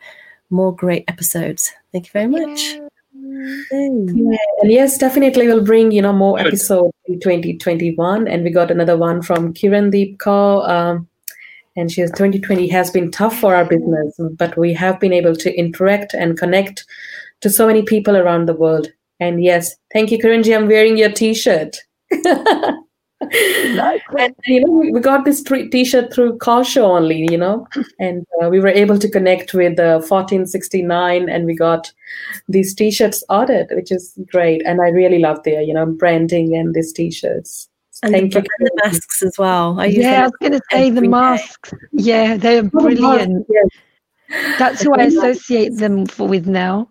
more 0.51 0.75
great 0.75 1.05
episodes. 1.09 1.73
Thank 1.93 2.07
you 2.07 2.13
very 2.13 2.27
much. 2.27 2.61
Yeah, 2.61 2.89
and 3.71 4.41
yes, 4.65 4.99
definitely 4.99 5.47
we'll 5.47 5.65
bring 5.65 5.91
you 5.93 6.03
know 6.03 6.13
more 6.13 6.39
episodes 6.39 6.93
in 7.07 7.21
2021, 7.21 8.27
and 8.27 8.45
we 8.45 8.51
got 8.51 8.71
another 8.71 8.97
one 8.97 9.23
from 9.23 9.55
Kirandeep 9.55 10.17
Kaur. 10.19 10.69
Um, 10.69 11.09
and 11.77 11.93
she 11.93 12.01
says 12.01 12.11
2020 12.11 12.67
has 12.69 12.91
been 12.91 13.11
tough 13.11 13.39
for 13.39 13.55
our 13.55 13.65
business, 13.65 14.19
but 14.37 14.57
we 14.57 14.73
have 14.73 14.99
been 14.99 15.13
able 15.13 15.37
to 15.37 15.55
interact 15.57 16.13
and 16.13 16.37
connect 16.37 16.85
to 17.41 17.51
so 17.51 17.67
many 17.67 17.83
people 17.83 18.17
around 18.17 18.47
the 18.47 18.55
world. 18.55 18.89
And 19.21 19.43
yes, 19.43 19.75
thank 19.93 20.11
you, 20.11 20.19
Kiranji. 20.19 20.57
I'm 20.57 20.69
wearing 20.69 20.97
your 20.97 21.11
T-shirt. 21.11 21.77
and, 23.21 24.35
you 24.47 24.65
know, 24.65 24.91
we 24.93 25.01
got 25.01 25.25
this 25.25 25.43
T-shirt 25.43 26.13
through 26.13 26.39
Kaur 26.39 26.65
Show 26.65 26.93
only, 26.93 27.27
you 27.31 27.39
know, 27.39 27.67
and 27.99 28.25
uh, 28.43 28.49
we 28.49 28.61
were 28.61 28.69
able 28.69 28.99
to 28.99 29.11
connect 29.11 29.55
with 29.55 29.79
uh, 29.79 29.99
1469, 29.99 31.29
and 31.29 31.47
we 31.47 31.57
got 31.57 31.93
these 32.49 32.75
T-shirts 32.75 33.25
ordered, 33.29 33.69
which 33.73 33.91
is 33.91 34.17
great. 34.31 34.63
And 34.65 34.81
I 34.81 34.89
really 34.89 35.19
love 35.19 35.43
their, 35.43 35.63
you 35.63 35.75
know, 35.75 35.87
branding 35.87 36.57
and 36.57 36.75
these 36.75 36.93
T-shirts. 36.93 37.69
And 38.03 38.13
Thank 38.13 38.33
the, 38.33 38.41
you. 38.41 38.47
And 38.61 38.69
the 38.69 38.81
masks 38.85 39.23
as 39.23 39.37
well. 39.39 39.81
I 39.81 39.87
yeah, 39.87 40.21
I 40.21 40.23
was 40.25 40.33
going 40.41 40.53
to 40.53 40.61
say 40.71 40.91
the 40.91 41.03
masks. 41.03 41.75
Yeah, 41.93 42.37
they're 42.37 42.63
oh, 42.65 42.69
brilliant. 42.69 43.47
That's 44.59 44.83
who 44.83 44.95
I 44.95 45.05
associate 45.05 45.77
them 45.77 46.07
for, 46.07 46.29
with 46.29 46.47
now. 46.47 46.89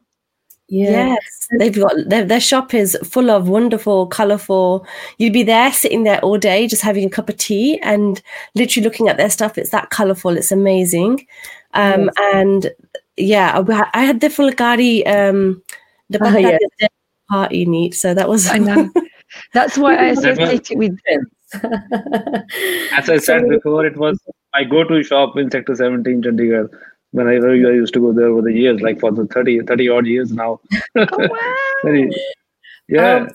Yes, 0.70 1.48
they've 1.58 1.76
got 1.76 1.94
their, 2.08 2.26
their 2.26 2.42
shop 2.42 2.74
is 2.74 2.98
full 3.04 3.32
of 3.32 3.48
wonderful, 3.48 4.08
colorful. 4.08 4.86
You'd 5.18 5.34
be 5.34 5.44
there 5.44 5.72
sitting 5.72 6.04
there 6.04 6.20
all 6.20 6.38
day, 6.38 6.68
just 6.68 6.82
having 6.82 7.06
a 7.06 7.10
cup 7.10 7.30
of 7.30 7.38
tea 7.38 7.80
and 7.80 8.22
literally 8.54 8.84
looking 8.84 9.08
at 9.08 9.16
their 9.16 9.30
stuff. 9.30 9.58
It's 9.58 9.70
that 9.70 9.92
colorful. 9.92 10.36
It's 10.36 10.52
amazing. 10.52 11.26
Um, 11.74 12.06
yes. 12.06 12.14
And 12.34 12.72
yeah, 13.16 13.64
I 13.94 14.04
had 14.04 14.20
the 14.20 14.28
Phulkari 14.28 15.08
um, 15.08 15.62
the 16.10 16.20
oh, 16.22 16.38
yes. 16.38 16.60
party 17.30 17.66
neat. 17.66 17.96
So 17.96 18.14
that 18.14 18.28
was. 18.28 18.48
I 18.48 18.58
know. 18.58 18.92
That's 19.54 19.78
why 19.78 19.96
I 19.96 20.06
associate 20.08 20.72
it 20.72 20.78
with. 20.78 20.98
As 22.94 23.10
I 23.10 23.18
said 23.18 23.42
so, 23.42 23.50
before, 23.50 23.86
it 23.86 23.96
was 23.96 24.20
my 24.54 24.64
go-to 24.64 25.04
shop 25.04 25.38
in 25.38 25.50
Sector 25.52 25.76
17, 25.76 26.24
Chandigarh 26.24 26.70
whenever 27.12 27.50
I 27.52 27.58
heard 27.58 27.66
I 27.66 27.76
used 27.76 27.94
to 27.94 28.00
go 28.00 28.14
there 28.14 28.28
over 28.28 28.42
the 28.42 28.54
years, 28.54 28.82
like 28.82 29.00
for 29.00 29.12
the 29.12 29.26
30, 29.26 29.62
30 29.62 29.90
odd 29.90 30.06
years 30.06 30.32
now. 30.32 30.60
Oh, 30.96 31.06
wow. 31.84 32.10
yeah. 32.88 33.16
Um, 33.16 33.30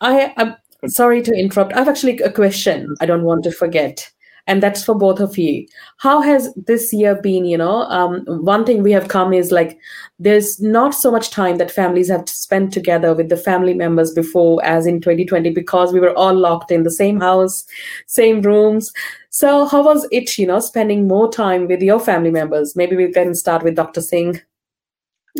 I, 0.00 0.32
I'm 0.36 0.88
sorry 0.88 1.22
to 1.22 1.32
interrupt. 1.32 1.72
I 1.72 1.78
have 1.78 1.88
actually 1.88 2.18
a 2.18 2.30
question 2.30 2.94
I 3.00 3.06
don't 3.06 3.24
want 3.24 3.44
to 3.44 3.52
forget 3.52 4.10
and 4.46 4.62
that's 4.62 4.84
for 4.84 4.94
both 4.94 5.20
of 5.20 5.38
you. 5.38 5.66
How 5.98 6.20
has 6.20 6.52
this 6.54 6.92
year 6.92 7.14
been 7.14 7.44
you 7.44 7.56
know? 7.56 7.82
Um, 7.84 8.24
one 8.26 8.64
thing 8.64 8.82
we 8.82 8.92
have 8.92 9.08
come 9.08 9.32
is 9.32 9.50
like 9.50 9.78
there's 10.18 10.60
not 10.60 10.94
so 10.94 11.10
much 11.10 11.30
time 11.30 11.56
that 11.58 11.70
families 11.70 12.08
have 12.08 12.28
spent 12.28 12.72
together 12.72 13.14
with 13.14 13.28
the 13.28 13.36
family 13.36 13.74
members 13.74 14.12
before 14.12 14.64
as 14.64 14.86
in 14.86 15.00
2020 15.00 15.50
because 15.50 15.92
we 15.92 16.00
were 16.00 16.16
all 16.16 16.34
locked 16.34 16.70
in 16.70 16.82
the 16.82 16.90
same 16.90 17.20
house 17.20 17.64
same 18.06 18.42
rooms. 18.42 18.92
So 19.30 19.66
how 19.66 19.82
was 19.82 20.06
it 20.12 20.38
you 20.38 20.46
know 20.46 20.60
spending 20.60 21.08
more 21.08 21.30
time 21.30 21.66
with 21.66 21.82
your 21.82 22.00
family 22.00 22.30
members? 22.30 22.76
Maybe 22.76 22.96
we 22.96 23.12
can 23.12 23.34
start 23.34 23.62
with 23.62 23.76
dr 23.76 24.00
singh. 24.00 24.40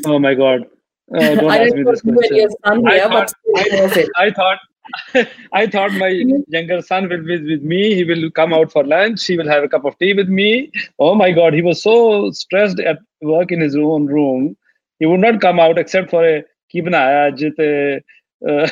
Oh 0.07 0.19
my 0.19 0.35
god. 0.35 0.67
Uh, 1.15 1.35
don't 1.35 1.51
I 1.51 1.65
ask 1.65 1.75
me 1.75 1.83
this 1.83 2.01
question. 2.01 2.49
I, 2.65 3.01
thought, 3.01 3.33
I, 3.57 4.07
I, 4.17 4.31
thought 4.31 4.59
I 5.53 5.67
thought 5.67 5.93
my 5.93 6.09
younger 6.49 6.83
son 6.83 7.09
will 7.09 7.23
be 7.23 7.41
with 7.41 7.63
me. 7.63 7.95
He 7.95 8.05
will 8.05 8.31
come 8.31 8.53
out 8.53 8.73
for 8.73 8.85
lunch. 8.85 9.27
He 9.27 9.37
will 9.37 9.49
have 9.49 9.65
a 9.65 9.69
cup 9.69 9.85
of 9.85 9.99
tea 9.99 10.13
with 10.15 10.29
me. 10.29 10.71
Oh 10.99 11.15
my 11.15 11.31
God, 11.33 11.55
he 11.55 11.63
was 11.63 11.83
so 11.83 12.31
stressed 12.33 12.81
at 12.81 12.99
work 13.23 13.51
in 13.51 13.61
his 13.61 13.77
own 13.77 14.07
room. 14.07 14.57
He 14.99 15.07
would 15.07 15.21
not 15.21 15.41
come 15.41 15.59
out 15.59 15.79
except 15.79 16.11
for 16.11 16.27
a 16.27 16.45
kibna 16.73 17.33
jite. 17.39 18.03
Uh, 18.47 18.69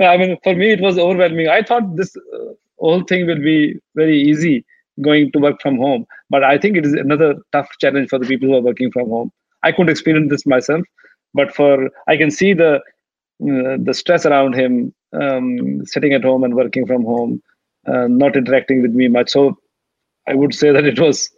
I 0.00 0.16
mean, 0.16 0.38
for 0.42 0.54
me, 0.54 0.72
it 0.72 0.80
was 0.80 0.98
overwhelming. 0.98 1.48
I 1.48 1.62
thought 1.62 1.96
this 1.96 2.16
uh, 2.16 2.52
whole 2.78 3.02
thing 3.02 3.26
will 3.26 3.42
be 3.42 3.78
very 3.94 4.18
easy 4.20 4.64
going 5.02 5.30
to 5.32 5.38
work 5.38 5.60
from 5.60 5.76
home. 5.76 6.06
But 6.30 6.42
I 6.44 6.58
think 6.58 6.76
it 6.76 6.86
is 6.86 6.94
another 6.94 7.34
tough 7.52 7.68
challenge 7.80 8.08
for 8.08 8.18
the 8.18 8.26
people 8.26 8.48
who 8.48 8.56
are 8.56 8.62
working 8.62 8.90
from 8.90 9.08
home. 9.08 9.30
I 9.62 9.72
couldn't 9.72 9.90
experience 9.90 10.30
this 10.30 10.46
myself, 10.46 10.84
but 11.34 11.54
for 11.54 11.90
I 12.06 12.16
can 12.16 12.30
see 12.30 12.54
the 12.54 12.80
the 13.40 13.94
stress 13.94 14.26
around 14.26 14.54
him, 14.54 14.92
um, 15.12 15.84
sitting 15.86 16.12
at 16.12 16.24
home 16.24 16.44
and 16.44 16.54
working 16.54 16.86
from 16.86 17.04
home, 17.04 17.42
uh, 17.86 18.06
not 18.08 18.36
interacting 18.36 18.82
with 18.82 18.92
me 18.92 19.08
much. 19.08 19.30
So 19.30 19.58
I 20.26 20.34
would 20.34 20.54
say 20.54 20.72
that 20.72 20.84
it 20.84 21.00
was 21.00 21.30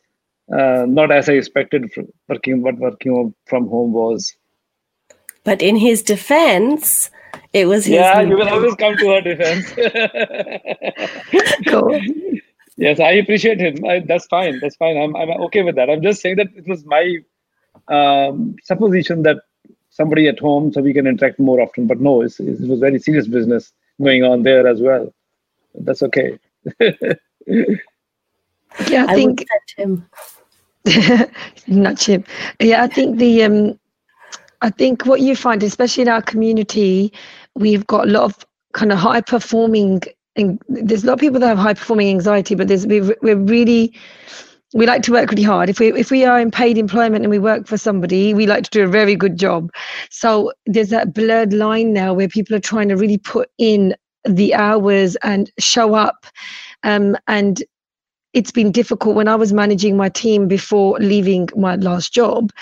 uh, 0.53 0.85
not 0.89 1.13
as 1.13 1.29
I 1.29 1.35
expected 1.35 1.91
working 2.29 2.63
what 2.63 2.77
working 2.77 3.35
from 3.47 3.69
home 3.69 3.93
was. 3.93 4.35
But 5.45 5.63
in 5.63 5.77
his 5.77 6.03
defense, 6.03 7.11
it 7.53 7.67
was 7.67 7.85
his. 7.85 7.95
Yeah, 7.95 8.21
you 8.21 8.37
will 8.37 8.49
always 8.49 8.75
come 8.75 8.97
to 8.97 9.09
her 9.09 9.21
defense. 9.21 9.73
cool. 11.67 12.01
Yes, 12.77 12.99
I 12.99 13.13
appreciate 13.13 13.61
him. 13.61 13.85
I, 13.85 14.01
that's 14.01 14.27
fine. 14.27 14.59
That's 14.61 14.77
fine. 14.77 14.97
I'm, 14.97 15.15
I'm 15.15 15.31
okay 15.43 15.63
with 15.63 15.77
that. 15.77 15.91
I'm 15.91 16.03
just 16.03 16.23
saying 16.23 16.37
that 16.37 16.49
it 16.57 16.67
was 16.67 16.85
my 16.85 17.19
um, 17.89 18.57
supposition 18.63 19.23
that 19.23 19.39
somebody 20.01 20.29
at 20.29 20.39
home 20.39 20.73
so 20.73 20.81
we 20.81 20.95
can 20.95 21.07
interact 21.07 21.39
more 21.39 21.61
often. 21.61 21.87
But 21.87 22.01
no, 22.01 22.23
it's, 22.23 22.41
it 22.41 22.67
was 22.67 22.81
very 22.81 22.99
serious 22.99 23.29
business 23.29 23.73
going 24.03 24.25
on 24.25 24.43
there 24.43 24.67
as 24.67 24.81
well. 24.81 25.13
That's 25.75 26.03
okay. 26.03 26.39
yeah, 26.81 27.15
I, 29.07 29.09
I 29.09 29.15
think 29.15 29.47
him. 29.77 30.07
not 31.67 32.03
him. 32.03 32.25
Yeah, 32.61 32.83
I 32.83 32.87
think 32.87 33.19
the 33.19 33.45
um, 33.45 33.79
I 34.63 34.71
think 34.71 35.05
what 35.05 35.21
you 35.21 35.37
find, 35.37 35.63
especially 35.63 36.03
in 36.03 36.09
our 36.09 36.23
community, 36.23 37.13
we've 37.55 37.87
got 37.87 38.09
a 38.09 38.11
lot 38.11 38.25
of 38.25 38.47
kind 38.73 38.93
of 38.93 38.99
high 38.99 39.21
performing. 39.21 40.01
And 40.37 40.63
there's 40.69 41.05
a 41.05 41.09
lot 41.09 41.15
of 41.15 41.21
people 41.21 41.41
that 41.41 41.49
have 41.49 41.59
high 41.59 41.75
performing 41.75 42.09
anxiety, 42.09 42.55
but 42.55 42.69
there's 42.69 42.87
we're, 42.87 43.15
we're 43.21 43.37
really 43.37 43.93
we 44.73 44.87
like 44.87 45.03
to 45.03 45.13
work 45.13 45.31
really 45.31 45.43
hard. 45.43 45.69
If 45.69 45.81
we 45.81 45.93
if 45.93 46.11
we 46.11 46.25
are 46.25 46.41
in 46.41 46.51
paid 46.51 46.79
employment 46.79 47.25
and 47.25 47.31
we 47.31 47.39
work 47.39 47.67
for 47.67 47.77
somebody, 47.77 48.35
we 48.35 48.47
like 48.47 48.65
to 48.65 48.71
do 48.71 48.85
a 48.85 48.89
very 48.89 49.17
good 49.17 49.39
job. 49.39 49.71
So 50.11 50.53
there's 50.67 50.91
that 50.91 51.13
blurred 51.13 51.53
line 51.53 51.93
now 51.93 52.15
where 52.15 52.29
people 52.29 52.55
are 52.57 52.61
trying 52.61 52.89
to 52.89 52.97
really 52.97 53.19
put 53.19 53.51
in 53.59 53.95
the 54.25 54.55
hours 54.55 55.17
and 55.17 55.51
show 55.59 55.95
up. 55.95 56.27
Um, 56.83 57.17
and 57.27 57.63
it's 58.33 58.53
been 58.53 58.71
difficult 58.71 59.17
when 59.17 59.29
I 59.29 59.35
was 59.35 59.53
managing 59.53 59.97
my 59.97 60.09
team 60.09 60.47
before 60.47 60.99
leaving 61.01 61.49
my 61.57 61.75
last 61.77 62.15
job. 62.15 62.53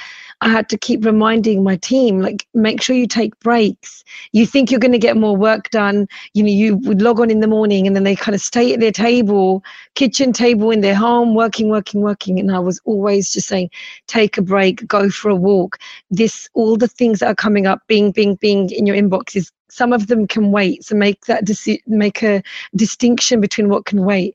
I 0.41 0.49
had 0.49 0.69
to 0.69 0.79
keep 0.79 1.05
reminding 1.05 1.65
my 1.65 1.77
team, 1.77 2.21
like, 2.21 2.47
make 2.55 2.81
sure 2.81 2.95
you 2.95 3.09
take 3.09 3.39
breaks. 3.41 4.05
You 4.33 4.47
think 4.47 4.71
you're 4.71 4.79
going 4.79 4.93
to 4.93 4.99
get 4.99 5.17
more 5.17 5.37
work 5.37 5.71
done. 5.71 6.07
You 6.35 6.45
know, 6.45 6.51
you 6.51 6.77
would 6.77 7.03
log 7.03 7.19
on 7.19 7.31
in 7.31 7.41
the 7.41 7.49
morning 7.49 7.87
and 7.87 7.97
then 7.97 8.05
they 8.05 8.15
kind 8.15 8.37
of 8.37 8.41
stay 8.41 8.73
at 8.73 8.81
their 8.81 8.93
table, 8.93 9.65
kitchen 9.97 10.33
table 10.33 10.71
in 10.71 10.81
their 10.81 10.95
home, 10.95 11.35
working, 11.35 11.69
working, 11.69 12.03
working. 12.03 12.39
And 12.39 12.53
I 12.53 12.61
was 12.61 12.81
always 12.85 13.33
just 13.33 13.49
saying, 13.49 13.71
take 14.07 14.39
a 14.39 14.43
break, 14.43 14.87
go 14.87 15.11
for 15.11 15.29
a 15.29 15.35
walk. 15.35 15.79
This, 16.11 16.49
all 16.55 16.77
the 16.77 16.89
things 16.89 17.19
that 17.19 17.27
are 17.29 17.35
coming 17.35 17.67
up, 17.67 17.83
bing, 17.89 18.13
bing, 18.13 18.37
bing 18.37 18.71
in 18.71 18.87
your 18.87 18.97
inbox 18.97 19.35
is 19.35 19.51
some 19.71 19.93
of 19.93 20.07
them 20.07 20.27
can 20.27 20.51
wait 20.51 20.83
so 20.83 20.95
make 20.95 21.27
that 21.27 21.45
deci- 21.45 21.83
make 21.87 22.23
a 22.23 22.43
distinction 22.75 23.41
between 23.41 23.69
what 23.69 23.85
can 23.85 24.03
wait 24.03 24.35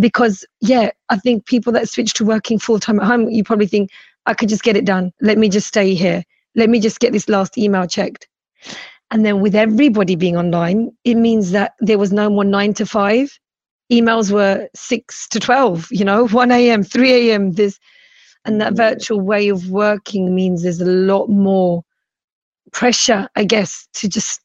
because 0.00 0.44
yeah 0.60 0.90
i 1.08 1.16
think 1.16 1.46
people 1.46 1.72
that 1.72 1.88
switch 1.88 2.12
to 2.12 2.24
working 2.24 2.58
full 2.58 2.80
time 2.80 2.98
at 2.98 3.06
home 3.06 3.28
you 3.30 3.44
probably 3.44 3.66
think 3.66 3.90
I 4.26 4.34
could 4.34 4.48
just 4.48 4.62
get 4.62 4.76
it 4.76 4.84
done. 4.84 5.12
Let 5.20 5.38
me 5.38 5.48
just 5.48 5.68
stay 5.68 5.94
here. 5.94 6.22
Let 6.54 6.68
me 6.68 6.80
just 6.80 7.00
get 7.00 7.12
this 7.12 7.28
last 7.28 7.58
email 7.58 7.86
checked. 7.86 8.28
And 9.10 9.26
then 9.26 9.40
with 9.40 9.54
everybody 9.54 10.16
being 10.16 10.36
online, 10.36 10.90
it 11.04 11.16
means 11.16 11.50
that 11.50 11.72
there 11.80 11.98
was 11.98 12.12
no 12.12 12.30
more 12.30 12.44
nine 12.44 12.72
to 12.74 12.86
five. 12.86 13.38
Emails 13.92 14.32
were 14.32 14.68
six 14.74 15.28
to 15.28 15.40
12, 15.40 15.88
you 15.90 16.04
know, 16.04 16.26
1 16.28 16.50
a.m., 16.50 16.82
3 16.82 17.30
a.m. 17.30 17.52
This 17.52 17.78
and 18.44 18.60
that 18.60 18.72
mm. 18.72 18.76
virtual 18.76 19.20
way 19.20 19.48
of 19.48 19.70
working 19.70 20.34
means 20.34 20.62
there's 20.62 20.80
a 20.80 20.86
lot 20.86 21.28
more 21.28 21.84
pressure, 22.72 23.28
I 23.36 23.44
guess, 23.44 23.86
to 23.94 24.08
just 24.08 24.40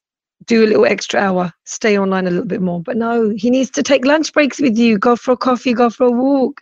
do 0.46 0.64
a 0.64 0.68
little 0.68 0.86
extra 0.86 1.20
hour, 1.20 1.52
stay 1.66 1.98
online 1.98 2.28
a 2.28 2.30
little 2.30 2.46
bit 2.46 2.62
more. 2.62 2.82
But 2.82 2.98
no, 2.98 3.30
he 3.36 3.50
needs 3.50 3.72
to 3.72 3.84
take 3.84 4.06
lunch 4.06 4.32
breaks 4.34 4.60
with 4.60 4.78
you, 4.78 4.98
go 4.98 5.16
for 5.16 5.32
a 5.32 5.38
coffee, 5.38 5.74
go 5.74 5.90
for 5.90 6.06
a 6.08 6.12
walk 6.12 6.62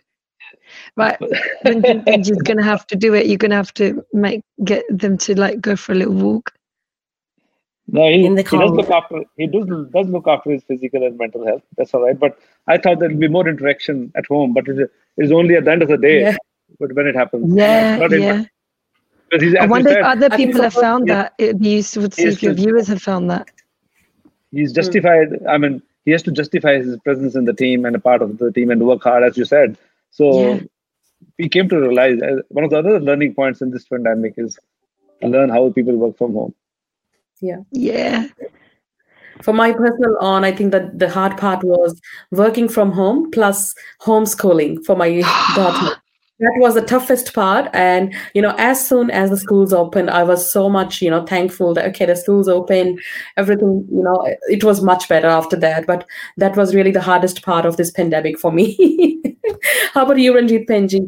right 0.96 1.18
then, 1.62 1.80
then, 1.80 2.02
then 2.06 2.24
you're 2.24 2.36
gonna 2.42 2.62
have 2.62 2.86
to 2.86 2.96
do 2.96 3.14
it 3.14 3.26
you're 3.26 3.38
gonna 3.38 3.54
have 3.54 3.72
to 3.74 4.04
make 4.12 4.42
get 4.64 4.84
them 4.90 5.16
to 5.16 5.38
like 5.38 5.60
go 5.60 5.76
for 5.76 5.92
a 5.92 5.94
little 5.94 6.14
walk 6.14 6.52
no 7.88 8.08
he, 8.08 8.24
in 8.24 8.34
the 8.34 8.42
he 8.42 8.58
does 8.58 8.70
look 8.70 8.90
after 8.90 9.24
he 9.36 9.46
does, 9.46 9.66
does 9.66 10.08
look 10.08 10.26
after 10.26 10.50
his 10.50 10.62
physical 10.64 11.02
and 11.04 11.16
mental 11.18 11.46
health 11.46 11.62
that's 11.76 11.94
all 11.94 12.02
right 12.02 12.18
but 12.18 12.38
i 12.66 12.76
thought 12.76 12.98
there'd 12.98 13.20
be 13.20 13.28
more 13.28 13.48
interaction 13.48 14.12
at 14.16 14.26
home 14.26 14.52
but 14.52 14.66
it 14.68 14.90
is 15.16 15.32
only 15.32 15.54
at 15.54 15.64
the 15.64 15.70
end 15.70 15.82
of 15.82 15.88
the 15.88 15.98
day 15.98 16.20
yeah. 16.20 16.36
but 16.80 16.92
when 16.94 17.06
it 17.06 17.14
happens 17.14 17.54
yeah 17.54 18.06
yeah 18.10 18.44
I 19.32 19.66
wonder 19.66 19.90
if 19.90 20.04
other 20.04 20.30
people 20.30 20.62
have 20.62 20.72
found 20.72 21.08
that. 21.08 21.34
It'd 21.38 21.60
be 21.60 21.70
useful 21.70 22.08
to 22.08 22.14
see 22.14 22.28
if 22.28 22.42
your 22.42 22.54
viewers 22.54 22.86
have 22.88 23.02
found 23.02 23.30
that. 23.30 23.50
He's 24.52 24.72
justified. 24.72 25.30
Mm. 25.30 25.48
I 25.48 25.58
mean, 25.58 25.82
he 26.04 26.12
has 26.12 26.22
to 26.24 26.30
justify 26.30 26.76
his 26.78 26.96
presence 27.00 27.34
in 27.34 27.44
the 27.44 27.52
team 27.52 27.84
and 27.84 27.96
a 27.96 27.98
part 27.98 28.22
of 28.22 28.38
the 28.38 28.52
team 28.52 28.70
and 28.70 28.86
work 28.86 29.02
hard, 29.02 29.24
as 29.24 29.36
you 29.36 29.44
said. 29.44 29.76
So 30.16 30.40
yeah. 30.40 30.60
we 31.38 31.48
came 31.50 31.68
to 31.68 31.78
realize 31.78 32.20
uh, 32.22 32.36
one 32.48 32.64
of 32.64 32.70
the 32.70 32.78
other 32.78 32.98
learning 32.98 33.34
points 33.34 33.60
in 33.60 33.70
this 33.70 33.86
pandemic 33.86 34.34
is 34.38 34.58
learn 35.22 35.50
how 35.50 35.70
people 35.70 35.94
work 35.96 36.16
from 36.16 36.32
home. 36.32 36.54
Yeah. 37.42 37.60
Yeah. 37.70 38.28
For 39.42 39.52
my 39.52 39.72
personal 39.72 40.16
on, 40.20 40.46
I 40.46 40.52
think 40.52 40.72
that 40.72 40.98
the 40.98 41.10
hard 41.10 41.36
part 41.36 41.62
was 41.62 42.00
working 42.30 42.66
from 42.70 42.92
home 42.92 43.30
plus 43.30 43.74
homeschooling 44.00 44.84
for 44.86 44.96
my 44.96 45.20
daughter 45.54 46.00
that 46.38 46.52
was 46.58 46.74
the 46.74 46.82
toughest 46.82 47.32
part 47.32 47.68
and 47.72 48.14
you 48.34 48.42
know 48.42 48.54
as 48.58 48.86
soon 48.86 49.10
as 49.10 49.30
the 49.30 49.36
schools 49.36 49.72
opened 49.72 50.10
i 50.10 50.22
was 50.22 50.52
so 50.52 50.68
much 50.68 51.00
you 51.00 51.10
know 51.10 51.24
thankful 51.24 51.72
that 51.72 51.86
okay 51.86 52.04
the 52.04 52.16
schools 52.16 52.48
open 52.48 52.98
everything 53.36 53.86
you 53.90 54.02
know 54.02 54.22
it 54.48 54.62
was 54.62 54.82
much 54.82 55.08
better 55.08 55.28
after 55.28 55.56
that 55.56 55.86
but 55.86 56.06
that 56.36 56.56
was 56.56 56.74
really 56.74 56.90
the 56.90 57.00
hardest 57.00 57.42
part 57.42 57.64
of 57.64 57.76
this 57.76 57.90
pandemic 57.90 58.38
for 58.38 58.52
me 58.52 59.22
how 59.96 60.04
about 60.04 60.18
you 60.18 60.34
ranjit 60.34 60.66
penji 60.68 61.00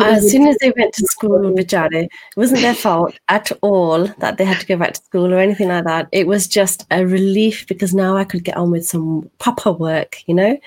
uh, 0.00 0.04
as 0.04 0.30
soon 0.30 0.46
as 0.46 0.56
they 0.60 0.72
went 0.76 0.92
to 0.94 1.06
school, 1.06 1.56
it 1.58 2.10
wasn't 2.36 2.60
their 2.60 2.74
fault 2.74 3.18
at 3.28 3.50
all 3.62 4.06
that 4.18 4.36
they 4.36 4.44
had 4.44 4.60
to 4.60 4.66
go 4.66 4.76
back 4.76 4.92
to 4.92 5.02
school 5.02 5.32
or 5.32 5.38
anything 5.38 5.68
like 5.68 5.84
that. 5.84 6.08
It 6.12 6.26
was 6.26 6.46
just 6.46 6.86
a 6.90 7.06
relief 7.06 7.66
because 7.66 7.94
now 7.94 8.16
I 8.16 8.24
could 8.24 8.44
get 8.44 8.56
on 8.56 8.70
with 8.70 8.86
some 8.86 9.30
proper 9.38 9.72
work, 9.72 10.22
you 10.26 10.34
know. 10.34 10.58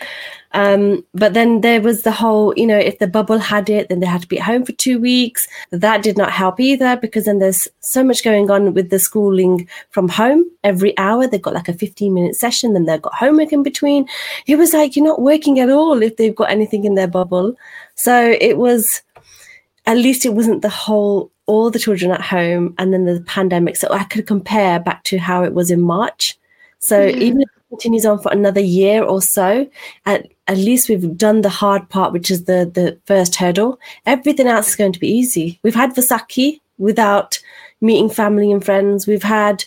Um, 0.53 1.05
but 1.13 1.33
then 1.33 1.61
there 1.61 1.81
was 1.81 2.01
the 2.01 2.11
whole, 2.11 2.53
you 2.57 2.67
know, 2.67 2.77
if 2.77 2.99
the 2.99 3.07
bubble 3.07 3.39
had 3.39 3.69
it, 3.69 3.89
then 3.89 3.99
they 3.99 4.07
had 4.07 4.21
to 4.21 4.27
be 4.27 4.39
at 4.39 4.45
home 4.45 4.65
for 4.65 4.73
two 4.73 4.99
weeks. 4.99 5.47
That 5.71 6.03
did 6.03 6.17
not 6.17 6.31
help 6.31 6.59
either 6.59 6.97
because 6.97 7.25
then 7.25 7.39
there's 7.39 7.67
so 7.79 8.03
much 8.03 8.23
going 8.23 8.51
on 8.51 8.73
with 8.73 8.89
the 8.89 8.99
schooling 8.99 9.67
from 9.89 10.09
home 10.09 10.45
every 10.63 10.97
hour. 10.97 11.27
They've 11.27 11.41
got 11.41 11.53
like 11.53 11.69
a 11.69 11.73
15 11.73 12.13
minute 12.13 12.35
session, 12.35 12.73
then 12.73 12.85
they've 12.85 13.01
got 13.01 13.15
homework 13.15 13.53
in 13.53 13.63
between. 13.63 14.07
It 14.45 14.57
was 14.57 14.73
like 14.73 14.95
you're 14.95 15.05
not 15.05 15.21
working 15.21 15.59
at 15.59 15.69
all 15.69 16.01
if 16.01 16.17
they've 16.17 16.35
got 16.35 16.51
anything 16.51 16.83
in 16.83 16.95
their 16.95 17.07
bubble. 17.07 17.55
So 17.95 18.35
it 18.39 18.57
was 18.57 19.01
at 19.85 19.97
least 19.97 20.25
it 20.25 20.33
wasn't 20.33 20.61
the 20.61 20.69
whole 20.69 21.31
all 21.47 21.71
the 21.71 21.79
children 21.79 22.11
at 22.11 22.21
home 22.21 22.73
and 22.77 22.93
then 22.93 23.05
the 23.05 23.21
pandemic. 23.21 23.75
So 23.75 23.87
I 23.91 24.03
could 24.05 24.27
compare 24.27 24.79
back 24.79 25.03
to 25.05 25.17
how 25.17 25.43
it 25.43 25.53
was 25.53 25.71
in 25.71 25.81
March. 25.81 26.37
So 26.79 27.03
yeah. 27.05 27.15
even 27.15 27.41
if 27.41 27.49
it 27.49 27.69
continues 27.69 28.05
on 28.05 28.19
for 28.19 28.31
another 28.31 28.61
year 28.61 29.03
or 29.03 29.21
so, 29.21 29.69
at, 30.05 30.27
at 30.51 30.57
least 30.57 30.89
we've 30.89 31.17
done 31.17 31.41
the 31.41 31.49
hard 31.49 31.87
part, 31.89 32.13
which 32.13 32.29
is 32.29 32.45
the 32.45 32.69
the 32.73 32.99
first 33.05 33.35
hurdle. 33.35 33.79
Everything 34.05 34.47
else 34.47 34.69
is 34.69 34.75
going 34.75 34.93
to 34.93 34.99
be 34.99 35.07
easy. 35.07 35.59
We've 35.63 35.75
had 35.75 35.95
Vaisakhi 35.95 36.59
without 36.77 37.39
meeting 37.79 38.09
family 38.09 38.51
and 38.51 38.63
friends. 38.63 39.07
We've 39.07 39.23
had 39.23 39.63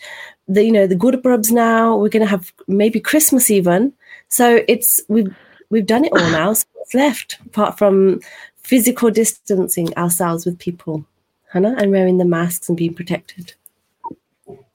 the 0.46 0.64
you 0.64 0.72
know 0.72 0.86
the 0.86 0.96
Gurpurbs 0.96 1.50
now. 1.50 1.96
We're 1.96 2.10
going 2.10 2.24
to 2.24 2.28
have 2.28 2.52
maybe 2.68 3.00
Christmas 3.00 3.50
even. 3.50 3.92
So 4.28 4.62
it's 4.68 5.00
we've 5.08 5.34
we've 5.70 5.86
done 5.86 6.04
it 6.04 6.12
all 6.12 6.30
now. 6.30 6.52
So 6.52 6.66
what's 6.74 6.94
left 6.94 7.38
apart 7.46 7.78
from 7.78 8.20
physical 8.62 9.10
distancing 9.10 9.94
ourselves 9.96 10.44
with 10.44 10.58
people, 10.58 11.04
Hannah, 11.52 11.74
and 11.78 11.90
wearing 11.90 12.18
the 12.18 12.24
masks 12.24 12.68
and 12.68 12.76
being 12.76 12.94
protected. 12.94 13.54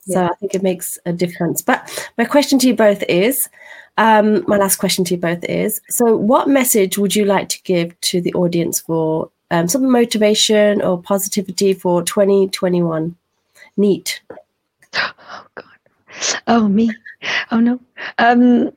So 0.00 0.24
I 0.24 0.34
think 0.40 0.54
it 0.54 0.62
makes 0.62 0.98
a 1.06 1.12
difference. 1.12 1.62
But 1.62 2.10
my 2.16 2.24
question 2.24 2.58
to 2.60 2.66
you 2.66 2.74
both 2.74 3.02
is 3.08 3.48
um, 3.98 4.44
my 4.46 4.56
last 4.56 4.76
question 4.76 5.04
to 5.04 5.14
you 5.14 5.20
both 5.20 5.44
is 5.44 5.80
so, 5.88 6.16
what 6.16 6.48
message 6.48 6.96
would 6.96 7.14
you 7.14 7.24
like 7.24 7.48
to 7.50 7.62
give 7.62 7.98
to 8.02 8.20
the 8.20 8.32
audience 8.34 8.80
for 8.80 9.30
um, 9.50 9.68
some 9.68 9.90
motivation 9.90 10.80
or 10.80 11.00
positivity 11.00 11.74
for 11.74 12.02
2021? 12.02 13.14
Neat. 13.76 14.22
Oh, 14.94 15.46
God. 15.54 15.64
Oh, 16.46 16.68
me. 16.68 16.90
Oh, 17.50 17.60
no. 17.60 17.80
Um, 18.18 18.70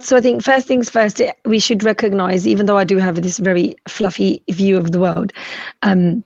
so 0.00 0.16
I 0.16 0.20
think 0.20 0.42
first 0.42 0.66
things 0.66 0.90
first, 0.90 1.20
we 1.44 1.58
should 1.58 1.84
recognize, 1.84 2.46
even 2.46 2.66
though 2.66 2.78
I 2.78 2.84
do 2.84 2.96
have 2.98 3.22
this 3.22 3.38
very 3.38 3.76
fluffy 3.86 4.42
view 4.50 4.76
of 4.76 4.92
the 4.92 5.00
world, 5.00 5.32
um, 5.82 6.24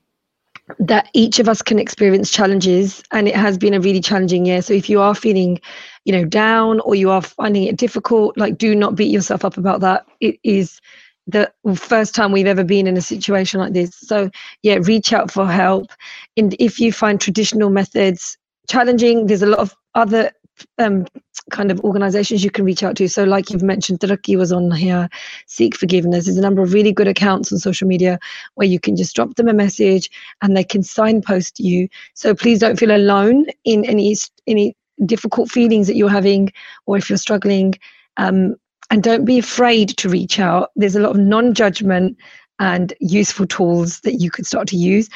that 0.78 1.08
each 1.14 1.38
of 1.38 1.48
us 1.48 1.62
can 1.62 1.78
experience 1.78 2.30
challenges, 2.30 3.02
and 3.12 3.28
it 3.28 3.36
has 3.36 3.56
been 3.56 3.74
a 3.74 3.80
really 3.80 4.00
challenging 4.00 4.46
year. 4.46 4.62
So 4.62 4.74
if 4.74 4.88
you 4.88 5.00
are 5.00 5.14
feeling, 5.14 5.60
you 6.04 6.12
know, 6.12 6.24
down 6.24 6.80
or 6.80 6.94
you 6.94 7.10
are 7.10 7.22
finding 7.22 7.64
it 7.64 7.76
difficult, 7.76 8.36
like 8.36 8.58
do 8.58 8.74
not 8.74 8.94
beat 8.94 9.10
yourself 9.10 9.44
up 9.44 9.56
about 9.56 9.80
that. 9.80 10.06
It 10.20 10.38
is 10.44 10.80
the 11.26 11.52
first 11.74 12.14
time 12.14 12.32
we've 12.32 12.46
ever 12.46 12.64
been 12.64 12.86
in 12.86 12.96
a 12.96 13.02
situation 13.02 13.60
like 13.60 13.74
this. 13.74 13.94
So 13.94 14.30
yeah, 14.62 14.78
reach 14.82 15.12
out 15.12 15.30
for 15.30 15.46
help. 15.46 15.90
And 16.36 16.56
if 16.58 16.80
you 16.80 16.92
find 16.92 17.20
traditional 17.20 17.70
methods 17.70 18.38
challenging, 18.68 19.26
there's 19.26 19.42
a 19.42 19.46
lot 19.46 19.58
of 19.58 19.74
other 19.94 20.32
um, 20.78 21.06
kind 21.50 21.70
of 21.70 21.80
organizations 21.80 22.44
you 22.44 22.50
can 22.50 22.64
reach 22.64 22.82
out 22.82 22.96
to. 22.96 23.08
So, 23.08 23.24
like 23.24 23.50
you've 23.50 23.62
mentioned, 23.62 24.00
Taraki 24.00 24.36
was 24.36 24.52
on 24.52 24.70
here, 24.70 25.08
Seek 25.46 25.76
Forgiveness. 25.76 26.24
There's 26.24 26.38
a 26.38 26.42
number 26.42 26.62
of 26.62 26.72
really 26.72 26.92
good 26.92 27.08
accounts 27.08 27.52
on 27.52 27.58
social 27.58 27.88
media 27.88 28.18
where 28.54 28.66
you 28.66 28.80
can 28.80 28.96
just 28.96 29.14
drop 29.14 29.34
them 29.36 29.48
a 29.48 29.54
message 29.54 30.10
and 30.42 30.56
they 30.56 30.64
can 30.64 30.82
signpost 30.82 31.60
you. 31.60 31.88
So, 32.14 32.34
please 32.34 32.58
don't 32.58 32.78
feel 32.78 32.94
alone 32.94 33.46
in 33.64 33.84
any 33.84 34.16
any 34.46 34.76
difficult 35.06 35.50
feelings 35.50 35.86
that 35.86 35.96
you're 35.96 36.08
having 36.08 36.52
or 36.86 36.96
if 36.96 37.08
you're 37.08 37.18
struggling. 37.18 37.74
Um, 38.16 38.56
and 38.90 39.02
don't 39.02 39.24
be 39.24 39.38
afraid 39.38 39.90
to 39.98 40.08
reach 40.08 40.40
out. 40.40 40.70
There's 40.76 40.96
a 40.96 41.00
lot 41.00 41.10
of 41.10 41.18
non 41.18 41.54
judgment 41.54 42.16
and 42.58 42.92
useful 43.00 43.46
tools 43.46 44.00
that 44.00 44.14
you 44.14 44.30
could 44.30 44.46
start 44.46 44.66
to 44.68 44.76
use. 44.76 45.08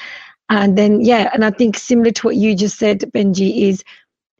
And 0.49 0.77
then, 0.77 1.01
yeah, 1.01 1.31
and 1.33 1.45
I 1.45 1.51
think 1.51 1.79
similar 1.79 2.11
to 2.11 2.27
what 2.27 2.37
you 2.37 2.55
just 2.55 2.79
said, 2.79 3.01
Benji, 3.15 3.69
is 3.69 3.83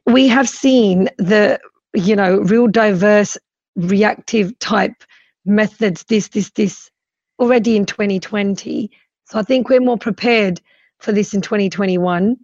we 0.05 0.27
have 0.27 0.47
seen 0.47 1.09
the 1.17 1.59
you 1.93 2.15
know 2.15 2.37
real 2.39 2.67
diverse 2.67 3.37
reactive 3.75 4.57
type 4.59 5.03
methods 5.45 6.03
this 6.05 6.29
this 6.29 6.49
this 6.51 6.89
already 7.39 7.75
in 7.75 7.85
2020 7.85 8.89
so 9.25 9.39
i 9.39 9.43
think 9.43 9.69
we're 9.69 9.79
more 9.79 9.97
prepared 9.97 10.61
for 10.99 11.11
this 11.11 11.33
in 11.33 11.41
2021 11.41 12.37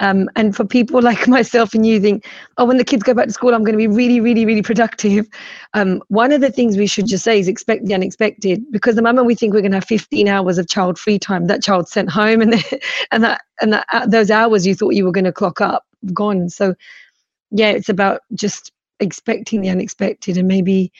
um, 0.00 0.28
and 0.34 0.56
for 0.56 0.64
people 0.64 1.00
like 1.10 1.28
myself 1.28 1.74
and 1.74 1.86
you 1.86 2.00
think 2.00 2.26
oh 2.58 2.64
when 2.64 2.76
the 2.76 2.84
kids 2.84 3.02
go 3.02 3.14
back 3.14 3.26
to 3.26 3.32
school 3.32 3.54
i'm 3.54 3.62
going 3.62 3.72
to 3.72 3.78
be 3.78 3.86
really 3.86 4.20
really 4.20 4.44
really 4.44 4.62
productive. 4.62 5.28
Um, 5.74 6.02
one 6.08 6.32
of 6.32 6.40
the 6.40 6.50
things 6.50 6.76
we 6.76 6.86
should 6.86 7.06
just 7.06 7.24
say 7.24 7.38
is 7.38 7.48
expect 7.48 7.86
the 7.86 7.94
unexpected 7.94 8.62
because 8.70 8.96
the 8.96 9.02
moment 9.02 9.26
we 9.26 9.34
think 9.34 9.54
we're 9.54 9.60
going 9.60 9.72
to 9.72 9.78
have 9.78 9.84
15 9.84 10.28
hours 10.28 10.58
of 10.58 10.68
child 10.68 10.98
free 10.98 11.18
time 11.18 11.46
that 11.46 11.62
child's 11.62 11.90
sent 11.90 12.10
home 12.10 12.42
and 12.42 12.54
and 13.10 13.24
that 13.24 13.40
and 13.60 13.72
that 13.72 13.86
uh, 13.92 14.06
those 14.06 14.30
hours 14.30 14.66
you 14.66 14.74
thought 14.74 14.94
you 14.94 15.04
were 15.04 15.12
going 15.12 15.24
to 15.24 15.32
clock 15.32 15.60
up 15.60 15.84
gone. 16.12 16.48
So 16.48 16.74
yeah 17.52 17.70
it's 17.70 17.88
about 17.88 18.20
just 18.34 18.72
expecting 19.02 19.60
the 19.60 19.68
unexpected 19.68 20.36
and 20.36 20.48
maybe 20.48 20.92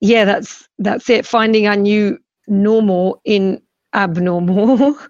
yeah 0.00 0.24
that's 0.24 0.68
that's 0.78 1.08
it 1.08 1.24
finding 1.24 1.66
our 1.66 1.76
new 1.76 2.18
normal 2.48 3.20
in 3.24 3.62
abnormal. 3.94 4.98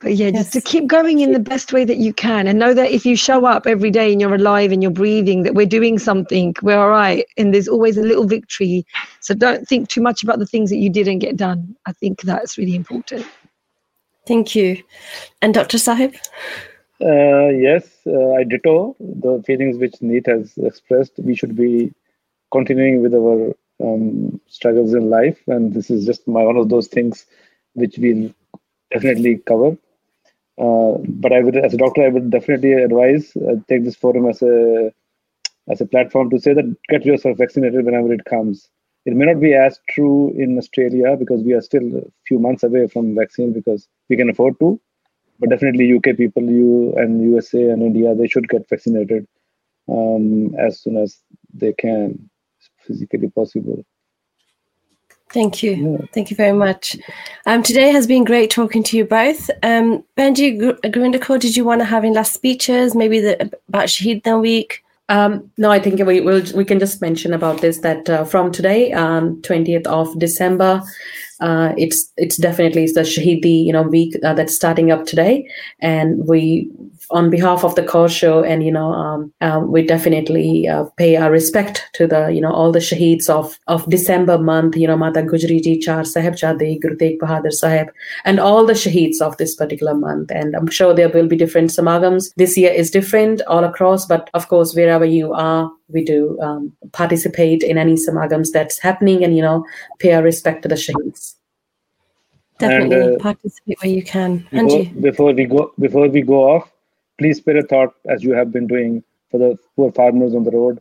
But 0.00 0.16
yeah 0.16 0.26
yes. 0.26 0.34
just 0.34 0.52
to 0.52 0.60
keep 0.60 0.86
going 0.86 1.20
in 1.20 1.32
the 1.32 1.40
best 1.40 1.72
way 1.72 1.86
that 1.86 1.96
you 1.96 2.12
can 2.12 2.46
and 2.46 2.58
know 2.58 2.74
that 2.74 2.90
if 2.90 3.06
you 3.06 3.16
show 3.16 3.46
up 3.46 3.66
every 3.66 3.90
day 3.90 4.12
and 4.12 4.20
you're 4.20 4.34
alive 4.34 4.70
and 4.70 4.82
you're 4.82 4.92
breathing 4.92 5.44
that 5.44 5.54
we're 5.54 5.64
doing 5.64 5.98
something 5.98 6.54
we're 6.60 6.76
all 6.78 6.90
right 6.90 7.24
and 7.38 7.54
there's 7.54 7.68
always 7.68 7.96
a 7.96 8.02
little 8.02 8.26
victory. 8.26 8.84
So 9.20 9.32
don't 9.32 9.66
think 9.66 9.88
too 9.88 10.02
much 10.02 10.22
about 10.22 10.40
the 10.40 10.46
things 10.46 10.68
that 10.68 10.76
you 10.76 10.90
didn't 10.90 11.20
get 11.20 11.38
done. 11.38 11.74
I 11.86 11.92
think 11.92 12.20
that's 12.20 12.58
really 12.58 12.74
important. 12.74 13.26
Thank 14.26 14.54
you. 14.54 14.82
And 15.40 15.54
dr 15.54 15.78
sahib 15.78 16.14
uh, 17.00 17.48
yes, 17.48 18.00
uh, 18.06 18.32
I 18.32 18.44
ditto 18.44 18.96
the 19.00 19.42
feelings 19.46 19.78
which 19.78 20.00
Neet 20.00 20.26
has 20.26 20.56
expressed. 20.58 21.12
We 21.18 21.34
should 21.34 21.56
be 21.56 21.92
continuing 22.52 23.02
with 23.02 23.14
our 23.14 23.54
um, 23.82 24.40
struggles 24.46 24.94
in 24.94 25.10
life, 25.10 25.40
and 25.48 25.74
this 25.74 25.90
is 25.90 26.06
just 26.06 26.26
my, 26.28 26.42
one 26.44 26.56
of 26.56 26.68
those 26.68 26.86
things 26.88 27.26
which 27.74 27.98
we'll 27.98 28.32
definitely 28.92 29.38
cover. 29.38 29.76
Uh, 30.58 30.98
but 31.08 31.32
I 31.32 31.40
would, 31.40 31.56
as 31.56 31.74
a 31.74 31.78
doctor, 31.78 32.04
I 32.04 32.08
would 32.08 32.30
definitely 32.30 32.74
advise 32.74 33.36
uh, 33.36 33.56
take 33.68 33.84
this 33.84 33.96
forum 33.96 34.28
as 34.28 34.42
a 34.42 34.92
as 35.70 35.80
a 35.80 35.86
platform 35.86 36.30
to 36.30 36.38
say 36.38 36.52
that 36.54 36.76
get 36.88 37.04
yourself 37.04 37.38
vaccinated 37.38 37.84
whenever 37.84 38.12
it 38.12 38.24
comes. 38.24 38.68
It 39.06 39.14
may 39.14 39.26
not 39.26 39.40
be 39.40 39.54
as 39.54 39.80
true 39.90 40.32
in 40.36 40.56
Australia 40.58 41.16
because 41.18 41.42
we 41.42 41.54
are 41.54 41.60
still 41.60 41.96
a 41.98 42.02
few 42.26 42.38
months 42.38 42.62
away 42.62 42.86
from 42.86 43.14
vaccine 43.14 43.52
because 43.52 43.88
we 44.08 44.16
can 44.16 44.30
afford 44.30 44.58
to 44.60 44.80
but 45.38 45.50
definitely 45.50 45.92
UK 45.94 46.16
people, 46.16 46.42
you 46.42 46.94
and 46.96 47.22
USA 47.22 47.70
and 47.70 47.82
India, 47.82 48.14
they 48.14 48.28
should 48.28 48.48
get 48.48 48.68
vaccinated 48.68 49.26
um, 49.88 50.54
as 50.58 50.80
soon 50.80 50.96
as 50.96 51.20
they 51.52 51.72
can, 51.72 52.30
physically 52.86 53.30
possible. 53.30 53.84
Thank 55.30 55.64
you. 55.64 55.72
Yeah. 55.72 56.06
Thank 56.12 56.30
you 56.30 56.36
very 56.36 56.56
much. 56.56 56.96
Um, 57.46 57.62
today 57.62 57.90
has 57.90 58.06
been 58.06 58.24
great 58.24 58.50
talking 58.50 58.84
to 58.84 58.96
you 58.96 59.04
both. 59.04 59.50
Um, 59.64 60.04
Benji 60.16 60.78
Govindakar, 60.82 61.40
did 61.40 61.56
you 61.56 61.64
want 61.64 61.80
to 61.80 61.84
have 61.84 62.04
any 62.04 62.14
last 62.14 62.34
speeches? 62.34 62.94
Maybe 62.94 63.18
the, 63.18 63.50
about 63.68 63.86
Shaheed 63.86 64.40
week? 64.40 64.84
Um, 65.08 65.50
no, 65.58 65.70
I 65.70 65.80
think 65.80 66.00
we 66.06 66.20
will. 66.20 66.42
We 66.54 66.64
can 66.64 66.78
just 66.78 67.02
mention 67.02 67.34
about 67.34 67.60
this 67.60 67.78
that 67.80 68.08
uh, 68.08 68.24
from 68.24 68.52
today, 68.52 68.92
um, 68.92 69.42
20th 69.42 69.86
of 69.86 70.18
December, 70.18 70.82
uh, 71.40 71.72
it's 71.76 72.12
it's 72.16 72.36
definitely 72.36 72.86
the 72.86 73.00
Shaheedi 73.00 73.64
you 73.64 73.72
know 73.72 73.82
week 73.82 74.14
uh, 74.24 74.34
that's 74.34 74.54
starting 74.54 74.90
up 74.90 75.06
today, 75.06 75.48
and 75.80 76.26
we 76.26 76.70
on 77.10 77.30
behalf 77.30 77.64
of 77.64 77.74
the 77.74 77.82
Kaur 77.82 78.08
show 78.08 78.42
and 78.42 78.64
you 78.64 78.72
know 78.72 78.92
um, 78.92 79.32
uh, 79.40 79.60
we 79.64 79.82
definitely 79.86 80.68
uh, 80.68 80.84
pay 80.96 81.16
our 81.16 81.30
respect 81.30 81.84
to 81.94 82.06
the 82.06 82.28
you 82.28 82.40
know 82.40 82.52
all 82.52 82.72
the 82.72 82.78
shaheeds 82.78 83.28
of 83.28 83.58
of 83.66 83.88
december 83.90 84.38
month 84.38 84.76
you 84.76 84.86
know 84.86 84.96
mata 84.96 85.22
gujri 85.22 85.62
ji 85.62 85.78
char 85.78 86.02
sahibzade 86.02 86.80
guru 86.80 86.96
tegh 86.96 87.18
bahadur 87.18 87.52
sahib 87.52 87.92
and 88.24 88.40
all 88.40 88.66
the 88.66 88.72
shaheeds 88.72 89.20
of 89.20 89.36
this 89.36 89.54
particular 89.54 89.94
month. 89.94 90.30
And 90.30 90.56
i'm 90.56 90.68
sure 90.68 90.94
there 90.94 91.08
will 91.08 91.28
be 91.28 91.36
different 91.36 91.70
samagams 91.70 92.32
this 92.36 92.56
year 92.56 92.72
is 92.72 92.90
different 92.90 93.42
all 93.42 93.64
across 93.64 94.06
but 94.06 94.30
of 94.34 94.48
course 94.48 94.74
wherever 94.74 95.04
you 95.04 95.32
are 95.32 95.70
we 95.88 96.04
do 96.04 96.38
um, 96.40 96.72
participate 96.92 97.62
in 97.62 97.78
any 97.78 97.94
samagams 97.94 98.50
that's 98.52 98.78
happening 98.78 99.24
and 99.24 99.36
you 99.36 99.42
know 99.42 99.64
pay 99.98 100.12
our 100.12 100.22
respect 100.22 100.62
to 100.62 100.68
the 100.68 100.74
shaheeds. 100.74 101.34
Definitely 102.58 103.00
and, 103.00 103.16
uh, 103.16 103.18
participate 103.18 103.76
where 103.82 103.90
you 103.90 104.02
can. 104.02 104.46
before, 104.50 104.84
before 105.00 105.32
we 105.32 105.44
go 105.44 105.72
before 105.78 106.08
we 106.08 106.22
go 106.22 106.40
off 106.50 106.70
please 107.18 107.38
spare 107.38 107.58
a 107.58 107.66
thought 107.66 107.94
as 108.06 108.22
you 108.22 108.32
have 108.32 108.52
been 108.52 108.66
doing 108.66 109.02
for 109.30 109.38
the 109.38 109.56
poor 109.76 109.92
farmers 109.92 110.34
on 110.34 110.44
the 110.44 110.50
road. 110.50 110.80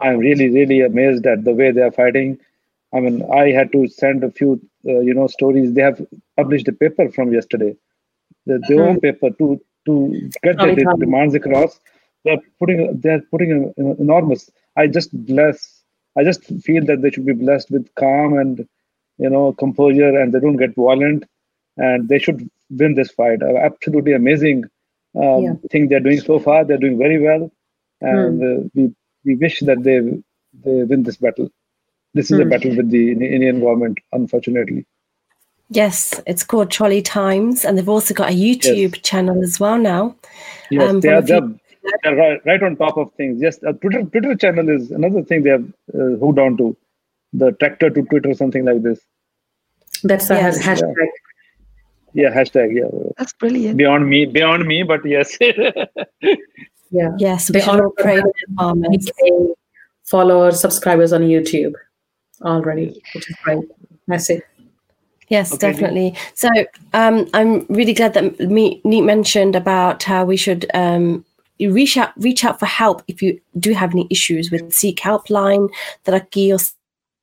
I'm 0.00 0.18
really, 0.18 0.50
really 0.50 0.80
amazed 0.80 1.26
at 1.26 1.44
the 1.44 1.52
way 1.52 1.70
they 1.70 1.82
are 1.82 1.92
fighting. 1.92 2.38
I 2.92 3.00
mean, 3.00 3.22
I 3.32 3.50
had 3.50 3.72
to 3.72 3.88
send 3.88 4.24
a 4.24 4.30
few, 4.30 4.60
uh, 4.86 5.00
you 5.00 5.14
know, 5.14 5.26
stories. 5.26 5.72
They 5.72 5.82
have 5.82 6.00
published 6.36 6.68
a 6.68 6.72
paper 6.72 7.10
from 7.10 7.32
yesterday, 7.32 7.76
the, 8.46 8.60
their 8.68 8.84
own 8.84 8.94
hmm. 8.94 9.00
paper 9.00 9.30
to 9.30 9.60
to 9.86 10.30
get 10.42 10.58
their 10.58 10.74
demands 10.74 11.34
across. 11.34 11.78
They're 12.24 12.40
putting, 12.58 13.00
they're 13.00 13.20
putting 13.30 13.72
an 13.76 13.96
enormous. 13.98 14.50
I 14.76 14.86
just 14.86 15.10
bless. 15.26 15.82
I 16.16 16.24
just 16.24 16.44
feel 16.62 16.84
that 16.86 17.02
they 17.02 17.10
should 17.10 17.26
be 17.26 17.34
blessed 17.34 17.70
with 17.70 17.94
calm 17.96 18.38
and, 18.38 18.66
you 19.18 19.28
know, 19.28 19.52
composure, 19.52 20.18
and 20.18 20.32
they 20.32 20.40
don't 20.40 20.56
get 20.56 20.74
violent, 20.74 21.24
and 21.76 22.08
they 22.08 22.18
should 22.18 22.48
win 22.70 22.94
this 22.94 23.10
fight. 23.10 23.42
Uh, 23.42 23.56
absolutely 23.58 24.12
amazing 24.12 24.64
um, 25.16 25.42
yeah. 25.42 25.54
thing 25.70 25.88
they're 25.88 26.00
doing 26.00 26.20
so 26.20 26.38
far. 26.38 26.64
They're 26.64 26.78
doing 26.78 26.98
very 26.98 27.20
well, 27.20 27.50
and 28.00 28.40
mm. 28.40 28.66
uh, 28.66 28.68
we 28.74 28.94
we 29.24 29.36
wish 29.36 29.60
that 29.60 29.82
they 29.82 30.00
they 30.64 30.84
win 30.84 31.02
this 31.02 31.16
battle. 31.16 31.50
This 32.14 32.30
is 32.30 32.38
mm. 32.38 32.42
a 32.42 32.44
hmm. 32.44 32.50
battle 32.50 32.76
with 32.76 32.90
the 32.90 33.10
Indian 33.10 33.60
government, 33.60 33.98
unfortunately. 34.12 34.86
Yes, 35.70 36.20
it's 36.26 36.44
called 36.44 36.70
Trolley 36.70 37.02
Times, 37.02 37.64
and 37.64 37.76
they've 37.76 37.88
also 37.88 38.14
got 38.14 38.30
a 38.30 38.34
YouTube 38.34 38.94
yes. 38.94 39.02
channel 39.02 39.42
as 39.42 39.58
well 39.58 39.78
now. 39.78 40.14
Yes, 40.70 40.90
um, 40.90 41.00
they 41.00 41.08
are, 41.08 41.22
they're, 41.22 41.40
they're 42.04 42.14
right, 42.14 42.40
right, 42.46 42.62
on 42.62 42.76
top 42.76 42.96
of 42.96 43.12
things. 43.14 43.40
Yes, 43.40 43.58
a 43.64 43.72
Twitter 43.72 44.04
Twitter 44.04 44.36
channel 44.36 44.68
is 44.68 44.90
another 44.92 45.22
thing 45.22 45.42
they 45.42 45.50
have 45.50 45.66
uh, 45.92 46.16
hooked 46.20 46.38
on 46.38 46.56
to. 46.58 46.76
The 47.32 47.50
tractor 47.52 47.90
to 47.90 48.02
Twitter, 48.02 48.32
something 48.34 48.64
like 48.64 48.82
this. 48.82 49.00
That's 50.04 50.30
a 50.30 50.34
yes. 50.34 50.62
hashtag. 50.62 50.94
Yeah 50.96 51.06
yeah 52.14 52.30
hashtag 52.30 52.74
yeah. 52.74 52.88
That's 53.18 53.32
brilliant. 53.34 53.76
Beyond 53.76 54.08
me 54.08 54.24
beyond 54.26 54.66
me 54.66 54.82
but 54.82 55.04
yes. 55.04 55.36
Yeah. 56.90 57.10
Yes 57.18 57.48
they 57.48 57.60
all 57.62 57.90
followers 60.04 60.60
subscribers 60.60 61.12
on 61.12 61.22
youtube 61.22 61.72
already 62.42 63.02
which 63.14 63.28
is 63.28 63.36
great. 63.42 63.64
Massive 64.06 64.42
Yes, 65.28 65.52
okay. 65.52 65.72
definitely. 65.72 66.14
So 66.34 66.48
um, 66.92 67.28
I'm 67.34 67.66
really 67.68 67.94
glad 67.94 68.14
that 68.14 68.38
Neet 68.40 68.84
mentioned 68.84 69.56
about 69.56 70.02
how 70.02 70.24
we 70.24 70.36
should 70.36 70.66
um, 70.74 71.24
reach 71.58 71.96
out 71.96 72.12
reach 72.16 72.44
out 72.44 72.58
for 72.58 72.66
help 72.66 73.02
if 73.08 73.22
you 73.22 73.40
do 73.58 73.72
have 73.72 73.92
any 73.92 74.06
issues 74.10 74.50
with 74.50 74.72
Sikh 74.72 74.98
Helpline, 75.00 75.70
Taraki 76.04 76.54
or 76.54 76.58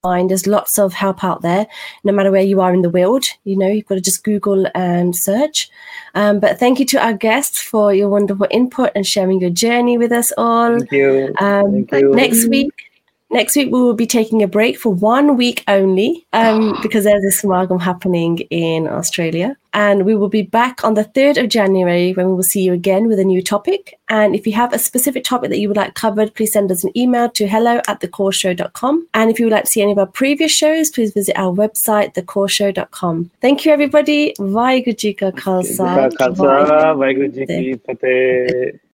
there's 0.03 0.47
lots 0.47 0.79
of 0.79 0.93
help 0.93 1.23
out 1.23 1.41
there, 1.41 1.67
no 2.03 2.11
matter 2.11 2.31
where 2.31 2.41
you 2.41 2.59
are 2.59 2.73
in 2.73 2.81
the 2.81 2.89
world. 2.89 3.25
You 3.43 3.57
know, 3.57 3.67
you've 3.67 3.85
got 3.85 3.95
to 3.95 4.01
just 4.01 4.23
Google 4.23 4.65
and 4.73 5.15
search. 5.15 5.69
Um, 6.15 6.39
but 6.39 6.59
thank 6.59 6.79
you 6.79 6.85
to 6.87 7.03
our 7.03 7.13
guests 7.13 7.61
for 7.61 7.93
your 7.93 8.09
wonderful 8.09 8.47
input 8.49 8.91
and 8.95 9.05
sharing 9.05 9.39
your 9.39 9.51
journey 9.51 9.97
with 9.97 10.11
us 10.11 10.33
all. 10.37 10.79
Thank 10.79 10.91
you. 10.91 11.33
Um, 11.39 11.85
thank 11.85 11.91
you. 11.91 12.15
Next 12.15 12.47
week, 12.47 12.90
Next 13.31 13.55
week, 13.55 13.71
we 13.71 13.79
will 13.79 13.93
be 13.93 14.05
taking 14.05 14.43
a 14.43 14.47
break 14.47 14.77
for 14.77 14.93
one 14.93 15.37
week 15.37 15.63
only 15.69 16.27
um, 16.33 16.77
because 16.81 17.05
there's 17.05 17.23
a 17.23 17.47
Samagam 17.47 17.81
happening 17.81 18.39
in 18.49 18.89
Australia. 18.89 19.55
And 19.73 20.03
we 20.05 20.15
will 20.15 20.27
be 20.27 20.41
back 20.41 20.83
on 20.83 20.95
the 20.95 21.05
3rd 21.05 21.43
of 21.43 21.49
January 21.49 22.11
when 22.11 22.27
we 22.27 22.33
will 22.33 22.43
see 22.43 22.61
you 22.61 22.73
again 22.73 23.07
with 23.07 23.19
a 23.19 23.23
new 23.23 23.41
topic. 23.41 23.97
And 24.09 24.35
if 24.35 24.45
you 24.45 24.51
have 24.51 24.73
a 24.73 24.77
specific 24.77 25.23
topic 25.23 25.49
that 25.49 25.59
you 25.59 25.69
would 25.69 25.77
like 25.77 25.93
covered, 25.93 26.35
please 26.35 26.51
send 26.51 26.73
us 26.73 26.83
an 26.83 26.91
email 26.97 27.29
to 27.29 27.47
hello 27.47 27.79
at 27.87 28.01
thecoreshow.com. 28.01 29.07
And 29.13 29.31
if 29.31 29.39
you 29.39 29.45
would 29.45 29.53
like 29.53 29.63
to 29.63 29.69
see 29.71 29.81
any 29.81 29.93
of 29.93 29.97
our 29.97 30.07
previous 30.07 30.51
shows, 30.51 30.89
please 30.89 31.13
visit 31.13 31.37
our 31.37 31.53
website, 31.53 32.15
thecoreshow.com. 32.15 33.31
Thank 33.39 33.63
you, 33.63 33.71
everybody. 33.71 34.33
Vaheguru 34.39 34.97
Ji 34.97 35.13
ka 35.13 35.31
Khalsa. 35.31 36.11
Vaheguru 36.11 37.33
Ji 37.33 37.45
ki 37.45 37.75
Fateh. 37.85 38.90